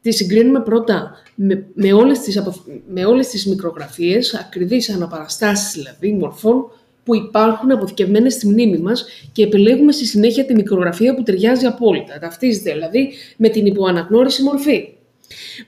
τη 0.00 0.12
συγκρίνουμε 0.12 0.60
πρώτα 0.60 1.16
με, 1.34 1.66
με, 1.74 1.92
όλες 1.92 2.18
τις, 2.18 2.42
με 2.86 3.04
όλες 3.04 3.28
τις 3.28 3.46
μικρογραφίες, 3.46 4.34
ακριβείς 4.34 4.90
αναπαραστάσεις 4.90 5.72
δηλαδή 5.72 6.12
μορφών, 6.12 6.70
που 7.04 7.14
υπάρχουν 7.14 7.70
αποθηκευμένες 7.70 8.32
στη 8.32 8.48
μνήμη 8.48 8.78
μας 8.78 9.06
και 9.32 9.42
επιλέγουμε 9.42 9.92
στη 9.92 10.06
συνέχεια 10.06 10.44
τη 10.44 10.54
μικρογραφία 10.54 11.14
που 11.14 11.22
ταιριάζει 11.22 11.66
απόλυτα, 11.66 12.18
ταυτίζεται 12.18 12.72
δηλαδή 12.72 13.12
με 13.36 13.48
την 13.48 13.66
υποαναγνώριση 13.66 14.42
μορφή. 14.42 14.88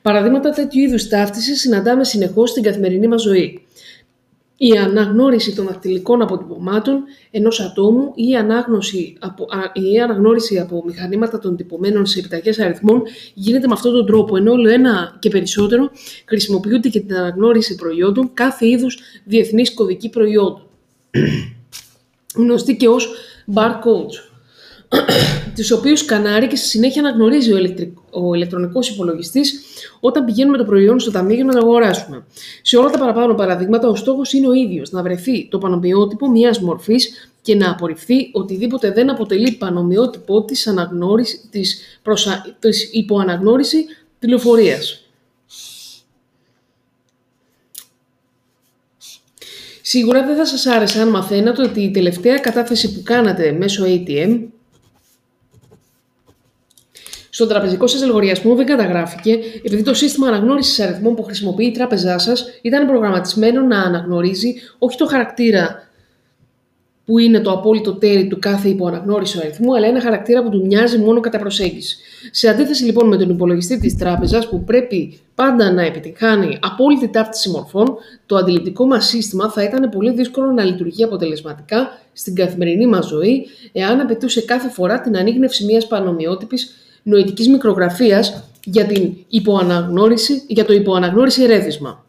Παραδείγματα 0.03 0.51
τέτοιου 0.51 0.81
είδους 0.81 1.09
ταύτισης 1.09 1.61
συναντάμε 1.61 2.05
συνεχώς 2.05 2.51
στην 2.51 2.63
καθημερινή 2.63 3.09
μας 3.09 3.23
ζωή 3.23 3.66
η 4.57 4.71
αναγνώριση 4.71 5.55
των 5.55 5.67
δακτυλικών 5.67 6.23
αποτυπωμάτων 6.23 7.05
ενός 7.31 7.61
ατόμου 7.61 8.13
ή 8.15 8.29
η, 8.29 8.37
ανάγνωση 8.37 9.17
από, 9.19 9.47
η 9.73 10.01
αναγνώριση 10.01 10.59
από 10.59 10.83
μηχανήματα 10.87 11.39
των 11.39 11.57
τυπωμένων 11.57 12.07
σε 12.07 12.19
επιταγές 12.19 12.59
αριθμών 12.59 13.03
γίνεται 13.35 13.67
με 13.67 13.73
αυτόν 13.73 13.93
τον 13.93 14.07
τρόπο, 14.07 14.37
ενώ 14.37 14.53
όλο 14.53 14.69
ένα 14.69 15.17
και 15.19 15.29
περισσότερο 15.29 15.91
χρησιμοποιούνται 16.25 16.89
και 16.89 17.01
την 17.01 17.17
αναγνώριση 17.17 17.75
προϊόντων 17.75 18.31
κάθε 18.35 18.67
είδους 18.67 18.99
διεθνής 19.25 19.75
κωδική 19.75 20.09
προϊόντων. 20.09 20.67
Γνωστή 22.37 22.77
και 22.77 22.89
ως 22.89 23.15
barcodes. 23.55 24.26
Τις 25.55 25.71
οποίους 25.71 26.01
σκανάρει 26.01 26.47
και 26.47 26.57
στη 26.57 26.67
συνέχεια 26.67 27.03
αναγνωρίζει 27.03 27.53
ο, 27.53 27.57
ηλεκτρικ... 27.57 27.97
ο 28.11 28.35
ηλεκτρονικός 28.35 28.89
υπολογιστής 28.89 29.61
όταν 30.01 30.25
πηγαίνουμε 30.25 30.57
το 30.57 30.65
προϊόν 30.65 31.01
στο 31.01 31.11
ταμείο 31.11 31.35
για 31.35 31.45
να 31.45 31.53
το 31.53 31.59
αγοράσουμε. 31.59 32.25
Σε 32.63 32.77
όλα 32.77 32.91
τα 32.91 32.99
παραπάνω 32.99 33.35
παραδείγματα, 33.35 33.89
ο 33.89 33.95
στόχος 33.95 34.33
είναι 34.33 34.49
ο 34.49 34.53
ίδιος, 34.53 34.91
να 34.91 35.03
βρεθεί 35.03 35.49
το 35.49 35.59
πανομοιότυπο 35.59 36.31
μιας 36.31 36.61
μορφής 36.61 37.31
και 37.43 37.55
να 37.55 37.71
απορριφθεί 37.71 38.31
οτιδήποτε 38.33 38.91
δεν 38.91 39.11
αποτελεί 39.11 39.53
πανομοιότυπο 39.53 40.45
της, 40.45 40.67
αναγνώριση, 40.67 41.41
της, 41.51 41.81
προσα... 42.03 42.57
της 42.59 42.91
υποαναγνώριση 42.93 43.85
τηλεφορίας. 44.19 45.01
Σίγουρα 49.83 50.27
δεν 50.27 50.37
θα 50.37 50.47
σας 50.47 50.67
άρεσε 50.67 51.01
αν 51.01 51.09
μαθαίνατε 51.09 51.63
ότι 51.63 51.81
η 51.81 51.91
τελευταία 51.91 52.39
κατάθεση 52.39 52.93
που 52.93 53.03
κάνατε 53.05 53.53
μέσω 53.53 53.85
ATM 53.87 54.41
στον 57.37 57.49
τραπεζικό 57.49 57.87
σας 57.87 58.07
λογαριασμό 58.07 58.55
δεν 58.55 58.67
καταγράφηκε 58.67 59.39
επειδή 59.63 59.83
το 59.83 59.95
σύστημα 59.95 60.29
αναγνώρισης 60.29 60.81
αριθμών 60.81 61.15
που 61.15 61.23
χρησιμοποιεί 61.23 61.65
η 61.65 61.71
τράπεζά 61.71 62.19
σας 62.19 62.45
ήταν 62.63 62.87
προγραμματισμένο 62.87 63.61
να 63.63 63.81
αναγνωρίζει 63.81 64.55
όχι 64.79 64.97
το 64.97 65.07
χαρακτήρα 65.07 65.89
που 67.05 67.19
είναι 67.19 67.41
το 67.41 67.51
απόλυτο 67.51 67.95
τέρι 67.95 68.27
του 68.27 68.39
κάθε 68.39 68.69
υποαναγνώριση 68.69 69.39
αριθμού, 69.39 69.77
αλλά 69.77 69.87
ένα 69.87 70.01
χαρακτήρα 70.01 70.43
που 70.43 70.49
του 70.49 70.67
μοιάζει 70.67 70.99
μόνο 70.99 71.21
κατά 71.21 71.39
προσέγγιση. 71.39 71.97
Σε 72.31 72.49
αντίθεση 72.49 72.85
λοιπόν 72.85 73.09
με 73.09 73.17
τον 73.17 73.31
υπολογιστή 73.31 73.79
της 73.79 73.97
τράπεζας, 73.97 74.49
που 74.49 74.65
πρέπει 74.65 75.19
πάντα 75.35 75.73
να 75.73 75.83
επιτυχάνει 75.83 76.59
απόλυτη 76.61 77.09
ταύτιση 77.09 77.51
μορφών, 77.51 77.97
το 78.27 78.37
αντιληπτικό 78.37 78.87
μας 78.87 79.07
σύστημα 79.07 79.51
θα 79.51 79.63
ήταν 79.63 79.89
πολύ 79.89 80.13
δύσκολο 80.13 80.51
να 80.51 80.65
λειτουργεί 80.65 81.05
αποτελεσματικά 81.05 81.99
στην 82.13 82.35
καθημερινή 82.35 82.87
μας 82.87 83.07
ζωή, 83.07 83.47
εάν 83.73 84.01
απαιτούσε 84.01 84.41
κάθε 84.41 84.69
φορά 84.69 85.01
την 85.01 85.17
ανείχνευση 85.17 85.65
μιας 85.65 85.87
πανομοιότυπης 85.87 86.86
νοητικής 87.07 87.49
μικρογραφίας 87.49 88.43
για, 88.65 88.87
την 88.87 89.17
υποαναγνώριση, 89.29 90.45
για 90.47 90.65
το 90.65 90.73
υποαναγνώριση 90.73 91.43
ερέθισμα. 91.43 92.05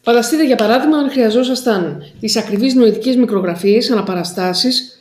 Φανταστείτε 0.00 0.46
για 0.46 0.56
παράδειγμα 0.56 0.96
αν 0.98 1.10
χρειαζόσασταν 1.10 2.02
τις 2.20 2.36
ακριβείς 2.36 2.74
νοητικές 2.74 3.16
μικρογραφίες 3.16 3.90
αναπαραστάσεις 3.90 4.98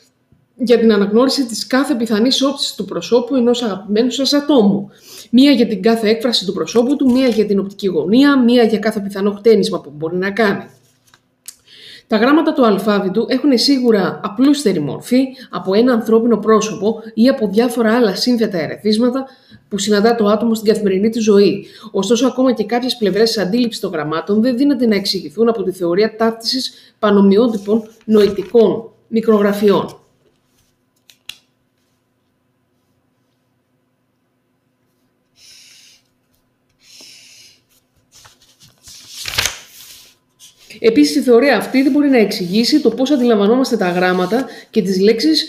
για 0.56 0.80
την 0.80 0.94
αναγνώριση 0.94 1.46
της 1.46 1.68
κάθε 1.68 1.96
πιθανής 1.96 2.42
όψης 2.42 2.76
του 2.76 2.86
προσώπου 2.86 3.36
ενός 3.36 3.64
αγαπημένου 3.64 4.12
σας 4.12 4.34
ατόμου. 4.34 4.90
Μία 5.32 5.52
για 5.52 5.68
την 5.68 5.82
κάθε 5.82 6.10
έκφραση 6.10 6.46
του 6.46 6.54
προσώπου 6.54 6.96
του, 6.96 7.12
μία 7.12 7.28
για 7.28 7.46
την 7.46 7.60
οπτική 7.60 7.88
γωνία, 7.88 8.42
μία 8.42 8.64
για 8.64 8.80
κάθε 8.80 9.00
πιθανό 9.00 9.32
χτένισμα 9.32 9.82
που 9.82 9.92
μπορεί 9.96 10.18
να 10.18 10.32
κάνει. 10.32 10.64
Τα 12.08 12.18
γράμματα 12.18 12.54
του 12.54 12.66
αλφάβητου 12.66 13.26
έχουν 13.30 13.58
σίγουρα 13.58 14.20
απλούστερη 14.24 14.80
μορφή 14.80 15.24
από 15.50 15.74
ένα 15.74 15.94
ανθρώπινο 15.94 16.38
πρόσωπο 16.38 17.02
ή 17.14 17.28
από 17.28 17.48
διάφορα 17.48 17.96
άλλα 17.96 18.16
σύνθετα 18.16 18.58
ερεθίσματα 18.58 19.26
που 19.68 19.78
συναντά 19.78 20.16
το 20.16 20.26
άτομο 20.26 20.54
στην 20.56 20.68
καθημερινή 20.68 21.10
του 21.10 21.22
ζωή. 21.22 21.66
Ωστόσο, 21.92 22.28
ακόμα 22.28 22.54
και 22.54 22.64
κάποιες 22.64 22.98
πλευρές 22.98 23.32
τη 23.32 23.42
αντίληψης 23.42 23.82
των 23.82 23.92
γραμμάτων 23.92 24.42
δεν 24.42 24.58
δύναται 24.58 24.88
να 24.88 24.96
εξηγηθούν 24.96 25.50
από 25.50 25.64
τη 25.64 25.72
θεωρία 25.72 26.16
ταύτισης 26.16 26.74
πανομοιότυπων 27.00 27.84
νοητικών 28.06 28.92
μικρογραφιών. 29.08 30.00
Επίσης, 40.88 41.16
η 41.16 41.22
θεωρία 41.22 41.58
αυτή 41.58 41.82
δεν 41.82 41.92
μπορεί 41.92 42.10
να 42.10 42.18
εξηγήσει 42.18 42.82
το 42.82 42.90
πώς 42.90 43.12
αντιλαμβανόμαστε 43.12 43.78
τα 43.78 43.90
γράμματα 43.90 44.46
και 44.70 44.82
τις 44.82 45.00
λέξεις, 45.02 45.48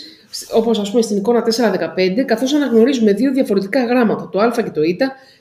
όπως 0.53 0.79
ας 0.79 0.89
πούμε 0.89 1.01
στην 1.01 1.17
εικόνα 1.17 1.41
415, 1.41 2.23
καθώς 2.25 2.53
αναγνωρίζουμε 2.53 3.13
δύο 3.13 3.31
διαφορετικά 3.31 3.85
γράμματα, 3.85 4.29
το 4.31 4.39
Α 4.39 4.51
και 4.55 4.69
το 4.69 4.81
Ι, 4.81 4.97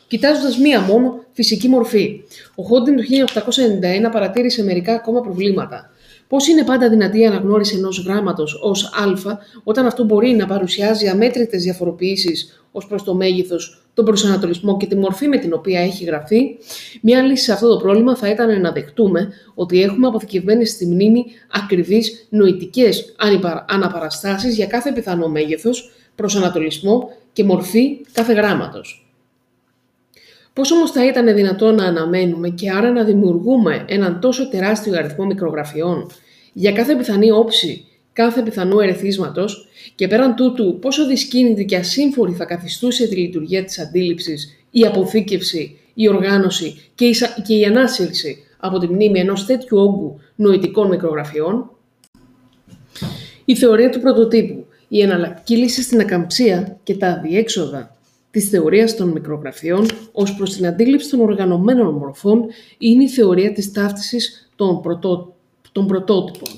κοιτάζοντας 0.08 0.58
μία 0.58 0.80
μόνο 0.80 1.24
φυσική 1.32 1.68
μορφή. 1.68 2.20
Ο 2.54 2.62
Χόντιν 2.62 2.96
το 2.96 3.02
1891 3.02 4.10
παρατήρησε 4.12 4.64
μερικά 4.64 4.94
ακόμα 4.94 5.20
προβλήματα. 5.20 5.90
Πώς 6.28 6.48
είναι 6.48 6.64
πάντα 6.64 6.88
δυνατή 6.88 7.20
η 7.20 7.26
αναγνώριση 7.26 7.76
ενός 7.76 8.04
γράμματος 8.06 8.60
ως 8.62 8.84
Α, 8.84 9.36
όταν 9.64 9.86
αυτό 9.86 10.04
μπορεί 10.04 10.30
να 10.30 10.46
παρουσιάζει 10.46 11.08
αμέτρητες 11.08 11.62
διαφοροποιήσεις 11.62 12.62
ως 12.72 12.86
προς 12.86 13.02
το 13.02 13.14
μέγεθος, 13.14 13.87
τον 13.98 14.06
προσανατολισμό 14.06 14.76
και 14.76 14.86
τη 14.86 14.96
μορφή 14.96 15.28
με 15.28 15.38
την 15.38 15.52
οποία 15.52 15.80
έχει 15.80 16.04
γραφεί, 16.04 16.56
μια 17.02 17.22
λύση 17.22 17.44
σε 17.44 17.52
αυτό 17.52 17.68
το 17.68 17.76
πρόβλημα 17.76 18.16
θα 18.16 18.30
ήταν 18.30 18.60
να 18.60 18.72
δεχτούμε 18.72 19.32
ότι 19.54 19.82
έχουμε 19.82 20.06
αποθηκευμένες 20.06 20.70
στη 20.70 20.86
μνήμη 20.86 21.24
ακριβείς 21.52 22.26
νοητικές 22.30 23.14
αναπαραστάσεις 23.66 24.54
για 24.54 24.66
κάθε 24.66 24.92
πιθανό 24.92 25.28
μέγεθος, 25.28 25.92
προσανατολισμό 26.14 27.10
και 27.32 27.44
μορφή 27.44 28.00
κάθε 28.12 28.32
γράμματος. 28.32 29.12
Πώς 30.52 30.72
όμως 30.72 30.90
θα 30.90 31.06
ήταν 31.06 31.34
δυνατόν 31.34 31.74
να 31.74 31.84
αναμένουμε 31.84 32.48
και 32.48 32.70
άρα 32.70 32.90
να 32.90 33.04
δημιουργούμε 33.04 33.84
έναν 33.88 34.20
τόσο 34.20 34.48
τεράστιο 34.48 34.98
αριθμό 34.98 35.24
μικρογραφιών 35.24 36.10
για 36.52 36.72
κάθε 36.72 36.94
πιθανή 36.94 37.30
όψη 37.30 37.86
κάθε 38.18 38.42
πιθανού 38.42 38.80
ερεθίσματος 38.80 39.68
και 39.94 40.08
πέραν 40.08 40.34
τούτου 40.34 40.78
πόσο 40.78 41.06
δυσκίνητη 41.06 41.64
και 41.64 41.76
ασύμφορη 41.76 42.32
θα 42.32 42.44
καθιστούσε 42.44 43.08
τη 43.08 43.16
λειτουργία 43.16 43.64
της 43.64 43.78
αντίληψης, 43.78 44.64
η 44.70 44.86
αποθήκευση, 44.86 45.78
η 45.94 46.08
οργάνωση 46.08 46.80
και 46.94 47.04
η, 47.04 47.14
και 47.46 47.54
η 47.54 47.64
ανάσυρση 47.64 48.44
από 48.58 48.78
τη 48.78 48.86
μνήμη 48.86 49.20
ενός 49.20 49.46
τέτοιου 49.46 49.78
όγκου 49.78 50.20
νοητικών 50.34 50.88
μικρογραφιών; 50.88 51.70
Η 53.44 53.56
θεωρία 53.56 53.90
του 53.90 54.00
πρωτοτύπου, 54.00 54.66
η 54.88 55.00
εναλλακτική 55.00 55.56
λύση 55.56 55.82
στην 55.82 56.00
ακαμψία 56.00 56.78
και 56.82 56.96
τα 56.96 57.20
διέξοδα 57.20 57.96
της 58.30 58.48
θεωρίας 58.48 58.96
των 58.96 59.08
μικρογραφιών 59.08 59.86
ως 60.12 60.34
προς 60.34 60.54
την 60.54 60.66
αντίληψη 60.66 61.10
των 61.10 61.20
οργανωμένων 61.20 61.94
μορφών 61.94 62.44
είναι 62.78 63.04
η 63.04 63.08
θεωρία 63.08 63.52
της 63.52 63.72
ταύτισης 63.72 64.50
των, 64.56 64.80
πρωτό, 64.80 65.34
των 65.72 65.86
πρωτότυπων. 65.86 66.48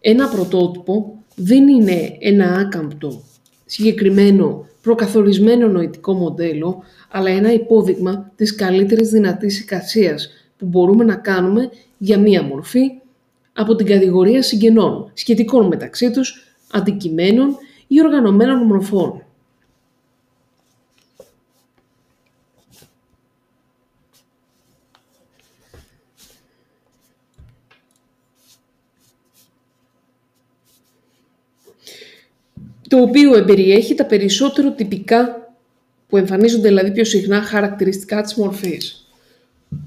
Ένα 0.00 0.28
πρωτότυπο 0.28 1.22
δεν 1.34 1.68
είναι 1.68 2.16
ένα 2.18 2.52
άκαμπτο, 2.52 3.22
συγκεκριμένο, 3.64 4.66
προκαθορισμένο 4.82 5.68
νοητικό 5.68 6.12
μοντέλο, 6.12 6.82
αλλά 7.10 7.30
ένα 7.30 7.52
υπόδειγμα 7.52 8.32
της 8.36 8.54
καλύτερης 8.54 9.08
δυνατής 9.08 9.60
εικασίας 9.60 10.28
που 10.56 10.66
μπορούμε 10.66 11.04
να 11.04 11.14
κάνουμε 11.14 11.70
για 11.98 12.18
μία 12.18 12.42
μορφή 12.42 12.90
από 13.52 13.74
την 13.74 13.86
κατηγορία 13.86 14.42
συγγενών, 14.42 15.10
σχετικών 15.14 15.66
μεταξύ 15.66 16.10
τους, 16.10 16.56
αντικειμένων 16.72 17.56
ή 17.86 18.00
οργανωμένων 18.00 18.66
μορφών. 18.66 19.22
Το 32.88 33.00
οποίο 33.02 33.36
εμπεριέχει 33.36 33.94
τα 33.94 34.04
περισσότερο 34.04 34.70
τυπικά 34.70 35.52
που 36.08 36.16
εμφανίζονται 36.16 36.68
δηλαδή 36.68 36.92
πιο 36.92 37.04
συχνά 37.04 37.42
χαρακτηριστικά 37.42 38.22
της 38.22 38.34
μορφής. 38.34 39.06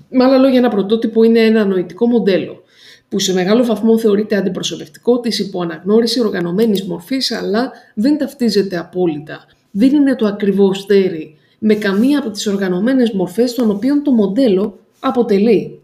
Με 0.09 0.23
άλλα 0.23 0.37
λόγια, 0.37 0.57
ένα 0.57 0.69
πρωτότυπο 0.69 1.23
είναι 1.23 1.39
ένα 1.39 1.65
νοητικό 1.65 2.07
μοντέλο, 2.07 2.63
που 3.09 3.19
σε 3.19 3.33
μεγάλο 3.33 3.65
βαθμό 3.65 3.97
θεωρείται 3.97 4.35
αντιπροσωπευτικό 4.35 5.19
της 5.19 5.39
υποαναγνώριση 5.39 6.19
οργανωμένης 6.19 6.83
μορφής, 6.83 7.31
αλλά 7.31 7.71
δεν 7.93 8.17
ταυτίζεται 8.17 8.77
απόλυτα. 8.77 9.45
Δεν 9.71 9.89
είναι 9.89 10.15
το 10.15 10.25
ακριβώς 10.25 10.85
τέρι 10.85 11.35
με 11.59 11.75
καμία 11.75 12.19
από 12.19 12.29
τις 12.29 12.47
οργανωμένες 12.47 13.11
μορφές 13.11 13.53
των 13.53 13.69
οποίων 13.69 14.03
το 14.03 14.11
μοντέλο 14.11 14.79
αποτελεί. 14.99 15.80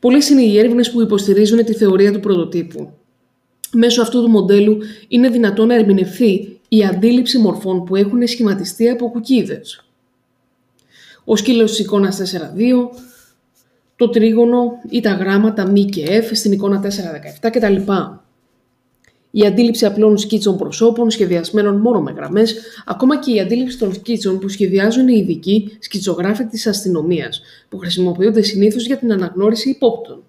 Πολλές 0.00 0.28
είναι 0.28 0.42
οι 0.42 0.58
έρευνες 0.58 0.90
που 0.90 1.00
υποστηρίζουν 1.00 1.64
τη 1.64 1.74
θεωρία 1.74 2.12
του 2.12 2.20
πρωτοτύπου. 2.20 2.90
Μέσω 3.72 4.02
αυτού 4.02 4.22
του 4.22 4.30
μοντέλου 4.30 4.78
είναι 5.08 5.28
δυνατόν 5.28 5.66
να 5.66 5.74
ερμηνευθεί 5.74 6.60
η 6.68 6.84
αντίληψη 6.84 7.38
μορφών 7.38 7.84
που 7.84 7.96
έχουν 7.96 8.26
σχηματιστεί 8.26 8.88
από 8.88 9.10
κουκίδες. 9.10 9.84
Ο 11.24 11.36
σκύλος 11.36 11.70
της 11.70 11.80
εικόνας 11.80 12.16
4-2, 12.16 12.90
το 13.96 14.08
τρίγωνο 14.08 14.72
ή 14.90 15.00
τα 15.00 15.12
γράμματα 15.12 15.70
μη 15.70 15.84
και 15.84 16.22
F 16.22 16.30
στην 16.32 16.52
εικόνα 16.52 16.80
4-17 16.80 17.50
κτλ. 17.50 17.92
Η 19.30 19.46
αντίληψη 19.46 19.86
απλών 19.86 20.18
σκίτσων 20.18 20.56
προσώπων 20.56 21.10
σχεδιασμένων 21.10 21.76
μόνο 21.76 22.00
με 22.00 22.12
γραμμές, 22.16 22.54
ακόμα 22.86 23.18
και 23.18 23.32
η 23.32 23.40
αντίληψη 23.40 23.78
των 23.78 23.94
σκίτσων 23.94 24.38
που 24.38 24.48
σχεδιάζουν 24.48 25.08
οι 25.08 25.18
ειδικοί 25.18 25.76
σκητσογράφοι 25.78 26.44
της 26.44 26.66
αστυνομίας, 26.66 27.42
που 27.68 27.78
χρησιμοποιούνται 27.78 28.42
συνήθως 28.42 28.86
για 28.86 28.96
την 28.96 29.12
αναγνώριση 29.12 29.70
υπόπτων. 29.70 30.22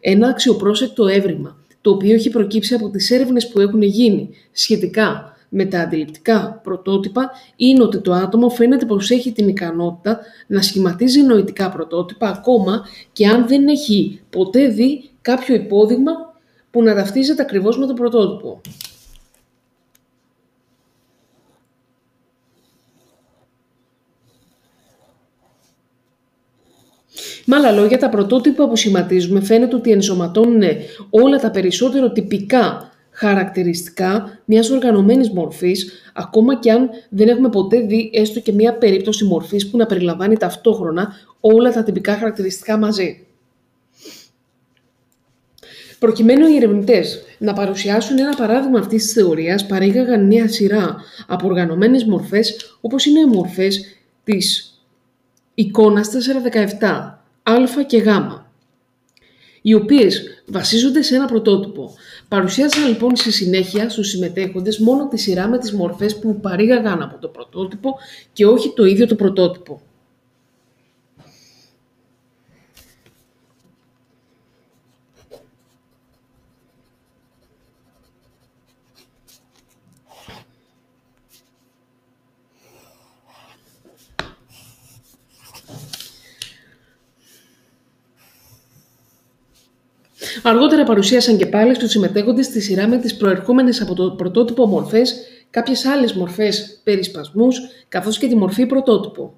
Ένα 0.00 0.28
αξιοπρόσεκτο 0.28 1.06
έβριμα, 1.06 1.56
το 1.80 1.90
οποίο 1.90 2.14
έχει 2.14 2.30
προκύψει 2.30 2.74
από 2.74 2.90
τις 2.90 3.10
έρευνες 3.10 3.48
που 3.48 3.60
έχουν 3.60 3.82
γίνει 3.82 4.28
σχετικά 4.52 5.36
με 5.54 5.64
τα 5.64 5.80
αντιληπτικά 5.80 6.60
πρωτότυπα 6.62 7.30
είναι 7.56 7.82
ότι 7.82 8.00
το 8.00 8.12
άτομο 8.12 8.48
φαίνεται 8.48 8.86
πως 8.86 9.10
έχει 9.10 9.32
την 9.32 9.48
ικανότητα 9.48 10.20
να 10.46 10.62
σχηματίζει 10.62 11.22
νοητικά 11.22 11.70
πρωτότυπα 11.70 12.28
ακόμα 12.28 12.86
και 13.12 13.26
αν 13.26 13.46
δεν 13.46 13.68
έχει 13.68 14.20
ποτέ 14.30 14.66
δει 14.66 15.10
κάποιο 15.22 15.54
υπόδειγμα 15.54 16.12
που 16.72 16.82
να 16.82 16.94
ταυτίζεται 16.94 17.42
ακριβώς 17.42 17.78
με 17.78 17.86
το 17.86 17.94
πρωτότυπο. 17.94 18.60
Με 27.44 27.56
άλλα 27.56 27.70
λόγια, 27.70 27.98
τα 27.98 28.08
πρωτότυπα 28.08 28.68
που 28.68 28.76
σχηματίζουμε 28.76 29.40
φαίνεται 29.40 29.76
ότι 29.76 29.90
ενσωματώνουν 29.90 30.62
όλα 31.10 31.38
τα 31.38 31.50
περισσότερο 31.50 32.12
τυπικά 32.12 32.90
χαρακτηριστικά 33.10 34.40
μιας 34.44 34.70
οργανωμένης 34.70 35.30
μορφής, 35.30 35.92
ακόμα 36.14 36.58
και 36.58 36.70
αν 36.70 36.90
δεν 37.08 37.28
έχουμε 37.28 37.48
ποτέ 37.48 37.80
δει 37.80 38.10
έστω 38.14 38.40
και 38.40 38.52
μια 38.52 38.74
περίπτωση 38.74 39.24
μορφής 39.24 39.70
που 39.70 39.76
να 39.76 39.86
περιλαμβάνει 39.86 40.36
ταυτόχρονα 40.36 41.12
όλα 41.40 41.72
τα 41.72 41.82
τυπικά 41.82 42.16
χαρακτηριστικά 42.16 42.76
μαζί. 42.76 43.26
Προκειμένου 46.02 46.46
οι 46.46 46.56
ερευνητές 46.56 47.22
να 47.38 47.52
παρουσιάσουν 47.52 48.18
ένα 48.18 48.34
παράδειγμα 48.34 48.78
αυτής 48.78 49.02
της 49.02 49.12
θεωρίας, 49.12 49.66
παρήγαγαν 49.66 50.26
μια 50.26 50.48
σειρά 50.48 50.96
από 51.26 51.46
οργανωμένες 51.46 52.04
μορφές, 52.04 52.76
όπως 52.80 53.04
είναι 53.04 53.20
οι 53.20 53.24
μορφές 53.24 53.84
της 54.24 54.74
εικόνας 55.54 56.08
417, 56.08 57.22
Α 57.42 57.84
και 57.86 57.98
Γ, 57.98 58.06
οι 59.62 59.74
οποίες 59.74 60.42
βασίζονται 60.46 61.02
σε 61.02 61.14
ένα 61.14 61.26
πρωτότυπο. 61.26 61.94
Παρουσιάζαν 62.28 62.88
λοιπόν 62.88 63.16
στη 63.16 63.32
συνέχεια 63.32 63.88
στους 63.88 64.08
συμμετέχοντες 64.08 64.78
μόνο 64.78 65.08
τη 65.08 65.18
σειρά 65.18 65.48
με 65.48 65.58
τις 65.58 65.72
μορφές 65.72 66.18
που 66.18 66.40
παρήγαγαν 66.40 67.02
από 67.02 67.18
το 67.18 67.28
πρωτότυπο 67.28 67.98
και 68.32 68.46
όχι 68.46 68.72
το 68.76 68.84
ίδιο 68.84 69.06
το 69.06 69.14
πρωτότυπο. 69.14 69.80
Αργότερα 90.42 90.84
παρουσίασαν 90.84 91.36
και 91.36 91.46
πάλι 91.46 91.74
στους 91.74 91.90
συμμετέχοντες 91.90 92.48
τη 92.48 92.60
σειρά 92.60 92.88
με 92.88 92.98
τις 92.98 93.16
προερχόμενες 93.16 93.80
από 93.80 93.94
το 93.94 94.10
πρωτότυπο 94.10 94.66
μορφές, 94.66 95.14
κάποιες 95.50 95.84
άλλες 95.84 96.12
μορφές 96.12 96.80
περισπασμούς, 96.84 97.60
καθώς 97.88 98.18
και 98.18 98.28
τη 98.28 98.36
μορφή 98.36 98.66
πρωτότυπο. 98.66 99.34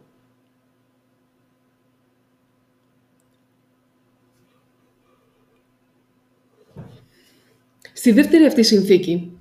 Στη 7.92 8.12
δεύτερη 8.12 8.44
αυτή 8.44 8.62
συνθήκη, 8.62 9.33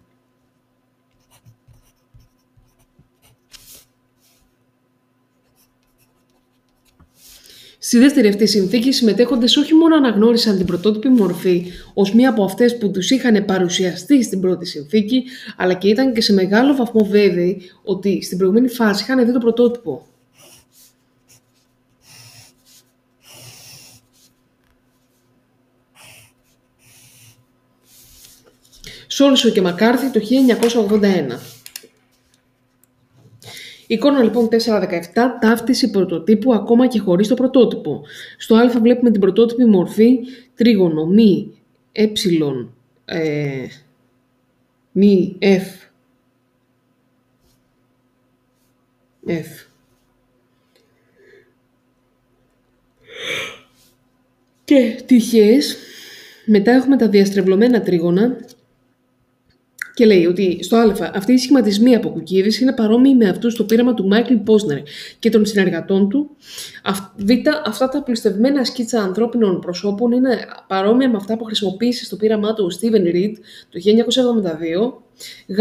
Στη 7.93 8.01
δεύτερη 8.01 8.27
αυτή 8.27 8.47
συνθήκη, 8.47 8.87
οι 8.87 8.91
συμμετέχοντες 8.91 9.57
όχι 9.57 9.73
μόνο 9.73 9.95
αναγνώρισαν 9.95 10.57
την 10.57 10.65
πρωτότυπη 10.65 11.09
μορφή 11.09 11.71
ως 11.93 12.13
μία 12.13 12.29
από 12.29 12.43
αυτές 12.43 12.77
που 12.77 12.91
τους 12.91 13.09
είχαν 13.09 13.45
παρουσιαστεί 13.45 14.23
στην 14.23 14.41
πρώτη 14.41 14.65
συνθήκη, 14.65 15.23
αλλά 15.57 15.73
και 15.73 15.87
ήταν 15.87 16.13
και 16.13 16.21
σε 16.21 16.33
μεγάλο 16.33 16.75
βαθμό 16.75 17.05
βέβαιοι 17.05 17.61
ότι 17.83 18.21
στην 18.21 18.37
προηγούμενη 18.37 18.67
φάση 18.67 19.03
είχαν 19.03 19.25
δει 19.25 19.33
το 19.33 19.39
πρωτότυπο. 19.39 20.07
Σόλσο 29.07 29.49
και 29.49 29.61
Μακάρθι 29.61 30.11
το 30.11 30.19
1981. 31.01 31.52
Εικόνα 33.93 34.23
λοιπόν 34.23 34.47
417, 34.51 34.55
ταύτιση 35.41 35.89
πρωτοτύπου 35.89 36.53
ακόμα 36.53 36.87
και 36.87 36.99
χωρίς 36.99 37.27
το 37.27 37.35
πρωτότυπο. 37.35 38.03
Στο 38.37 38.55
α 38.55 38.69
βλέπουμε 38.81 39.11
την 39.11 39.21
πρωτότυπη 39.21 39.65
μορφή 39.65 40.19
τρίγωνο 40.55 41.05
μη 41.05 41.51
ε, 41.91 42.03
ε 43.05 43.67
μη 44.91 45.37
f, 45.39 45.89
f. 49.27 49.65
Και 54.63 55.03
τυχές, 55.05 55.77
μετά 56.45 56.71
έχουμε 56.71 56.97
τα 56.97 57.09
διαστρεβλωμένα 57.09 57.81
τρίγωνα 57.81 58.37
και 59.93 60.05
λέει 60.05 60.25
ότι 60.25 60.59
στο 60.63 60.77
Α, 60.77 61.11
αυτοί 61.13 61.33
οι 61.33 61.37
σχηματισμοί 61.37 61.95
από 61.95 62.09
κουκίδες 62.09 62.49
είναι 62.61 62.73
παρόμοιοι 62.73 63.15
με 63.17 63.29
αυτούς 63.29 63.53
στο 63.53 63.63
πείραμα 63.63 63.93
του 63.93 64.07
Μάικλ 64.07 64.33
Πόσνερ 64.33 64.79
και 65.19 65.29
των 65.29 65.45
συνεργατών 65.45 66.09
του. 66.09 66.29
Β, 67.15 67.29
αυτά 67.65 67.89
τα 67.89 68.03
απλουστευμένα 68.03 68.63
σκίτσα 68.65 69.01
ανθρώπινων 69.01 69.59
προσώπων 69.59 70.11
είναι 70.11 70.37
παρόμοια 70.67 71.09
με 71.09 71.17
αυτά 71.17 71.37
που 71.37 71.43
χρησιμοποίησε 71.43 72.05
στο 72.05 72.15
πείραμά 72.15 72.53
του 72.53 72.65
ο 72.65 72.69
Στίβεν 72.69 73.03
Ριντ 73.03 73.35
το 73.69 73.79
1972. 73.79 75.01
Γ, 75.47 75.57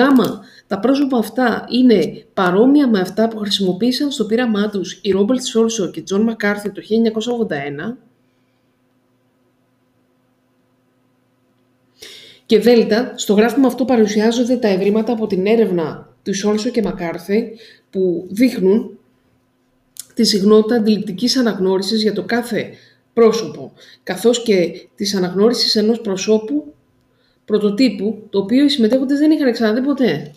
τα 0.66 0.78
πρόσωπα 0.78 1.18
αυτά 1.18 1.64
είναι 1.68 2.24
παρόμοια 2.34 2.88
με 2.88 3.00
αυτά 3.00 3.28
που 3.28 3.38
χρησιμοποίησαν 3.38 4.10
στο 4.10 4.24
πείραμά 4.24 4.70
τους 4.70 4.98
οι 5.02 5.10
Ρόμπερτ 5.10 5.42
Σόλσο 5.42 5.90
και 5.90 6.02
Τζον 6.02 6.22
Μακάρθι 6.22 6.70
το 6.70 6.82
1981. 7.90 8.11
Και 12.52 12.58
δέλτα, 12.58 13.12
στο 13.16 13.34
γράφημα 13.34 13.66
αυτό 13.66 13.84
παρουσιάζονται 13.84 14.56
τα 14.56 14.68
ευρήματα 14.68 15.12
από 15.12 15.26
την 15.26 15.46
έρευνα 15.46 16.08
του 16.22 16.34
Σόλσο 16.34 16.70
και 16.70 16.82
Μακάρθη 16.82 17.50
που 17.90 18.26
δείχνουν 18.30 18.98
τη 20.14 20.24
συγνότητα 20.24 20.74
αντιληπτικής 20.74 21.36
αναγνώρισης 21.36 22.02
για 22.02 22.12
το 22.12 22.22
κάθε 22.22 22.70
πρόσωπο, 23.12 23.72
καθώς 24.02 24.42
και 24.42 24.88
της 24.94 25.14
αναγνώρισης 25.14 25.76
ενός 25.76 26.00
προσώπου 26.00 26.74
πρωτοτύπου, 27.44 28.26
το 28.30 28.38
οποίο 28.38 28.64
οι 28.64 28.68
συμμετέχοντες 28.68 29.18
δεν 29.18 29.30
είχαν 29.30 29.52
ξαναδεί 29.52 29.80
ποτέ. 29.80 30.32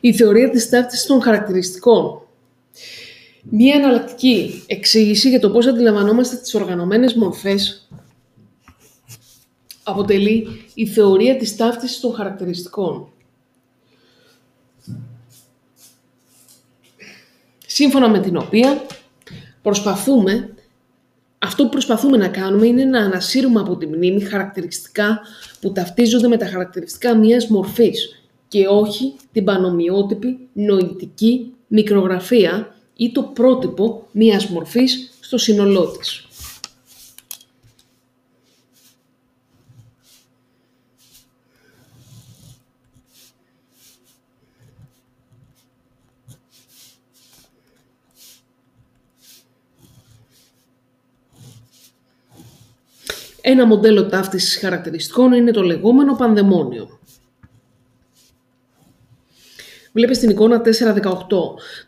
Η 0.00 0.14
θεωρία 0.14 0.50
της 0.50 0.68
ταύτισης 0.68 1.06
των 1.06 1.22
χαρακτηριστικών. 1.22 2.22
Μία 3.42 3.74
εναλλακτική 3.74 4.64
εξήγηση 4.66 5.28
για 5.28 5.40
το 5.40 5.50
πώς 5.50 5.66
αντιλαμβανόμαστε 5.66 6.36
τις 6.36 6.54
οργανωμένες 6.54 7.14
μορφές 7.14 7.88
αποτελεί 9.82 10.46
η 10.74 10.86
θεωρία 10.86 11.36
της 11.36 11.56
ταύτισης 11.56 12.00
των 12.00 12.14
χαρακτηριστικών. 12.14 13.08
Σύμφωνα 17.66 18.08
με 18.08 18.20
την 18.20 18.36
οποία 18.36 18.86
προσπαθούμε, 19.62 20.54
αυτό 21.38 21.62
που 21.62 21.68
προσπαθούμε 21.68 22.16
να 22.16 22.28
κάνουμε 22.28 22.66
είναι 22.66 22.84
να 22.84 23.00
ανασύρουμε 23.00 23.60
από 23.60 23.76
τη 23.76 23.86
μνήμη 23.86 24.20
χαρακτηριστικά 24.20 25.20
που 25.60 25.72
ταυτίζονται 25.72 26.28
με 26.28 26.36
τα 26.36 26.46
χαρακτηριστικά 26.46 27.16
μιας 27.16 27.46
μορφής 27.46 28.22
και 28.48 28.66
όχι 28.66 29.14
την 29.32 29.44
πανομοιότυπη 29.44 30.48
νοητική 30.52 31.54
μικρογραφία 31.66 32.74
ή 32.96 33.12
το 33.12 33.22
πρότυπο 33.22 34.08
μιας 34.12 34.46
μορφής 34.46 35.10
στο 35.20 35.38
σύνολό 35.38 35.90
της. 35.90 36.28
Ένα 53.40 53.66
μοντέλο 53.66 54.06
ταύτισης 54.06 54.58
χαρακτηριστικών 54.58 55.32
είναι 55.32 55.50
το 55.50 55.62
λεγόμενο 55.62 56.14
πανδαιμόνιο. 56.14 56.97
Βλέπεις 59.98 60.16
στην 60.16 60.30
εικόνα 60.30 60.60
418, 60.60 60.64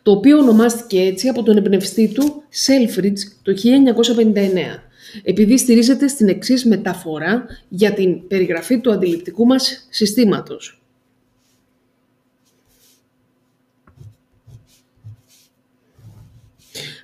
το 0.03 0.11
οποίο 0.11 0.37
ονομάστηκε 0.37 1.01
έτσι 1.01 1.27
από 1.27 1.43
τον 1.43 1.57
εμπνευστή 1.57 2.07
του 2.07 2.43
Selfridge 2.67 3.17
το 3.41 3.53
1959, 3.53 4.83
επειδή 5.23 5.57
στηρίζεται 5.57 6.07
στην 6.07 6.27
εξής 6.27 6.65
μεταφορά 6.65 7.45
για 7.69 7.93
την 7.93 8.27
περιγραφή 8.27 8.79
του 8.79 8.91
αντιληπτικού 8.91 9.45
μας 9.45 9.87
συστήματος. 9.89 10.80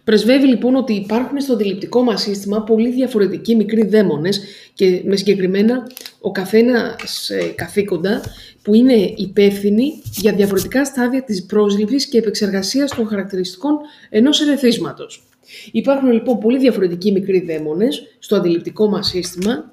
Πρεσβεύει 0.08 0.48
λοιπόν 0.48 0.76
ότι 0.76 0.94
υπάρχουν 0.94 1.40
στο 1.42 1.54
αντιληπτικό 1.54 2.04
μας 2.04 2.22
σύστημα 2.22 2.64
πολύ 2.64 2.92
διαφορετικοί 2.92 3.56
μικροί 3.56 3.86
δαίμονες 3.86 4.42
και 4.74 5.02
με 5.06 5.16
συγκεκριμένα 5.16 5.88
ο 6.22 6.32
καθένας 6.32 7.30
ε, 7.30 7.54
καθήκοντα 7.56 8.22
που 8.62 8.74
είναι 8.74 8.94
υπεύθυνοι 9.18 10.02
για 10.12 10.34
διαφορετικά 10.34 10.86
στάδια 10.86 11.24
της 11.24 11.46
πρόσληψης 11.46 12.08
και 12.08 12.18
επεξεργασίας 12.18 12.92
των 12.92 13.08
χαρακτηριστικών 13.08 13.78
ενός 14.10 14.42
ερεθίσματος. 14.42 15.24
Υπάρχουν 15.72 16.12
λοιπόν 16.12 16.40
πολύ 16.40 16.58
διαφορετικοί 16.58 17.12
μικροί 17.12 17.40
δαίμονες 17.40 18.04
στο 18.20 18.36
αντιληπτικό 18.36 18.90
μας 18.90 19.08
σύστημα 19.08 19.70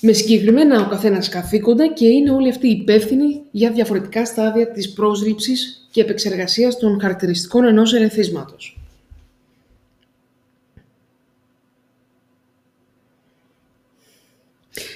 με 0.00 0.12
συγκεκριμένα 0.12 0.80
ο 0.80 0.88
καθένας 0.88 1.28
καθήκοντα 1.28 1.86
και 1.86 2.06
είναι 2.06 2.30
όλοι 2.30 2.48
αυτοί 2.48 2.68
υπεύθυνοι 2.68 3.42
για 3.50 3.70
διαφορετικά 3.70 4.24
στάδια 4.24 4.70
της 4.70 4.92
πρόσληψης 4.92 5.83
και 5.94 6.00
επεξεργασίας 6.00 6.78
των 6.78 7.00
χαρακτηριστικών 7.00 7.64
ενός 7.64 7.94
ερεθίσματος. 7.94 8.80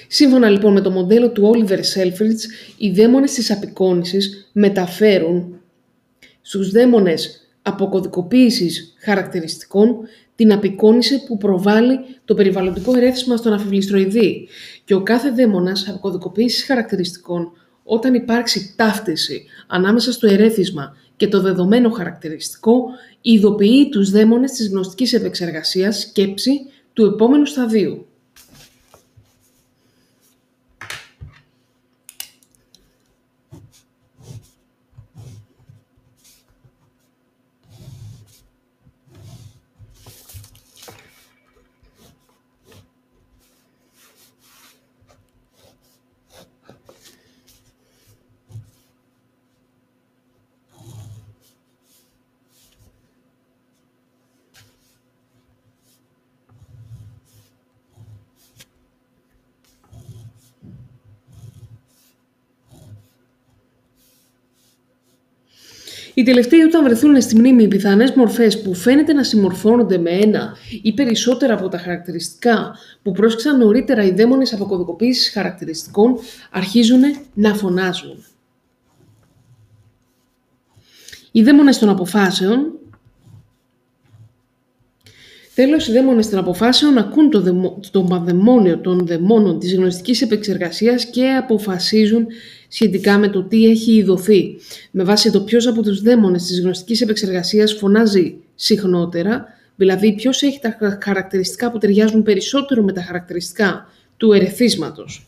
Σύμφωνα 0.07 0.49
λοιπόν 0.49 0.73
με 0.73 0.81
το 0.81 0.91
μοντέλο 0.91 1.31
του 1.31 1.51
Oliver 1.53 1.77
Selfridge, 1.77 2.41
οι 2.77 2.91
δαίμονες 2.91 3.33
της 3.33 3.51
απεικόνησης 3.51 4.49
μεταφέρουν 4.51 5.61
στους 6.41 6.71
δαίμονες 6.71 7.47
αποκωδικοποίησης 7.61 8.95
χαρακτηριστικών 8.99 9.97
την 10.35 10.51
απεικόνηση 10.51 11.23
που 11.25 11.37
προβάλλει 11.37 11.99
το 12.25 12.33
περιβαλλοντικό 12.33 12.95
ερέθισμα 12.95 13.37
στον 13.37 13.53
αφιβληστροειδή 13.53 14.47
και 14.83 14.93
ο 14.93 15.03
κάθε 15.03 15.29
δαίμονας 15.29 15.87
αποκωδικοποίησης 15.87 16.65
χαρακτηριστικών 16.65 17.51
όταν 17.89 18.13
υπάρξει 18.13 18.73
ταύτιση 18.75 19.45
ανάμεσα 19.67 20.11
στο 20.11 20.27
ερέθισμα 20.27 20.95
και 21.17 21.27
το 21.27 21.41
δεδομένο 21.41 21.89
χαρακτηριστικό, 21.89 22.83
ειδοποιεί 23.21 23.89
τους 23.89 24.09
δαίμονες 24.09 24.51
της 24.51 24.69
γνωστικής 24.69 25.13
επεξεργασίας 25.13 25.99
σκέψη 25.99 26.51
του 26.93 27.05
επόμενου 27.05 27.45
σταδίου. 27.45 28.08
Οι 66.19 66.23
τελευταίοι 66.23 66.59
όταν 66.59 66.83
βρεθούν 66.83 67.21
στη 67.21 67.35
μνήμη 67.35 67.63
οι 67.63 67.67
πιθανές 67.67 68.11
μορφές 68.11 68.61
που 68.61 68.73
φαίνεται 68.73 69.13
να 69.13 69.23
συμμορφώνονται 69.23 69.97
με 69.97 70.09
ένα 70.09 70.55
ή 70.81 70.93
περισσότερα 70.93 71.53
από 71.53 71.67
τα 71.67 71.77
χαρακτηριστικά 71.77 72.75
που 73.01 73.11
πρόσεξαν 73.11 73.57
νωρίτερα 73.57 74.03
οι 74.03 74.11
δαίμονες 74.11 74.53
αποκωδικοποίηση 74.53 75.31
χαρακτηριστικών, 75.31 76.19
αρχίζουν 76.51 77.01
να 77.33 77.53
φωνάζουν. 77.53 78.25
Οι 81.31 81.41
δαίμονες 81.43 81.79
των 81.79 81.89
αποφάσεων 81.89 82.79
Τέλος, 85.55 85.87
οι 85.87 85.91
δαίμονες 85.91 86.29
των 86.29 86.39
αποφάσεων 86.39 86.97
ακούν 86.97 87.29
το, 87.29 87.41
δαιμο, 87.41 87.79
το 87.91 88.03
παδαιμόνιο 88.03 88.77
των 88.79 89.07
δαιμόνων 89.07 89.59
της 89.59 89.75
γνωστικής 89.75 90.21
επεξεργασίας 90.21 91.05
και 91.05 91.29
αποφασίζουν 91.31 92.27
σχετικά 92.69 93.17
με 93.17 93.27
το 93.29 93.43
τι 93.43 93.65
έχει 93.65 93.91
ειδωθεί. 93.91 94.57
Με 94.91 95.03
βάση 95.03 95.31
το 95.31 95.41
ποιος 95.41 95.67
από 95.67 95.81
τους 95.81 96.01
δαίμονες 96.01 96.43
της 96.45 96.61
γνωστικής 96.61 97.01
επεξεργασίας 97.01 97.73
φωνάζει 97.73 98.35
συχνότερα, 98.55 99.45
δηλαδή 99.75 100.13
ποιος 100.13 100.41
έχει 100.41 100.59
τα 100.59 100.99
χαρακτηριστικά 101.03 101.71
που 101.71 101.77
ταιριάζουν 101.77 102.23
περισσότερο 102.23 102.83
με 102.83 102.93
τα 102.93 103.01
χαρακτηριστικά 103.01 103.87
του 104.17 104.33
ερεθίσματος. 104.33 105.23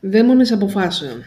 Δαίμονες 0.00 0.52
αποφάσεων. 0.52 1.22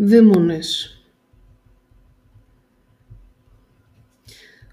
Δαίμονες. 0.00 1.02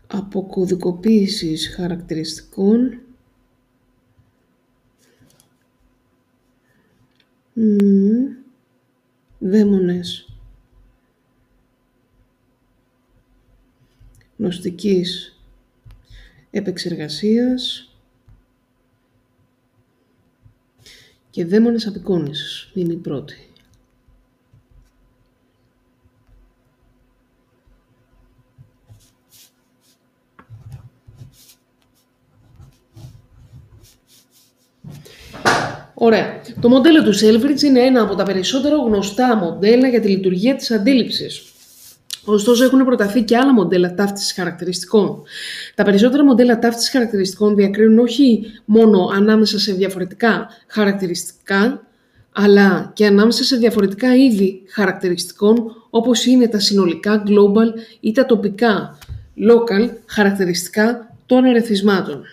Αποκωδικοποίησης 0.07 1.73
χαρακτηριστικών 1.75 2.99
Mm. 7.57 8.43
Δαίμονες. 9.39 10.29
Νοστικής 14.35 15.39
επεξεργασίας 16.51 17.89
και 21.29 21.45
δαίμονες 21.45 21.87
απεικόνησης 21.87 22.71
είναι 22.73 22.93
η 22.93 22.97
πρώτη. 22.97 23.54
Ωραία. 36.05 36.41
Το 36.61 36.69
μοντέλο 36.69 37.03
του 37.03 37.13
Selfridge 37.13 37.61
είναι 37.61 37.79
ένα 37.79 38.01
από 38.01 38.15
τα 38.15 38.23
περισσότερο 38.23 38.77
γνωστά 38.77 39.35
μοντέλα 39.35 39.87
για 39.87 39.99
τη 40.01 40.07
λειτουργία 40.07 40.55
της 40.55 40.71
αντίληψης. 40.71 41.43
Ωστόσο, 42.25 42.63
έχουν 42.63 42.85
προταθεί 42.85 43.23
και 43.23 43.37
άλλα 43.37 43.53
μοντέλα 43.53 43.93
ταύτισης 43.93 44.33
χαρακτηριστικών. 44.33 45.23
Τα 45.75 45.83
περισσότερα 45.83 46.23
μοντέλα 46.23 46.59
ταύτισης 46.59 46.89
χαρακτηριστικών 46.89 47.55
διακρίνουν 47.55 47.99
όχι 47.99 48.45
μόνο 48.65 49.09
ανάμεσα 49.13 49.59
σε 49.59 49.73
διαφορετικά 49.73 50.47
χαρακτηριστικά, 50.67 51.81
αλλά 52.31 52.91
και 52.93 53.05
ανάμεσα 53.05 53.43
σε 53.43 53.55
διαφορετικά 53.55 54.15
είδη 54.15 54.61
χαρακτηριστικών, 54.67 55.85
όπως 55.89 56.25
είναι 56.25 56.47
τα 56.47 56.59
συνολικά 56.59 57.23
global 57.27 57.79
ή 57.99 58.11
τα 58.11 58.25
τοπικά 58.25 58.97
local 59.49 59.89
χαρακτηριστικά 60.05 61.15
των 61.25 61.45
ερεθισμάτων. 61.45 62.23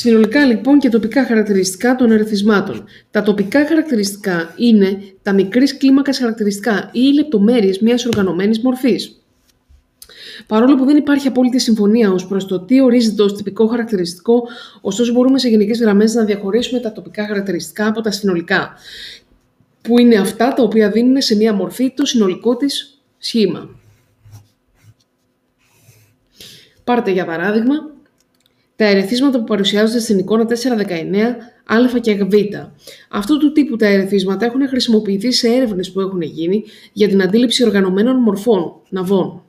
Συνολικά 0.00 0.44
λοιπόν 0.44 0.78
και 0.78 0.88
τοπικά 0.88 1.24
χαρακτηριστικά 1.24 1.94
των 1.94 2.10
ερεθισμάτων. 2.10 2.84
Τα 3.10 3.22
τοπικά 3.22 3.66
χαρακτηριστικά 3.66 4.54
είναι 4.56 4.98
τα 5.22 5.32
μικρής 5.32 5.76
κλίμακας 5.76 6.18
χαρακτηριστικά 6.18 6.90
ή 6.92 7.00
οι 7.00 7.14
λεπτομέρειες 7.14 7.78
μιας 7.78 8.06
οργανωμένης 8.06 8.60
μορφής. 8.60 9.22
Παρόλο 10.46 10.76
που 10.76 10.84
δεν 10.84 10.96
υπάρχει 10.96 11.28
απόλυτη 11.28 11.58
συμφωνία 11.58 12.10
ως 12.10 12.26
προς 12.26 12.46
το 12.46 12.60
τι 12.60 12.80
ορίζεται 12.80 13.22
ως 13.22 13.36
τυπικό 13.36 13.66
χαρακτηριστικό, 13.66 14.48
ωστόσο 14.80 15.12
μπορούμε 15.12 15.38
σε 15.38 15.48
γενικές 15.48 15.80
γραμμές 15.80 16.14
να 16.14 16.24
διαχωρίσουμε 16.24 16.80
τα 16.80 16.92
τοπικά 16.92 17.26
χαρακτηριστικά 17.26 17.86
από 17.86 18.00
τα 18.00 18.10
συνολικά, 18.10 18.74
που 19.82 19.98
είναι 19.98 20.16
αυτά 20.16 20.52
τα 20.52 20.62
οποία 20.62 20.90
δίνουν 20.90 21.20
σε 21.20 21.36
μια 21.36 21.54
μορφή 21.54 21.92
το 21.96 22.06
συνολικό 22.06 22.56
της 22.56 23.02
σχήμα. 23.18 23.68
Πάρτε 26.84 27.10
για 27.10 27.24
παράδειγμα 27.24 27.74
τα 28.80 28.86
ερεθίσματα 28.86 29.38
που 29.38 29.44
παρουσιάζονται 29.44 29.98
στην 29.98 30.18
εικόνα 30.18 30.46
419 30.48 30.54
α 31.64 31.98
και 32.00 32.24
β. 32.24 32.32
Αυτού 33.08 33.38
του 33.38 33.52
τύπου 33.52 33.76
τα 33.76 33.86
ερεθίσματα 33.86 34.46
έχουν 34.46 34.68
χρησιμοποιηθεί 34.68 35.32
σε 35.32 35.48
έρευνες 35.48 35.92
που 35.92 36.00
έχουν 36.00 36.20
γίνει 36.20 36.64
για 36.92 37.08
την 37.08 37.22
αντίληψη 37.22 37.64
οργανωμένων 37.64 38.16
μορφών, 38.16 38.72
ναβών. 38.88 39.42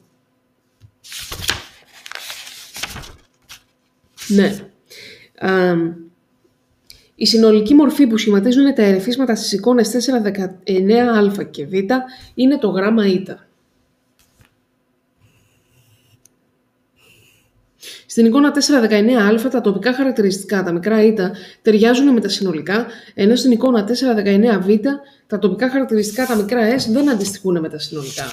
Ναι. 4.27 4.55
η 7.15 7.25
συνολική 7.25 7.73
μορφή 7.73 8.07
που 8.07 8.17
σχηματίζουν 8.17 8.73
τα 8.73 8.83
ερεθίσματα 8.83 9.35
στις 9.35 9.51
εικόνες 9.51 10.07
419α 11.37 11.49
και 11.51 11.65
β 11.65 11.73
είναι 12.33 12.57
το 12.57 12.67
γράμμα 12.67 13.05
ήτα. 13.05 13.47
Στην 18.11 18.25
εικόνα 18.25 18.53
419α 18.53 19.49
τα 19.51 19.61
τοπικά 19.61 19.93
χαρακτηριστικά, 19.93 20.63
τα 20.63 20.71
μικρά 20.71 21.03
ήτα, 21.03 21.31
ταιριάζουν 21.61 22.13
με 22.13 22.21
τα 22.21 22.29
συνολικά, 22.29 22.85
ενώ 23.13 23.35
στην 23.35 23.51
εικόνα 23.51 23.87
419β 23.87 24.79
τα 25.27 25.39
τοπικά 25.39 25.69
χαρακτηριστικά, 25.69 26.25
τα 26.25 26.35
μικρά 26.35 26.75
s, 26.75 26.85
δεν 26.89 27.09
αντιστοιχούν 27.09 27.59
με 27.59 27.69
τα 27.69 27.79
συνολικά. 27.79 28.23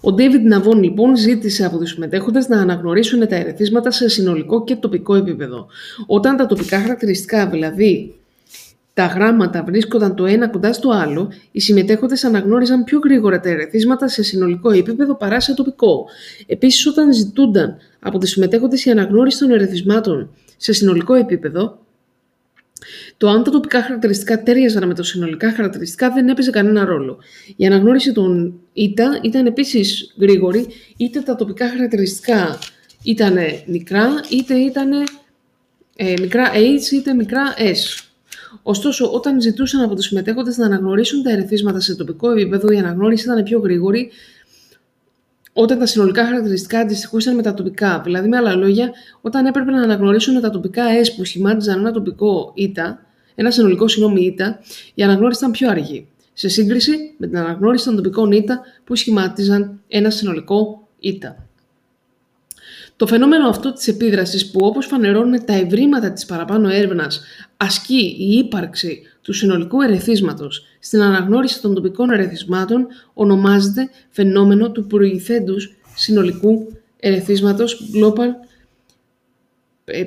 Ο 0.00 0.14
David 0.18 0.42
Ναβόν 0.42 0.82
λοιπόν 0.82 1.16
ζήτησε 1.16 1.64
από 1.64 1.78
τους 1.78 1.90
συμμετέχοντες 1.90 2.48
να 2.48 2.60
αναγνωρίσουν 2.60 3.28
τα 3.28 3.36
ερεθίσματα 3.36 3.90
σε 3.90 4.08
συνολικό 4.08 4.64
και 4.64 4.76
τοπικό 4.76 5.14
επίπεδο. 5.14 5.66
Όταν 6.06 6.36
τα 6.36 6.46
τοπικά 6.46 6.80
χαρακτηριστικά, 6.80 7.46
δηλαδή 7.46 8.16
τα 8.94 9.06
γράμματα 9.06 9.62
βρίσκονταν 9.64 10.14
το 10.14 10.24
ένα 10.24 10.48
κοντά 10.48 10.72
στο 10.72 10.90
άλλο, 10.90 11.32
οι 11.52 11.60
συμμετέχοντες 11.60 12.24
αναγνώριζαν 12.24 12.84
πιο 12.84 12.98
γρήγορα 12.98 13.40
τα 13.40 13.48
ερεθίσματα 13.48 14.08
σε 14.08 14.22
συνολικό 14.22 14.70
επίπεδο 14.70 15.16
παρά 15.16 15.40
σε 15.40 15.54
τοπικό. 15.54 16.04
Επίσης, 16.46 16.86
όταν 16.86 17.12
ζητούνταν 17.12 17.76
από 18.00 18.18
τους 18.18 18.30
συμμετέχοντες 18.30 18.84
η 18.84 18.90
αναγνώριση 18.90 19.38
των 19.38 19.50
ερεθισμάτων 19.50 20.34
σε 20.56 20.72
συνολικό 20.72 21.14
επίπεδο, 21.14 21.78
το 23.16 23.28
αν 23.28 23.42
τα 23.42 23.50
τοπικά 23.50 23.82
χαρακτηριστικά 23.82 24.42
τέριαζαν 24.42 24.86
με 24.86 24.94
τα 24.94 25.02
συνολικά 25.02 25.52
χαρακτηριστικά 25.52 26.10
δεν 26.10 26.28
έπαιζε 26.28 26.50
κανένα 26.50 26.84
ρόλο. 26.84 27.18
Η 27.56 27.66
αναγνώριση 27.66 28.12
των 28.12 28.60
ΙΤΑ 28.72 29.20
ήταν 29.22 29.46
επίσης 29.46 30.14
γρήγορη, 30.18 30.66
είτε 30.96 31.20
τα 31.20 31.34
τοπικά 31.34 31.68
χαρακτηριστικά 31.68 32.58
ήταν 33.02 33.36
μικρά, 33.66 34.08
είτε 34.30 34.54
ήταν 34.54 34.90
ε, 35.96 36.14
μικρά 36.20 36.52
H, 36.54 36.92
είτε 36.92 37.14
μικρά 37.14 37.54
S. 37.58 38.11
Ωστόσο, 38.62 39.12
όταν 39.12 39.40
ζητούσαν 39.40 39.82
από 39.82 39.94
τους 39.94 40.04
συμμετέχοντες 40.04 40.56
να 40.56 40.66
αναγνωρίσουν 40.66 41.22
τα 41.22 41.30
ερεθίσματα 41.30 41.80
σε 41.80 41.94
τοπικό 41.94 42.30
επίπεδο, 42.30 42.72
η 42.72 42.78
αναγνώριση 42.78 43.24
ήταν 43.24 43.42
πιο 43.42 43.58
γρήγορη 43.58 44.10
όταν 45.52 45.78
τα 45.78 45.86
συνολικά 45.86 46.24
χαρακτηριστικά 46.24 46.78
αντιστοιχούσαν 46.78 47.34
με 47.34 47.42
τα 47.42 47.54
τοπικά. 47.54 48.00
Δηλαδή, 48.04 48.28
με 48.28 48.36
άλλα 48.36 48.54
λόγια, 48.54 48.90
όταν 49.20 49.46
έπρεπε 49.46 49.70
να 49.70 49.82
αναγνωρίσουν 49.82 50.40
τα 50.40 50.50
τοπικά 50.50 50.84
S 51.04 51.06
που 51.16 51.24
σχημάτιζαν 51.24 51.78
ένα 51.78 51.92
τοπικό 51.92 52.52
ΙΤΑ, 52.54 53.06
ένα 53.34 53.50
συνολικό 53.50 53.88
συγγνώμη 53.88 54.24
ΙΤΑ, 54.24 54.58
η 54.94 55.02
αναγνώριση 55.02 55.38
ήταν 55.38 55.50
πιο 55.52 55.70
αργή, 55.70 56.08
σε 56.32 56.48
σύγκριση 56.48 57.14
με 57.16 57.26
την 57.26 57.38
αναγνώριση 57.38 57.84
των 57.84 57.96
τοπικών 57.96 58.32
ΙΤΑ 58.32 58.60
που 58.84 58.96
σχημάτιζαν 58.96 59.80
ένα 59.88 60.10
συνολικό 60.10 60.88
ΙΤΑ. 60.98 61.46
Το 62.96 63.06
φαινόμενο 63.06 63.48
αυτό 63.48 63.72
της 63.72 63.88
επίδρασης 63.88 64.50
που 64.50 64.60
όπως 64.62 64.86
φανερώνουν 64.86 65.44
τα 65.44 65.52
ευρήματα 65.52 66.12
της 66.12 66.26
παραπάνω 66.26 66.68
έρευνας 66.68 67.20
ασκεί 67.62 68.16
η 68.18 68.32
ύπαρξη 68.36 69.02
του 69.22 69.32
συνολικού 69.32 69.82
ερεθίσματος 69.82 70.66
στην 70.78 71.02
αναγνώριση 71.02 71.60
των 71.60 71.74
τοπικών 71.74 72.10
ερεθισμάτων 72.10 72.86
ονομάζεται 73.14 73.90
φαινόμενο 74.10 74.70
του 74.70 74.86
προηγηθέντους 74.86 75.76
συνολικού 75.94 76.72
ερεθίσματος 77.00 77.90
Global 77.94 78.28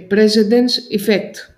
Precedence 0.10 1.00
Effect. 1.00 1.55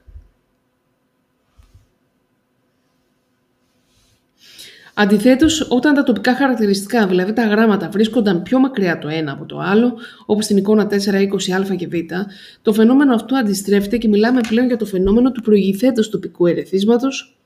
Αντιθέτως, 5.00 5.68
όταν 5.70 5.94
τα 5.94 6.04
τοπικά 6.04 6.36
χαρακτηριστικά, 6.36 7.08
δηλαδή 7.08 7.34
τα 7.34 7.46
γράμματα, 7.46 7.90
βρίσκονταν 7.90 8.44
πιο 8.44 8.60
μακριά 8.60 8.98
το 8.98 9.08
ένα 9.08 9.32
από 9.32 9.46
το 9.46 9.60
άλλο, 9.60 9.98
όπως 10.26 10.46
στην 10.46 10.58
εικόνα 10.58 10.88
420α 10.90 11.76
και 11.78 11.88
β, 11.88 11.94
το 12.62 12.74
φαινόμενο 12.74 13.14
αυτό 13.16 13.36
αντιστρέφεται 13.36 13.98
και 13.98 14.08
μιλάμε 14.08 14.40
πλέον 14.48 14.68
για 14.68 14.78
το 14.78 14.86
φαινόμενο 14.86 15.32
του 15.32 15.42
προηγηθέντος 15.42 16.10
τοπικού 16.10 16.46
ερεθίσματος. 16.46 17.38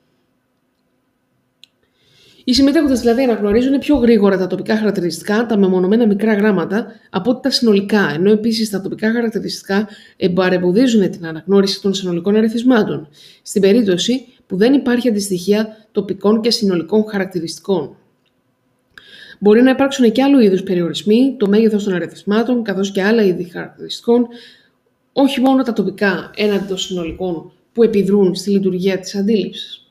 Οι 2.44 2.54
συμμετέχοντες 2.54 3.00
δηλαδή 3.00 3.22
αναγνωρίζουν 3.22 3.78
πιο 3.78 3.96
γρήγορα 3.96 4.38
τα 4.38 4.46
τοπικά 4.46 4.76
χαρακτηριστικά, 4.76 5.46
τα 5.46 5.58
μεμονωμένα 5.58 6.06
μικρά 6.06 6.34
γράμματα, 6.34 6.86
από 7.10 7.30
ότι 7.30 7.42
τα 7.42 7.50
συνολικά, 7.50 8.10
ενώ 8.14 8.30
επίσης 8.30 8.70
τα 8.70 8.80
τοπικά 8.80 9.12
χαρακτηριστικά 9.12 9.88
εμπαρεμποδίζουν 10.16 11.10
την 11.10 11.26
αναγνώριση 11.26 11.80
των 11.80 11.94
συνολικών 11.94 12.36
αριθμάτων. 12.36 13.08
Στην 13.42 13.60
περίπτωση 13.60 14.26
που 14.52 14.58
δεν 14.58 14.72
υπάρχει 14.72 15.08
αντιστοιχεία 15.08 15.86
τοπικών 15.92 16.40
και 16.40 16.50
συνολικών 16.50 17.04
χαρακτηριστικών. 17.08 17.96
Μπορεί 19.38 19.62
να 19.62 19.70
υπάρξουν 19.70 20.12
και 20.12 20.22
άλλου 20.22 20.38
είδους 20.40 20.62
περιορισμοί, 20.62 21.36
το 21.38 21.48
μέγεθος 21.48 21.84
των 21.84 21.92
αριθμάτων, 21.92 22.62
καθώς 22.62 22.92
και 22.92 23.02
άλλα 23.02 23.22
είδη 23.22 23.44
χαρακτηριστικών, 23.44 24.26
όχι 25.12 25.40
μόνο 25.40 25.62
τα 25.62 25.72
τοπικά 25.72 26.30
έναντι 26.36 26.64
των 26.64 26.78
συνολικών 26.78 27.52
που 27.72 27.82
επιδρούν 27.82 28.34
στη 28.34 28.50
λειτουργία 28.50 28.98
της 28.98 29.14
αντίληψης. 29.14 29.81